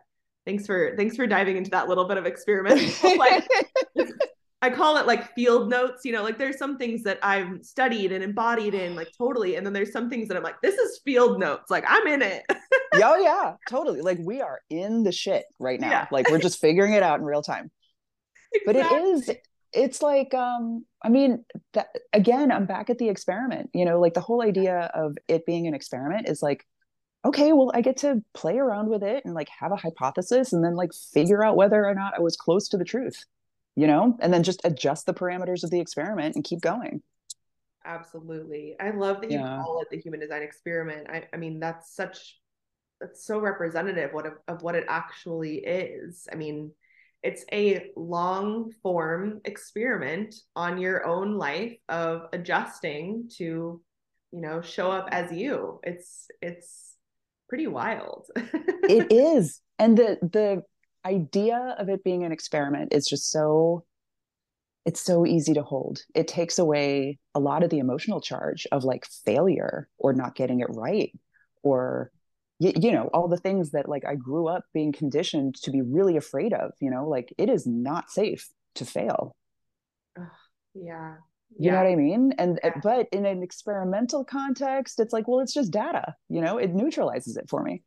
thanks 0.46 0.66
for 0.66 0.94
thanks 0.96 1.16
for 1.16 1.26
diving 1.26 1.56
into 1.56 1.70
that 1.70 1.88
little 1.88 2.06
bit 2.06 2.16
of 2.16 2.26
experiment 2.32 3.02
like 3.16 3.46
I 4.62 4.68
call 4.68 4.98
it 4.98 5.06
like 5.06 5.34
field 5.34 5.70
notes, 5.70 6.04
you 6.04 6.12
know, 6.12 6.22
like 6.22 6.36
there's 6.36 6.58
some 6.58 6.76
things 6.76 7.02
that 7.04 7.18
I've 7.22 7.64
studied 7.64 8.12
and 8.12 8.22
embodied 8.22 8.74
in 8.74 8.94
like 8.94 9.08
totally. 9.16 9.56
And 9.56 9.64
then 9.64 9.72
there's 9.72 9.92
some 9.92 10.10
things 10.10 10.28
that 10.28 10.36
I'm 10.36 10.42
like, 10.42 10.60
this 10.60 10.74
is 10.74 11.00
field 11.02 11.40
notes. 11.40 11.70
Like 11.70 11.84
I'm 11.88 12.06
in 12.06 12.20
it. 12.20 12.44
oh 13.02 13.16
yeah, 13.16 13.54
totally. 13.68 14.02
Like 14.02 14.18
we 14.20 14.42
are 14.42 14.60
in 14.68 15.02
the 15.02 15.12
shit 15.12 15.46
right 15.58 15.80
now. 15.80 15.88
Yeah. 15.88 16.06
Like 16.12 16.28
we're 16.30 16.38
just 16.38 16.60
figuring 16.60 16.92
it 16.92 17.02
out 17.02 17.20
in 17.20 17.24
real 17.24 17.42
time. 17.42 17.70
Exactly. 18.52 18.66
But 18.66 18.76
it 18.76 19.04
is, 19.04 19.30
it's 19.72 20.02
like, 20.02 20.34
um, 20.34 20.84
I 21.02 21.08
mean, 21.08 21.42
that 21.72 21.88
again, 22.12 22.52
I'm 22.52 22.66
back 22.66 22.90
at 22.90 22.98
the 22.98 23.08
experiment, 23.08 23.70
you 23.72 23.86
know, 23.86 23.98
like 23.98 24.12
the 24.12 24.20
whole 24.20 24.42
idea 24.42 24.90
of 24.92 25.16
it 25.26 25.46
being 25.46 25.68
an 25.68 25.74
experiment 25.74 26.28
is 26.28 26.42
like, 26.42 26.66
okay, 27.24 27.54
well, 27.54 27.70
I 27.72 27.80
get 27.80 27.98
to 27.98 28.22
play 28.34 28.58
around 28.58 28.90
with 28.90 29.02
it 29.02 29.24
and 29.24 29.32
like 29.32 29.48
have 29.58 29.72
a 29.72 29.76
hypothesis 29.76 30.52
and 30.52 30.62
then 30.62 30.74
like 30.74 30.90
figure 30.92 31.42
out 31.42 31.56
whether 31.56 31.86
or 31.86 31.94
not 31.94 32.14
I 32.14 32.20
was 32.20 32.36
close 32.36 32.68
to 32.70 32.76
the 32.76 32.84
truth 32.84 33.24
you 33.80 33.86
know, 33.86 34.14
and 34.20 34.30
then 34.30 34.42
just 34.42 34.60
adjust 34.64 35.06
the 35.06 35.14
parameters 35.14 35.64
of 35.64 35.70
the 35.70 35.80
experiment 35.80 36.34
and 36.34 36.44
keep 36.44 36.60
going. 36.60 37.00
Absolutely. 37.82 38.76
I 38.78 38.90
love 38.90 39.22
that 39.22 39.30
you 39.30 39.38
yeah. 39.38 39.62
call 39.64 39.80
it 39.80 39.88
the 39.90 39.96
human 39.98 40.20
design 40.20 40.42
experiment. 40.42 41.06
I, 41.08 41.26
I 41.32 41.38
mean, 41.38 41.60
that's 41.60 41.96
such, 41.96 42.38
that's 43.00 43.24
so 43.24 43.38
representative 43.38 44.12
what 44.12 44.26
of, 44.26 44.34
of 44.48 44.60
what 44.60 44.74
it 44.74 44.84
actually 44.86 45.60
is. 45.64 46.28
I 46.30 46.34
mean, 46.34 46.72
it's 47.22 47.46
a 47.54 47.86
long 47.96 48.70
form 48.82 49.40
experiment 49.46 50.34
on 50.54 50.76
your 50.76 51.06
own 51.06 51.38
life 51.38 51.78
of 51.88 52.26
adjusting 52.34 53.30
to, 53.38 53.80
you 54.30 54.40
know, 54.42 54.60
show 54.60 54.90
up 54.90 55.08
as 55.10 55.32
you. 55.32 55.80
It's, 55.84 56.26
it's 56.42 56.96
pretty 57.48 57.66
wild. 57.66 58.26
it 58.36 59.10
is. 59.10 59.62
And 59.78 59.96
the, 59.96 60.18
the 60.20 60.64
idea 61.04 61.74
of 61.78 61.88
it 61.88 62.04
being 62.04 62.24
an 62.24 62.32
experiment 62.32 62.92
is 62.92 63.06
just 63.06 63.30
so 63.30 63.84
it's 64.86 65.00
so 65.00 65.26
easy 65.26 65.52
to 65.54 65.62
hold. 65.62 66.02
It 66.14 66.26
takes 66.26 66.58
away 66.58 67.18
a 67.34 67.40
lot 67.40 67.62
of 67.62 67.70
the 67.70 67.78
emotional 67.78 68.20
charge 68.20 68.66
of 68.72 68.82
like 68.82 69.06
failure 69.26 69.88
or 69.98 70.14
not 70.14 70.34
getting 70.34 70.60
it 70.60 70.68
right 70.70 71.12
or 71.62 72.10
you, 72.58 72.72
you 72.74 72.92
know 72.92 73.10
all 73.12 73.28
the 73.28 73.36
things 73.36 73.72
that 73.72 73.88
like 73.88 74.04
I 74.06 74.14
grew 74.14 74.48
up 74.48 74.64
being 74.72 74.92
conditioned 74.92 75.56
to 75.62 75.70
be 75.70 75.82
really 75.82 76.16
afraid 76.16 76.52
of, 76.52 76.72
you 76.80 76.90
know, 76.90 77.08
like 77.08 77.32
it 77.36 77.50
is 77.50 77.66
not 77.66 78.10
safe 78.10 78.48
to 78.76 78.84
fail. 78.84 79.36
yeah. 80.74 81.16
You 81.58 81.66
yeah. 81.66 81.72
know 81.72 81.78
what 81.78 81.92
I 81.92 81.96
mean? 81.96 82.32
And 82.38 82.60
yeah. 82.62 82.80
but 82.82 83.08
in 83.12 83.26
an 83.26 83.42
experimental 83.42 84.24
context, 84.24 85.00
it's 85.00 85.12
like, 85.12 85.26
well, 85.26 85.40
it's 85.40 85.52
just 85.52 85.72
data, 85.72 86.14
you 86.28 86.40
know, 86.40 86.58
it 86.58 86.72
neutralizes 86.72 87.36
it 87.36 87.50
for 87.50 87.62
me 87.62 87.82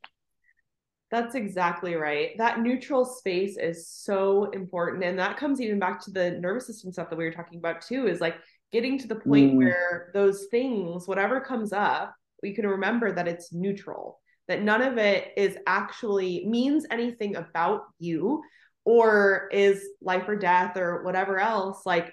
That's 1.14 1.36
exactly 1.36 1.94
right. 1.94 2.32
That 2.40 2.62
neutral 2.62 3.06
space 3.06 3.56
is 3.56 3.88
so 3.88 4.46
important. 4.46 5.04
And 5.04 5.20
that 5.20 5.38
comes 5.38 5.62
even 5.62 5.78
back 5.78 6.04
to 6.06 6.12
the 6.12 6.32
nervous 6.32 6.66
system 6.66 6.92
stuff 6.92 7.12
that 7.12 7.16
we 7.16 7.24
were 7.24 7.32
talking 7.32 7.60
about 7.60 7.84
too, 7.84 8.08
is 8.08 8.20
like 8.20 8.38
getting 8.72 8.98
to 8.98 9.08
the 9.08 9.18
point 9.18 9.54
mm. 9.54 9.58
where 9.58 10.10
those 10.16 10.48
things, 10.50 11.08
whatever 11.08 11.40
comes 11.40 11.72
up, 11.72 12.16
we 12.42 12.52
can 12.52 12.66
remember 12.66 13.12
that 13.12 13.28
it's 13.28 13.54
neutral, 13.54 14.22
that 14.48 14.64
none 14.64 14.82
of 14.82 14.98
it 14.98 15.28
is 15.38 15.56
actually 15.68 16.48
means 16.48 16.88
anything 16.90 17.36
about 17.36 17.82
you 18.00 18.42
or 18.84 19.50
is 19.52 19.88
life 20.02 20.28
or 20.28 20.36
death 20.36 20.78
or 20.78 21.04
whatever 21.04 21.38
else. 21.38 21.86
Like 21.86 22.12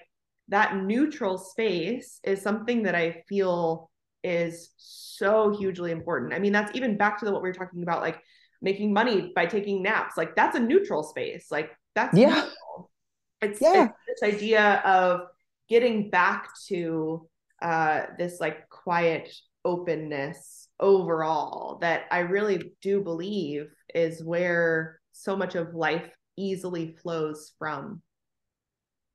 that 0.49 0.75
neutral 0.75 1.39
space 1.39 2.19
is 2.23 2.43
something 2.43 2.83
that 2.83 2.93
I 2.93 3.23
feel 3.27 3.89
is 4.23 4.69
so 4.77 5.57
hugely 5.57 5.89
important. 5.89 6.35
I 6.35 6.37
mean, 6.39 6.53
that's 6.53 6.75
even 6.75 6.97
back 6.97 7.17
to 7.17 7.25
the, 7.25 7.31
what 7.31 7.41
we 7.41 7.49
were 7.49 7.55
talking 7.55 7.81
about, 7.81 8.01
like 8.01 8.21
making 8.61 8.93
money 8.93 9.31
by 9.35 9.45
taking 9.45 9.81
naps. 9.81 10.17
Like 10.17 10.35
that's 10.35 10.55
a 10.55 10.59
neutral 10.59 11.03
space. 11.03 11.47
Like 11.51 11.71
that's 11.95 12.17
yeah. 12.17 12.29
Neutral. 12.29 12.91
It's, 13.41 13.61
yeah. 13.61 13.89
it's 14.07 14.21
this 14.21 14.35
idea 14.35 14.81
of 14.85 15.21
getting 15.67 16.09
back 16.09 16.49
to 16.67 17.27
uh, 17.61 18.01
this 18.17 18.39
like 18.39 18.69
quiet 18.69 19.33
openness 19.65 20.67
overall 20.79 21.77
that 21.81 22.03
I 22.11 22.19
really 22.19 22.73
do 22.81 23.01
believe 23.01 23.67
is 23.93 24.23
where 24.23 24.99
so 25.11 25.35
much 25.35 25.55
of 25.55 25.73
life 25.73 26.09
easily 26.37 26.95
flows 27.01 27.53
from. 27.57 28.01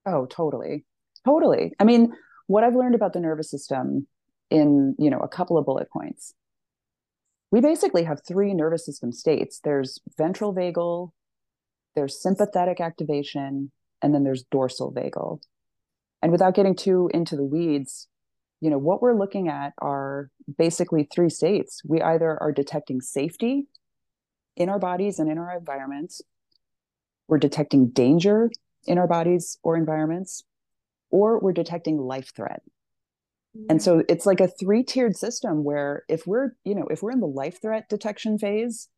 Oh, 0.06 0.26
totally. 0.26 0.84
Totally. 1.24 1.72
I 1.80 1.84
mean, 1.84 2.12
what 2.46 2.62
I've 2.62 2.76
learned 2.76 2.94
about 2.94 3.12
the 3.12 3.20
nervous 3.20 3.50
system 3.50 4.06
in, 4.50 4.94
you 4.98 5.10
know, 5.10 5.18
a 5.18 5.28
couple 5.28 5.58
of 5.58 5.66
bullet 5.66 5.90
points 5.90 6.34
we 7.56 7.62
basically 7.62 8.04
have 8.04 8.20
three 8.22 8.52
nervous 8.52 8.84
system 8.84 9.10
states 9.10 9.60
there's 9.64 9.98
ventral 10.18 10.54
vagal, 10.54 11.12
there's 11.94 12.20
sympathetic 12.22 12.82
activation, 12.82 13.72
and 14.02 14.14
then 14.14 14.24
there's 14.24 14.44
dorsal 14.50 14.92
vagal. 14.92 15.40
And 16.20 16.30
without 16.30 16.54
getting 16.54 16.76
too 16.76 17.08
into 17.14 17.34
the 17.34 17.44
weeds, 17.44 18.08
you 18.60 18.68
know, 18.68 18.76
what 18.76 19.00
we're 19.00 19.16
looking 19.16 19.48
at 19.48 19.72
are 19.80 20.28
basically 20.58 21.08
three 21.10 21.30
states. 21.30 21.80
We 21.82 22.02
either 22.02 22.36
are 22.42 22.52
detecting 22.52 23.00
safety 23.00 23.68
in 24.54 24.68
our 24.68 24.78
bodies 24.78 25.18
and 25.18 25.30
in 25.30 25.38
our 25.38 25.56
environments, 25.56 26.20
we're 27.26 27.38
detecting 27.38 27.88
danger 27.88 28.50
in 28.86 28.98
our 28.98 29.08
bodies 29.08 29.56
or 29.62 29.78
environments, 29.78 30.44
or 31.10 31.38
we're 31.38 31.54
detecting 31.54 31.96
life 31.96 32.34
threat 32.36 32.60
and 33.68 33.82
so 33.82 34.02
it's 34.08 34.26
like 34.26 34.40
a 34.40 34.48
three 34.48 34.82
tiered 34.82 35.16
system 35.16 35.64
where 35.64 36.04
if 36.08 36.26
we're 36.26 36.50
you 36.64 36.74
know 36.74 36.86
if 36.90 37.02
we're 37.02 37.10
in 37.10 37.20
the 37.20 37.26
life 37.26 37.60
threat 37.60 37.88
detection 37.88 38.38
phase 38.38 38.88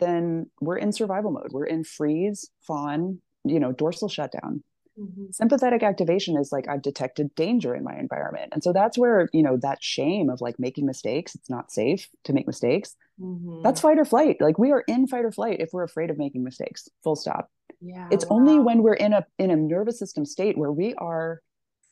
then 0.00 0.50
we're 0.60 0.76
in 0.76 0.92
survival 0.92 1.30
mode. 1.30 1.52
We're 1.52 1.66
in 1.66 1.84
freeze 1.84 2.50
fawn 2.60 3.20
you 3.44 3.60
know 3.60 3.72
dorsal 3.72 4.08
shutdown. 4.08 4.62
Mm-hmm. 4.96 5.32
sympathetic 5.32 5.82
activation 5.82 6.38
is 6.38 6.52
like 6.52 6.68
i've 6.68 6.80
detected 6.80 7.34
danger 7.34 7.74
in 7.74 7.82
my 7.82 7.96
environment. 7.98 8.50
And 8.52 8.62
so 8.62 8.72
that's 8.72 8.96
where 8.96 9.28
you 9.32 9.42
know 9.42 9.56
that 9.56 9.82
shame 9.82 10.30
of 10.30 10.40
like 10.40 10.60
making 10.60 10.86
mistakes 10.86 11.34
it's 11.34 11.50
not 11.50 11.72
safe 11.72 12.08
to 12.24 12.32
make 12.32 12.46
mistakes. 12.46 12.94
Mm-hmm. 13.20 13.62
that's 13.62 13.80
fight 13.80 13.98
or 13.98 14.04
flight. 14.04 14.36
Like 14.40 14.56
we 14.56 14.70
are 14.70 14.84
in 14.86 15.08
fight 15.08 15.24
or 15.24 15.32
flight 15.32 15.58
if 15.60 15.70
we're 15.72 15.82
afraid 15.82 16.10
of 16.10 16.18
making 16.18 16.44
mistakes 16.44 16.88
full 17.02 17.16
stop. 17.16 17.50
Yeah 17.80 18.06
it's 18.12 18.24
wow. 18.26 18.36
only 18.36 18.60
when 18.60 18.82
we're 18.84 18.94
in 18.94 19.12
a 19.12 19.26
in 19.38 19.50
a 19.50 19.56
nervous 19.56 19.98
system 19.98 20.24
state 20.24 20.56
where 20.56 20.72
we 20.72 20.94
are 20.94 21.40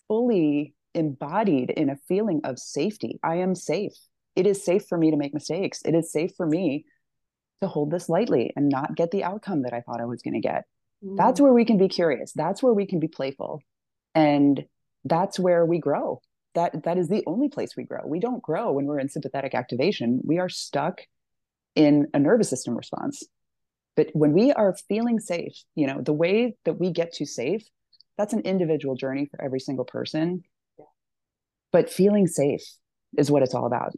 fully 0.07 0.75
embodied 0.95 1.71
in 1.71 1.91
a 1.91 1.97
feeling 2.09 2.41
of 2.45 2.59
safety. 2.59 3.19
I 3.23 3.37
am 3.37 3.55
safe. 3.55 3.95
It 4.37 4.47
is 4.47 4.65
safe 4.65 4.87
for 4.89 4.97
me 4.97 5.11
to 5.11 5.17
make 5.17 5.35
mistakes. 5.35 5.83
It 5.85 5.95
is 5.95 6.13
safe 6.13 6.33
for 6.37 6.47
me 6.47 6.87
to 7.61 7.69
hold 7.69 7.91
this 7.91 8.09
lightly 8.09 8.53
and 8.57 8.69
not 8.69 8.95
get 8.95 9.11
the 9.11 9.25
outcome 9.25 9.63
that 9.63 9.73
I 9.73 9.81
thought 9.81 10.01
I 10.01 10.07
was 10.07 10.23
going 10.23 10.35
to 10.35 10.41
get. 10.41 10.65
Mm. 11.05 11.17
That's 11.17 11.41
where 11.41 11.53
we 11.53 11.65
can 11.65 11.79
be 11.79 11.89
curious. 11.89 12.33
That's 12.33 12.63
where 12.63 12.73
we 12.73 12.87
can 12.87 12.99
be 12.99 13.09
playful. 13.09 13.61
And 14.15 14.65
that's 15.05 15.39
where 15.39 15.65
we 15.65 15.79
grow. 15.79 16.21
That 16.55 16.85
that 16.85 16.99
is 16.99 17.09
the 17.09 17.23
only 17.27 17.49
place 17.49 17.77
we 17.77 17.85
grow. 17.85 18.07
We 18.07 18.21
don't 18.21 18.43
grow 18.43 18.73
when 18.73 18.85
we're 18.85 18.99
in 18.99 19.09
sympathetic 19.09 19.55
activation. 19.55 20.21
We 20.23 20.39
are 20.39 20.51
stuck 20.51 21.01
in 21.75 22.09
a 22.13 22.19
nervous 22.19 22.51
system 22.51 22.77
response. 22.77 23.23
But 23.97 24.09
when 24.13 24.33
we 24.33 24.53
are 24.53 24.77
feeling 24.89 25.19
safe, 25.19 25.55
you 25.75 25.87
know, 25.87 26.01
the 26.01 26.13
way 26.13 26.57
that 26.65 26.79
we 26.79 26.91
get 26.91 27.13
to 27.15 27.27
safe, 27.27 27.63
that's 28.17 28.33
an 28.33 28.41
individual 28.41 28.97
journey 28.97 29.27
for 29.31 29.43
every 29.43 29.61
single 29.61 29.85
person 29.85 30.45
but 31.73 31.91
feeling 31.91 32.27
safe 32.27 32.65
is 33.17 33.31
what 33.31 33.43
it's 33.43 33.55
all 33.55 33.67
about. 33.67 33.93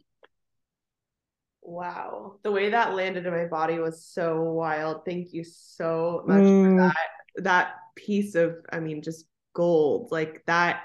Wow. 1.61 2.37
The 2.43 2.51
way 2.51 2.69
that 2.69 2.93
landed 2.93 3.25
in 3.25 3.33
my 3.33 3.45
body 3.45 3.79
was 3.79 4.05
so 4.05 4.41
wild. 4.41 5.03
Thank 5.03 5.33
you 5.33 5.43
so 5.43 6.23
much 6.27 6.41
mm. 6.41 6.65
for 6.65 6.81
that 6.81 7.43
that 7.43 7.73
piece 7.95 8.35
of 8.35 8.55
I 8.71 8.79
mean 8.79 9.01
just 9.01 9.25
gold. 9.53 10.11
Like 10.11 10.43
that 10.45 10.83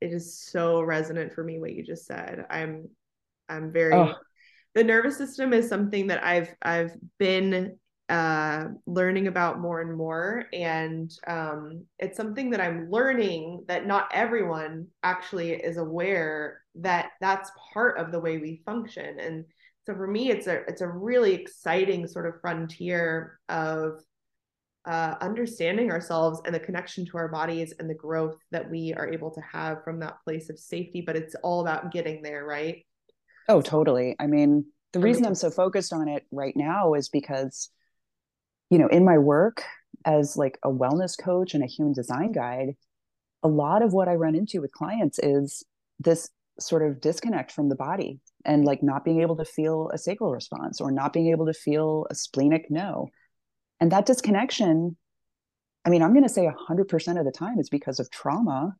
it 0.00 0.12
is 0.12 0.38
so 0.38 0.82
resonant 0.82 1.32
for 1.32 1.44
me 1.44 1.58
what 1.58 1.72
you 1.72 1.84
just 1.84 2.06
said. 2.06 2.44
I'm 2.50 2.88
I'm 3.48 3.72
very 3.72 3.94
oh. 3.94 4.14
the 4.74 4.84
nervous 4.84 5.16
system 5.16 5.52
is 5.52 5.68
something 5.68 6.08
that 6.08 6.24
I've 6.24 6.52
I've 6.60 6.92
been 7.18 7.78
uh, 8.08 8.66
learning 8.86 9.26
about 9.26 9.60
more 9.60 9.80
and 9.80 9.96
more. 9.96 10.44
And 10.52 11.10
um, 11.26 11.84
it's 11.98 12.16
something 12.16 12.50
that 12.50 12.60
I'm 12.60 12.90
learning 12.90 13.64
that 13.68 13.86
not 13.86 14.08
everyone 14.12 14.86
actually 15.02 15.52
is 15.52 15.76
aware 15.76 16.62
that 16.76 17.10
that's 17.20 17.50
part 17.72 17.98
of 17.98 18.12
the 18.12 18.20
way 18.20 18.38
we 18.38 18.62
function. 18.64 19.18
And 19.18 19.44
so 19.86 19.94
for 19.94 20.06
me, 20.06 20.30
it's 20.30 20.46
a 20.46 20.62
it's 20.68 20.80
a 20.80 20.88
really 20.88 21.34
exciting 21.34 22.06
sort 22.06 22.26
of 22.26 22.40
frontier 22.40 23.38
of 23.48 24.00
uh, 24.84 25.16
understanding 25.20 25.90
ourselves 25.90 26.40
and 26.44 26.54
the 26.54 26.60
connection 26.60 27.06
to 27.06 27.18
our 27.18 27.28
bodies 27.28 27.74
and 27.78 27.90
the 27.90 27.94
growth 27.94 28.36
that 28.52 28.70
we 28.70 28.94
are 28.94 29.08
able 29.08 29.32
to 29.32 29.40
have 29.40 29.82
from 29.82 29.98
that 30.00 30.18
place 30.24 30.48
of 30.48 30.58
safety. 30.58 31.02
But 31.04 31.16
it's 31.16 31.34
all 31.42 31.60
about 31.60 31.92
getting 31.92 32.22
there, 32.22 32.44
right? 32.44 32.84
Oh, 33.48 33.62
totally. 33.62 34.14
I 34.18 34.26
mean, 34.26 34.66
the 34.92 35.00
reason 35.00 35.26
I'm 35.26 35.34
so 35.34 35.50
focused 35.50 35.92
on 35.92 36.08
it 36.08 36.24
right 36.30 36.56
now 36.56 36.94
is 36.94 37.08
because 37.08 37.68
you 38.70 38.78
know 38.78 38.88
in 38.88 39.04
my 39.04 39.18
work 39.18 39.62
as 40.04 40.36
like 40.36 40.58
a 40.62 40.70
wellness 40.70 41.18
coach 41.18 41.54
and 41.54 41.62
a 41.62 41.66
human 41.66 41.92
design 41.92 42.32
guide 42.32 42.74
a 43.42 43.48
lot 43.48 43.82
of 43.82 43.92
what 43.92 44.08
i 44.08 44.14
run 44.14 44.34
into 44.34 44.60
with 44.60 44.72
clients 44.72 45.18
is 45.18 45.64
this 45.98 46.30
sort 46.58 46.82
of 46.82 47.00
disconnect 47.00 47.52
from 47.52 47.68
the 47.68 47.76
body 47.76 48.18
and 48.44 48.64
like 48.64 48.82
not 48.82 49.04
being 49.04 49.20
able 49.20 49.36
to 49.36 49.44
feel 49.44 49.90
a 49.92 49.98
sacral 49.98 50.30
response 50.30 50.80
or 50.80 50.90
not 50.90 51.12
being 51.12 51.28
able 51.28 51.46
to 51.46 51.52
feel 51.52 52.06
a 52.10 52.14
splenic 52.14 52.66
no. 52.70 53.08
And 53.80 53.92
that 53.92 54.06
disconnection 54.06 54.96
i 55.84 55.90
mean 55.90 56.02
i'm 56.02 56.12
going 56.12 56.22
to 56.22 56.28
say 56.28 56.48
100% 56.48 57.18
of 57.18 57.24
the 57.24 57.32
time 57.32 57.58
is 57.58 57.68
because 57.68 58.00
of 58.00 58.10
trauma 58.10 58.74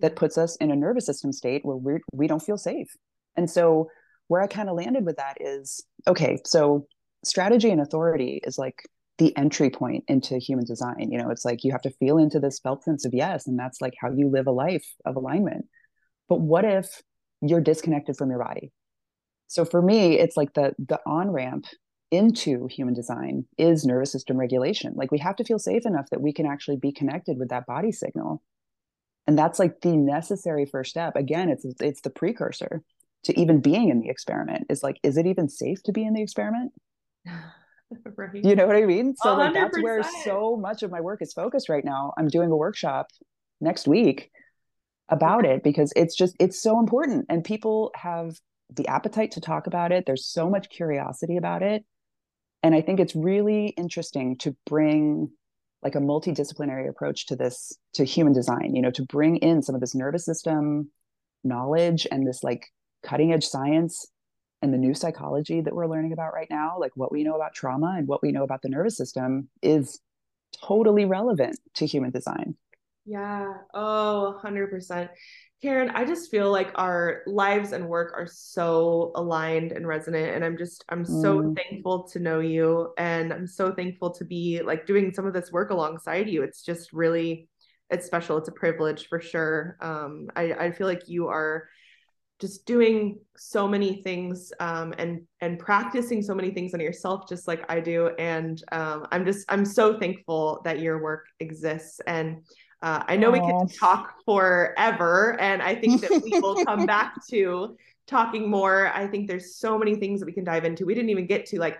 that 0.00 0.16
puts 0.16 0.38
us 0.38 0.56
in 0.56 0.70
a 0.70 0.76
nervous 0.76 1.06
system 1.06 1.32
state 1.32 1.64
where 1.64 1.76
we're, 1.76 2.00
we 2.12 2.26
don't 2.26 2.42
feel 2.42 2.56
safe. 2.56 2.96
And 3.36 3.48
so 3.48 3.88
where 4.28 4.40
i 4.40 4.46
kind 4.46 4.68
of 4.68 4.76
landed 4.76 5.04
with 5.04 5.16
that 5.16 5.36
is 5.40 5.84
okay 6.08 6.38
so 6.44 6.86
strategy 7.24 7.70
and 7.70 7.80
authority 7.80 8.40
is 8.44 8.58
like 8.58 8.82
the 9.20 9.36
entry 9.36 9.68
point 9.68 10.02
into 10.08 10.38
human 10.38 10.64
design. 10.64 11.10
You 11.12 11.18
know, 11.18 11.30
it's 11.30 11.44
like 11.44 11.62
you 11.62 11.72
have 11.72 11.82
to 11.82 11.90
feel 11.90 12.16
into 12.16 12.40
this 12.40 12.58
felt 12.58 12.82
sense 12.82 13.04
of 13.04 13.12
yes, 13.12 13.46
and 13.46 13.58
that's 13.58 13.80
like 13.80 13.92
how 14.00 14.10
you 14.10 14.28
live 14.30 14.46
a 14.46 14.50
life 14.50 14.86
of 15.04 15.14
alignment. 15.14 15.66
But 16.26 16.40
what 16.40 16.64
if 16.64 17.02
you're 17.42 17.60
disconnected 17.60 18.16
from 18.16 18.30
your 18.30 18.42
body? 18.42 18.72
So 19.46 19.66
for 19.66 19.82
me, 19.82 20.18
it's 20.18 20.38
like 20.38 20.54
the 20.54 20.72
the 20.78 20.98
on 21.06 21.30
ramp 21.30 21.66
into 22.10 22.66
human 22.68 22.94
design 22.94 23.44
is 23.58 23.84
nervous 23.84 24.10
system 24.10 24.38
regulation. 24.38 24.94
Like 24.96 25.12
we 25.12 25.18
have 25.18 25.36
to 25.36 25.44
feel 25.44 25.58
safe 25.58 25.84
enough 25.84 26.08
that 26.10 26.22
we 26.22 26.32
can 26.32 26.46
actually 26.46 26.78
be 26.78 26.90
connected 26.90 27.38
with 27.38 27.50
that 27.50 27.66
body 27.66 27.92
signal. 27.92 28.42
And 29.26 29.38
that's 29.38 29.58
like 29.58 29.82
the 29.82 29.98
necessary 29.98 30.64
first 30.64 30.90
step. 30.90 31.14
Again, 31.14 31.50
it's 31.50 31.66
it's 31.78 32.00
the 32.00 32.10
precursor 32.10 32.82
to 33.24 33.38
even 33.38 33.60
being 33.60 33.90
in 33.90 34.00
the 34.00 34.08
experiment. 34.08 34.64
Is 34.70 34.82
like, 34.82 34.98
is 35.02 35.18
it 35.18 35.26
even 35.26 35.50
safe 35.50 35.82
to 35.82 35.92
be 35.92 36.06
in 36.06 36.14
the 36.14 36.22
experiment? 36.22 36.72
right. 38.16 38.44
You 38.44 38.54
know 38.54 38.66
what 38.66 38.76
I 38.76 38.86
mean? 38.86 39.14
So 39.16 39.34
like, 39.34 39.54
that's 39.54 39.80
where 39.80 40.02
so 40.24 40.56
much 40.56 40.82
of 40.82 40.90
my 40.90 41.00
work 41.00 41.22
is 41.22 41.32
focused 41.32 41.68
right 41.68 41.84
now. 41.84 42.12
I'm 42.16 42.28
doing 42.28 42.50
a 42.50 42.56
workshop 42.56 43.08
next 43.60 43.88
week 43.88 44.30
about 45.08 45.44
it 45.44 45.62
because 45.62 45.92
it's 45.96 46.16
just 46.16 46.36
it's 46.38 46.60
so 46.60 46.78
important 46.78 47.26
and 47.28 47.44
people 47.44 47.90
have 47.94 48.36
the 48.72 48.86
appetite 48.86 49.32
to 49.32 49.40
talk 49.40 49.66
about 49.66 49.92
it. 49.92 50.04
There's 50.06 50.26
so 50.26 50.48
much 50.48 50.70
curiosity 50.70 51.36
about 51.36 51.62
it. 51.62 51.84
And 52.62 52.74
I 52.74 52.80
think 52.80 53.00
it's 53.00 53.16
really 53.16 53.68
interesting 53.76 54.36
to 54.38 54.54
bring 54.66 55.30
like 55.82 55.94
a 55.94 56.00
multidisciplinary 56.00 56.88
approach 56.88 57.26
to 57.26 57.36
this 57.36 57.72
to 57.94 58.04
human 58.04 58.32
design, 58.32 58.74
you 58.74 58.82
know, 58.82 58.90
to 58.92 59.04
bring 59.04 59.36
in 59.36 59.62
some 59.62 59.74
of 59.74 59.80
this 59.80 59.94
nervous 59.94 60.24
system 60.24 60.90
knowledge 61.42 62.06
and 62.12 62.26
this 62.26 62.44
like 62.44 62.66
cutting 63.02 63.32
edge 63.32 63.46
science 63.46 64.06
and 64.62 64.72
the 64.72 64.78
new 64.78 64.94
psychology 64.94 65.60
that 65.60 65.74
we're 65.74 65.86
learning 65.86 66.12
about 66.12 66.34
right 66.34 66.50
now, 66.50 66.76
like 66.78 66.92
what 66.94 67.12
we 67.12 67.24
know 67.24 67.34
about 67.34 67.54
trauma 67.54 67.94
and 67.96 68.06
what 68.06 68.22
we 68.22 68.32
know 68.32 68.42
about 68.42 68.62
the 68.62 68.68
nervous 68.68 68.96
system, 68.96 69.48
is 69.62 70.00
totally 70.62 71.04
relevant 71.04 71.58
to 71.74 71.86
human 71.86 72.10
design. 72.10 72.56
Yeah. 73.06 73.54
Oh, 73.72 74.38
100%. 74.44 75.08
Karen, 75.62 75.90
I 75.90 76.04
just 76.04 76.30
feel 76.30 76.50
like 76.50 76.70
our 76.76 77.22
lives 77.26 77.72
and 77.72 77.88
work 77.88 78.12
are 78.16 78.26
so 78.26 79.12
aligned 79.14 79.72
and 79.72 79.86
resonant. 79.86 80.34
And 80.34 80.44
I'm 80.44 80.56
just, 80.56 80.84
I'm 80.88 81.04
so 81.04 81.42
mm. 81.42 81.56
thankful 81.56 82.04
to 82.08 82.18
know 82.18 82.40
you. 82.40 82.92
And 82.96 83.32
I'm 83.32 83.46
so 83.46 83.72
thankful 83.72 84.10
to 84.12 84.24
be 84.24 84.62
like 84.62 84.86
doing 84.86 85.12
some 85.12 85.26
of 85.26 85.34
this 85.34 85.52
work 85.52 85.70
alongside 85.70 86.28
you. 86.28 86.42
It's 86.42 86.62
just 86.62 86.92
really, 86.92 87.48
it's 87.90 88.06
special. 88.06 88.38
It's 88.38 88.48
a 88.48 88.52
privilege 88.52 89.08
for 89.08 89.20
sure. 89.20 89.76
Um, 89.80 90.28
I, 90.34 90.52
I 90.52 90.72
feel 90.72 90.86
like 90.86 91.08
you 91.08 91.28
are 91.28 91.68
just 92.40 92.64
doing 92.66 93.18
so 93.36 93.68
many 93.68 94.02
things 94.02 94.52
um, 94.60 94.94
and 94.98 95.22
and 95.40 95.58
practicing 95.58 96.22
so 96.22 96.34
many 96.34 96.50
things 96.50 96.74
on 96.74 96.80
yourself 96.80 97.28
just 97.28 97.46
like 97.46 97.64
i 97.70 97.80
do. 97.80 98.08
And 98.18 98.62
um, 98.72 99.06
i'm 99.12 99.24
just 99.24 99.44
i'm 99.48 99.64
so 99.64 99.98
thankful 99.98 100.60
that 100.64 100.80
your 100.80 101.02
work 101.02 101.26
exists. 101.40 102.00
And 102.06 102.42
uh, 102.82 103.02
i 103.08 103.16
know 103.16 103.30
we 103.30 103.40
could 103.40 103.78
talk 103.78 104.14
forever 104.24 105.38
and 105.38 105.60
i 105.60 105.74
think 105.74 106.00
that 106.00 106.22
we 106.24 106.40
will 106.40 106.64
come 106.64 106.86
back 106.96 107.14
to 107.28 107.76
talking 108.10 108.50
more. 108.50 108.88
I 108.88 109.06
think 109.06 109.28
there's 109.28 109.54
so 109.54 109.78
many 109.78 109.94
things 109.94 110.20
that 110.20 110.26
we 110.26 110.32
can 110.32 110.44
dive 110.44 110.64
into. 110.64 110.84
We 110.84 110.94
didn't 110.94 111.10
even 111.10 111.26
get 111.26 111.46
to 111.46 111.60
like 111.60 111.78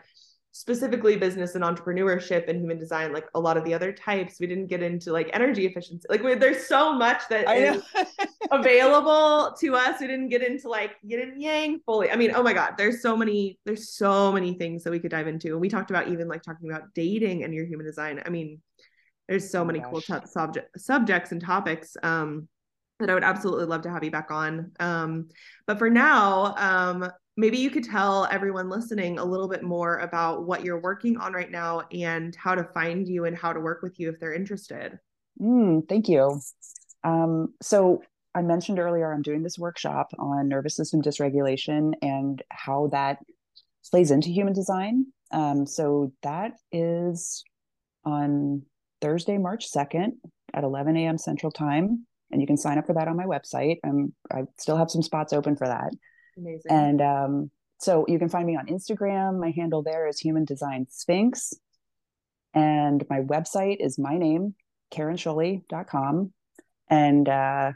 specifically 0.53 1.17
business 1.17 1.55
and 1.55 1.63
entrepreneurship 1.63 2.49
and 2.49 2.61
human 2.61 2.79
design 2.79 3.13
like 3.13 3.27
a 3.35 3.41
lot 3.41 3.57
of 3.57 3.65
the 3.65 3.73
other 3.73 3.93
types 3.93 4.41
we 4.41 4.49
didn't 4.49 4.67
get 4.67 4.83
into 4.83 5.13
like 5.13 5.31
energy 5.33 5.65
efficiency. 5.65 6.07
Like 6.11 6.23
there's 6.41 6.67
so 6.67 6.93
much 6.93 7.23
that 7.29 7.49
is 7.57 7.83
available 8.51 9.55
to 9.61 9.77
us. 9.77 10.01
We 10.01 10.09
didn't 10.09 10.29
get 10.29 10.43
into 10.43 10.69
like 10.69 10.97
yin 11.03 11.21
and 11.21 11.41
yang 11.41 11.81
fully. 11.87 12.11
I 12.11 12.17
mean 12.17 12.33
oh 12.35 12.43
my 12.43 12.53
god 12.53 12.75
there's 12.77 13.01
so 13.01 13.17
many 13.17 13.59
there's 13.65 13.95
so 13.95 14.33
many 14.33 14.55
things 14.55 14.83
that 14.85 14.91
we 14.91 14.99
could 14.99 15.13
dive 15.13 15.29
into. 15.29 15.49
And 15.49 15.61
we 15.61 15.69
talked 15.69 15.91
about 15.91 16.09
even 16.09 16.27
like 16.27 16.43
talking 16.43 16.69
about 16.69 16.95
dating 16.95 17.45
and 17.45 17.55
your 17.55 17.65
human 17.65 17.87
design. 17.87 18.21
I 18.27 18.31
mean 18.31 18.61
there's 19.29 19.51
so 19.51 19.61
oh 19.61 19.65
many 19.65 19.79
gosh. 19.79 19.91
cool 19.91 20.01
t- 20.01 20.27
subject 20.27 20.81
subjects 20.81 21.31
and 21.31 21.41
topics 21.41 21.97
um 22.03 22.49
that 22.99 23.09
I 23.09 23.15
would 23.15 23.25
absolutely 23.25 23.65
love 23.65 23.83
to 23.83 23.91
have 23.91 24.05
you 24.05 24.11
back 24.11 24.31
on. 24.31 24.73
Um, 24.79 25.29
but 25.67 25.79
for 25.79 25.89
now, 25.89 26.55
um, 26.57 27.11
maybe 27.41 27.57
you 27.57 27.71
could 27.71 27.85
tell 27.85 28.27
everyone 28.31 28.69
listening 28.69 29.19
a 29.19 29.25
little 29.25 29.49
bit 29.49 29.63
more 29.63 29.99
about 29.99 30.45
what 30.45 30.63
you're 30.63 30.81
working 30.81 31.17
on 31.17 31.33
right 31.33 31.51
now 31.51 31.83
and 31.91 32.37
how 32.37 32.55
to 32.55 32.63
find 32.63 33.09
you 33.09 33.25
and 33.25 33.37
how 33.37 33.53
to 33.53 33.59
work 33.59 33.83
with 33.83 33.99
you 33.99 34.11
if 34.11 34.21
they're 34.21 34.35
interested. 34.35 34.99
Mm, 35.41 35.89
thank 35.89 36.07
you. 36.07 36.39
Um, 37.03 37.55
so, 37.63 38.03
I 38.33 38.43
mentioned 38.43 38.79
earlier, 38.79 39.13
I'm 39.13 39.23
doing 39.23 39.43
this 39.43 39.59
workshop 39.59 40.11
on 40.19 40.49
nervous 40.49 40.77
system 40.77 41.03
dysregulation 41.03 41.95
and 42.01 42.41
how 42.51 42.89
that 42.93 43.19
plays 43.91 44.13
into 44.13 44.29
human 44.29 44.53
design. 44.53 45.07
Um, 45.33 45.67
so, 45.67 46.13
that 46.23 46.53
is 46.71 47.43
on 48.05 48.63
Thursday, 49.01 49.39
March 49.39 49.73
2nd 49.73 50.13
at 50.53 50.63
11 50.63 50.97
a.m. 50.99 51.17
Central 51.17 51.51
Time. 51.51 52.07
And 52.31 52.41
you 52.41 52.47
can 52.47 52.59
sign 52.59 52.79
up 52.79 52.87
for 52.87 52.93
that 52.93 53.09
on 53.09 53.17
my 53.17 53.25
website. 53.25 53.79
I'm, 53.83 54.15
I 54.31 54.43
still 54.59 54.77
have 54.77 54.91
some 54.91 55.03
spots 55.03 55.33
open 55.33 55.57
for 55.57 55.67
that. 55.67 55.91
Amazing. 56.41 56.71
And 56.71 57.01
um, 57.01 57.51
so 57.79 58.05
you 58.09 58.19
can 58.19 58.29
find 58.29 58.47
me 58.47 58.57
on 58.57 58.67
Instagram. 58.67 59.41
My 59.41 59.51
handle 59.51 59.83
there 59.83 60.09
is 60.09 60.19
Human 60.19 60.45
Design 60.45 60.87
Sphinx. 60.91 61.55
And 62.55 63.05
my 63.09 63.21
website 63.21 63.77
is 63.79 63.99
my 63.99 64.17
name, 64.17 64.55
KarenScholey.com. 64.93 66.33
And 66.89 67.29
uh, 67.29 67.73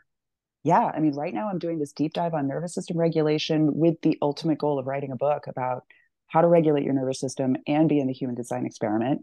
yeah, 0.65 0.91
I 0.95 0.99
mean, 0.99 1.15
right 1.15 1.33
now 1.33 1.49
I'm 1.49 1.59
doing 1.59 1.79
this 1.79 1.93
deep 1.93 2.15
dive 2.15 2.35
on 2.35 2.49
nervous 2.49 2.75
system 2.75 2.99
regulation 2.99 3.75
with 3.75 4.01
the 4.03 4.19
ultimate 4.21 4.59
goal 4.59 4.79
of 4.79 4.87
writing 4.87 5.13
a 5.13 5.17
book 5.17 5.47
about 5.47 5.85
how 6.27 6.41
to 6.41 6.49
regulate 6.49 6.85
your 6.85 6.95
nervous 6.95 7.21
system 7.21 7.57
and 7.67 7.89
be 7.89 8.01
in 8.01 8.09
the 8.09 8.13
human 8.13 8.35
design 8.35 8.67
experiment. 8.67 9.23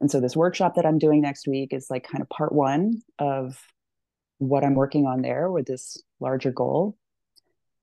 And 0.00 0.10
so 0.10 0.20
this 0.20 0.36
workshop 0.36 0.74
that 0.74 0.84
I'm 0.84 0.98
doing 0.98 1.22
next 1.22 1.46
week 1.46 1.72
is 1.72 1.86
like 1.88 2.06
kind 2.06 2.20
of 2.20 2.28
part 2.28 2.52
one 2.52 3.00
of 3.18 3.58
what 4.38 4.64
I'm 4.64 4.74
working 4.74 5.06
on 5.06 5.22
there 5.22 5.50
with 5.50 5.66
this 5.66 5.96
larger 6.20 6.50
goal 6.50 6.96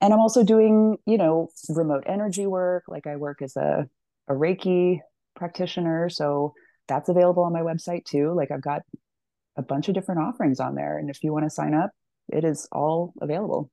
and 0.02 0.14
i'm 0.14 0.20
also 0.20 0.44
doing 0.44 0.98
you 1.06 1.18
know 1.18 1.50
remote 1.70 2.04
energy 2.08 2.48
work. 2.48 2.84
Like 2.88 3.08
i 3.08 3.16
work 3.16 3.42
as 3.42 3.56
a, 3.56 3.88
a 4.28 4.34
reiki 4.34 5.00
practitioner 5.36 6.10
so 6.10 6.54
that's 6.88 7.10
available 7.10 7.44
on 7.44 7.54
my 7.54 7.62
website 7.62 8.06
too. 8.06 8.34
Like 8.36 8.52
i've 8.52 8.64
got 8.64 8.82
a 9.58 9.62
bunch 9.62 9.88
of 9.88 9.94
different 9.94 10.22
offerings 10.22 10.60
on 10.60 10.76
there 10.76 10.98
and 10.98 11.10
if 11.10 11.24
you 11.24 11.34
want 11.34 11.46
to 11.46 11.50
sign 11.50 11.74
up 11.74 11.92
it 12.32 12.44
is 12.44 12.68
all 12.72 13.14
available 13.22 13.70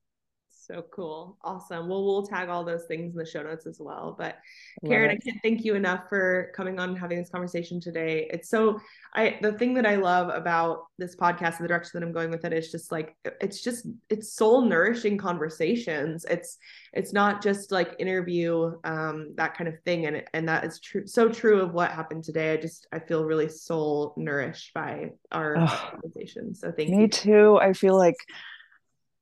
so 0.67 0.85
cool. 0.91 1.37
Awesome. 1.43 1.89
Well, 1.89 2.05
we'll 2.05 2.27
tag 2.27 2.49
all 2.49 2.65
those 2.65 2.85
things 2.85 3.13
in 3.13 3.19
the 3.19 3.25
show 3.25 3.43
notes 3.43 3.67
as 3.67 3.79
well. 3.79 4.15
But 4.19 4.39
Karen, 4.85 5.11
I 5.11 5.17
can't 5.17 5.39
thank 5.43 5.65
you 5.65 5.75
enough 5.75 6.09
for 6.09 6.51
coming 6.57 6.79
on 6.79 6.91
and 6.91 6.99
having 6.99 7.19
this 7.19 7.31
conversation 7.31 7.81
today. 7.81 8.29
It's 8.31 8.49
so 8.49 8.81
I 9.15 9.39
the 9.43 9.53
thing 9.53 9.75
that 9.75 9.87
I 9.87 9.97
love 9.97 10.29
about 10.35 10.87
this 10.99 11.15
podcast 11.15 11.57
and 11.57 11.65
the 11.65 11.69
direction 11.69 11.93
that 11.95 12.07
I'm 12.07 12.13
going 12.13 12.31
with 12.31 12.45
it 12.45 12.53
is 12.53 12.71
just 12.71 12.91
like 12.91 13.15
it's 13.41 13.63
just 13.63 13.87
it's 14.11 14.33
soul 14.33 14.63
nourishing 14.63 15.17
conversations. 15.17 16.25
It's 16.29 16.59
it's 16.93 17.13
not 17.13 17.43
just 17.43 17.71
like 17.71 17.95
interview 17.99 18.75
um 18.85 19.35
that 19.37 19.57
kind 19.57 19.69
of 19.69 19.81
thing 19.85 20.07
and 20.07 20.25
and 20.35 20.49
that 20.49 20.65
is 20.65 20.81
true 20.81 21.07
so 21.07 21.29
true 21.29 21.61
of 21.61 21.75
what 21.75 21.93
happened 21.93 22.25
today. 22.25 22.53
I 22.53 22.57
just 22.57 22.87
I 22.93 22.99
feel 22.99 23.25
really 23.25 23.49
soul 23.49 24.15
nourished 24.17 24.75
by 24.75 25.13
our 25.31 25.57
oh, 25.59 25.89
conversation. 25.93 26.55
So 26.55 26.73
thank 26.73 26.91
me 26.91 26.97
you. 26.97 27.03
Me 27.03 27.09
too. 27.09 27.59
I 27.61 27.73
feel 27.73 27.97
like 27.97 28.17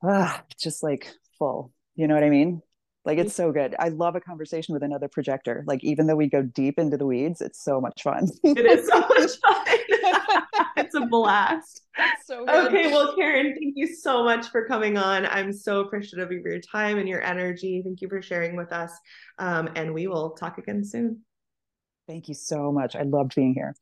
ah, 0.03 0.43
just 0.59 0.83
like 0.83 1.13
full. 1.39 1.73
You 1.95 2.09
know 2.09 2.15
what 2.15 2.25
I 2.25 2.31
mean? 2.31 2.63
Like 3.05 3.19
it's 3.19 3.35
so 3.35 3.53
good. 3.53 3.77
I 3.79 3.91
love 3.91 4.17
a 4.17 4.21
conversation 4.21 4.73
with 4.73 4.83
another 4.83 5.09
projector. 5.09 5.63
Like 5.67 5.85
even 5.85 6.07
though 6.07 6.17
we 6.17 6.29
go 6.29 6.43
deep 6.43 6.79
into 6.79 6.97
the 6.97 7.07
weeds, 7.07 7.43
it's 7.43 7.63
so 7.63 7.81
much 7.81 8.03
fun. 8.03 8.29
it 8.43 8.65
is 8.65 8.89
so 8.89 9.01
much 9.01 9.31
fun. 9.43 10.45
it's 10.77 10.95
a 10.95 11.07
blast. 11.07 11.83
So 12.25 12.47
good. 12.47 12.67
Okay, 12.67 12.91
well, 12.91 13.15
Karen, 13.15 13.55
thank 13.59 13.75
you 13.77 13.87
so 13.87 14.25
much 14.25 14.49
for 14.49 14.67
coming 14.67 14.97
on. 14.97 15.27
I'm 15.27 15.53
so 15.53 15.81
appreciative 15.81 16.31
of 16.31 16.33
your 16.33 16.61
time 16.61 16.99
and 16.99 17.09
your 17.09 17.23
energy. 17.23 17.83
Thank 17.85 18.01
you 18.01 18.09
for 18.09 18.23
sharing 18.23 18.57
with 18.57 18.73
us. 18.73 18.93
Um, 19.39 19.69
and 19.77 19.93
we 19.93 20.07
will 20.07 20.31
talk 20.31 20.57
again 20.57 20.83
soon. 20.83 21.21
Thank 22.07 22.29
you 22.29 22.35
so 22.35 22.73
much. 22.73 22.97
I 22.97 23.03
loved 23.03 23.35
being 23.35 23.55
here. 23.55 23.75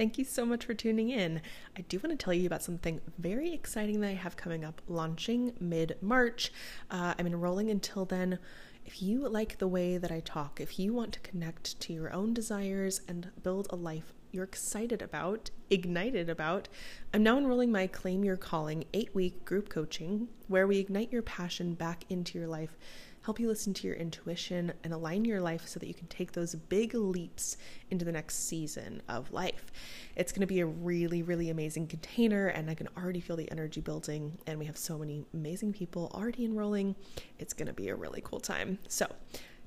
Thank 0.00 0.16
you 0.16 0.24
so 0.24 0.46
much 0.46 0.64
for 0.64 0.72
tuning 0.72 1.10
in. 1.10 1.42
I 1.76 1.82
do 1.82 1.98
want 1.98 2.18
to 2.18 2.24
tell 2.24 2.32
you 2.32 2.46
about 2.46 2.62
something 2.62 3.02
very 3.18 3.52
exciting 3.52 4.00
that 4.00 4.08
I 4.08 4.14
have 4.14 4.34
coming 4.34 4.64
up 4.64 4.80
launching 4.88 5.52
mid 5.60 5.98
March. 6.00 6.50
Uh, 6.90 7.12
I'm 7.18 7.26
enrolling 7.26 7.68
until 7.68 8.06
then. 8.06 8.38
If 8.86 9.02
you 9.02 9.28
like 9.28 9.58
the 9.58 9.68
way 9.68 9.98
that 9.98 10.10
I 10.10 10.20
talk, 10.20 10.58
if 10.58 10.78
you 10.78 10.94
want 10.94 11.12
to 11.12 11.20
connect 11.20 11.78
to 11.80 11.92
your 11.92 12.10
own 12.14 12.32
desires 12.32 13.02
and 13.08 13.30
build 13.42 13.66
a 13.68 13.76
life 13.76 14.14
you're 14.32 14.44
excited 14.44 15.02
about, 15.02 15.50
ignited 15.68 16.30
about, 16.30 16.68
I'm 17.12 17.22
now 17.22 17.36
enrolling 17.36 17.70
my 17.70 17.86
Claim 17.86 18.24
Your 18.24 18.38
Calling 18.38 18.86
eight 18.94 19.14
week 19.14 19.44
group 19.44 19.68
coaching 19.68 20.28
where 20.48 20.66
we 20.66 20.78
ignite 20.78 21.12
your 21.12 21.20
passion 21.20 21.74
back 21.74 22.04
into 22.08 22.38
your 22.38 22.48
life 22.48 22.78
help 23.22 23.38
you 23.38 23.48
listen 23.48 23.74
to 23.74 23.86
your 23.86 23.96
intuition 23.96 24.72
and 24.82 24.92
align 24.92 25.24
your 25.24 25.40
life 25.40 25.66
so 25.66 25.78
that 25.78 25.86
you 25.86 25.94
can 25.94 26.06
take 26.08 26.32
those 26.32 26.54
big 26.54 26.94
leaps 26.94 27.56
into 27.90 28.04
the 28.04 28.12
next 28.12 28.48
season 28.48 29.02
of 29.08 29.30
life. 29.32 29.70
It's 30.16 30.32
going 30.32 30.40
to 30.40 30.46
be 30.46 30.60
a 30.60 30.66
really, 30.66 31.22
really 31.22 31.50
amazing 31.50 31.88
container, 31.88 32.48
and 32.48 32.70
I 32.70 32.74
can 32.74 32.88
already 32.96 33.20
feel 33.20 33.36
the 33.36 33.50
energy 33.50 33.80
building. 33.80 34.38
And 34.46 34.58
we 34.58 34.64
have 34.66 34.78
so 34.78 34.98
many 34.98 35.24
amazing 35.34 35.72
people 35.72 36.10
already 36.14 36.44
enrolling. 36.44 36.96
It's 37.38 37.52
going 37.52 37.68
to 37.68 37.74
be 37.74 37.88
a 37.88 37.94
really 37.94 38.22
cool 38.24 38.40
time. 38.40 38.78
So, 38.88 39.06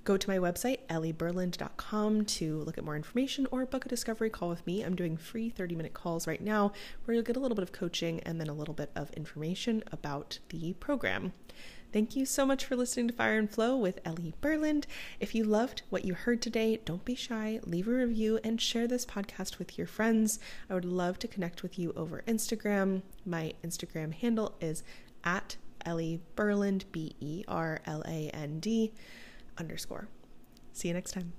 Go 0.06 0.18
to 0.18 0.30
my 0.30 0.38
website, 0.38 0.80
ellieberland.com, 0.90 2.26
to 2.26 2.58
look 2.64 2.78
at 2.78 2.84
more 2.84 2.98
information 2.98 3.48
or 3.52 3.66
book 3.66 3.86
a 3.86 3.90
discovery 3.90 4.30
call 4.30 4.50
with 4.50 4.68
me. 4.68 4.82
I'm 4.84 4.98
doing 4.98 5.16
free 5.16 5.50
30 5.50 5.76
minute 5.76 5.94
calls 5.94 6.28
right 6.28 6.42
now 6.42 6.74
where 7.06 7.16
you'll 7.16 7.24
get 7.24 7.38
a 7.38 7.40
little 7.40 7.56
bit 7.56 7.64
of 7.64 7.72
coaching 7.72 8.20
and 8.22 8.38
then 8.38 8.50
a 8.50 8.54
little 8.54 8.74
bit 8.74 8.92
of 8.98 9.12
information 9.12 9.82
about 9.94 10.40
the 10.50 10.74
program. 10.74 11.32
Thank 11.94 12.16
you 12.16 12.26
so 12.26 12.44
much 12.44 12.66
for 12.66 12.76
listening 12.76 13.08
to 13.10 13.14
Fire 13.14 13.38
and 13.38 13.48
Flow 13.48 13.78
with 13.78 14.00
Ellie 14.04 14.34
Berland. 14.42 14.86
If 15.20 15.36
you 15.36 15.44
loved 15.44 15.84
what 15.92 16.04
you 16.04 16.16
heard 16.16 16.42
today, 16.42 16.80
don't 16.84 17.06
be 17.06 17.14
shy, 17.14 17.60
leave 17.68 17.88
a 17.88 17.92
review 17.92 18.40
and 18.44 18.60
share 18.60 18.88
this 18.88 19.06
podcast 19.06 19.60
with 19.60 19.78
your 19.78 19.86
friends. 19.86 20.40
I 20.72 20.74
would 20.74 20.86
love 20.86 21.20
to 21.20 21.28
connect 21.28 21.62
with 21.62 21.78
you 21.78 21.94
over 21.96 22.24
Instagram. 22.28 23.04
My 23.28 23.54
Instagram 23.64 24.12
handle 24.12 24.56
is 24.60 24.82
at 25.24 25.58
Ellie 25.86 26.20
Berland, 26.36 26.86
B 26.92 27.16
E 27.20 27.44
R 27.48 27.80
L 27.86 28.02
A 28.08 28.32
N 28.32 28.60
D 28.60 28.92
underscore. 29.60 30.08
See 30.72 30.88
you 30.88 30.96
next 30.96 31.12
time. 31.12 31.34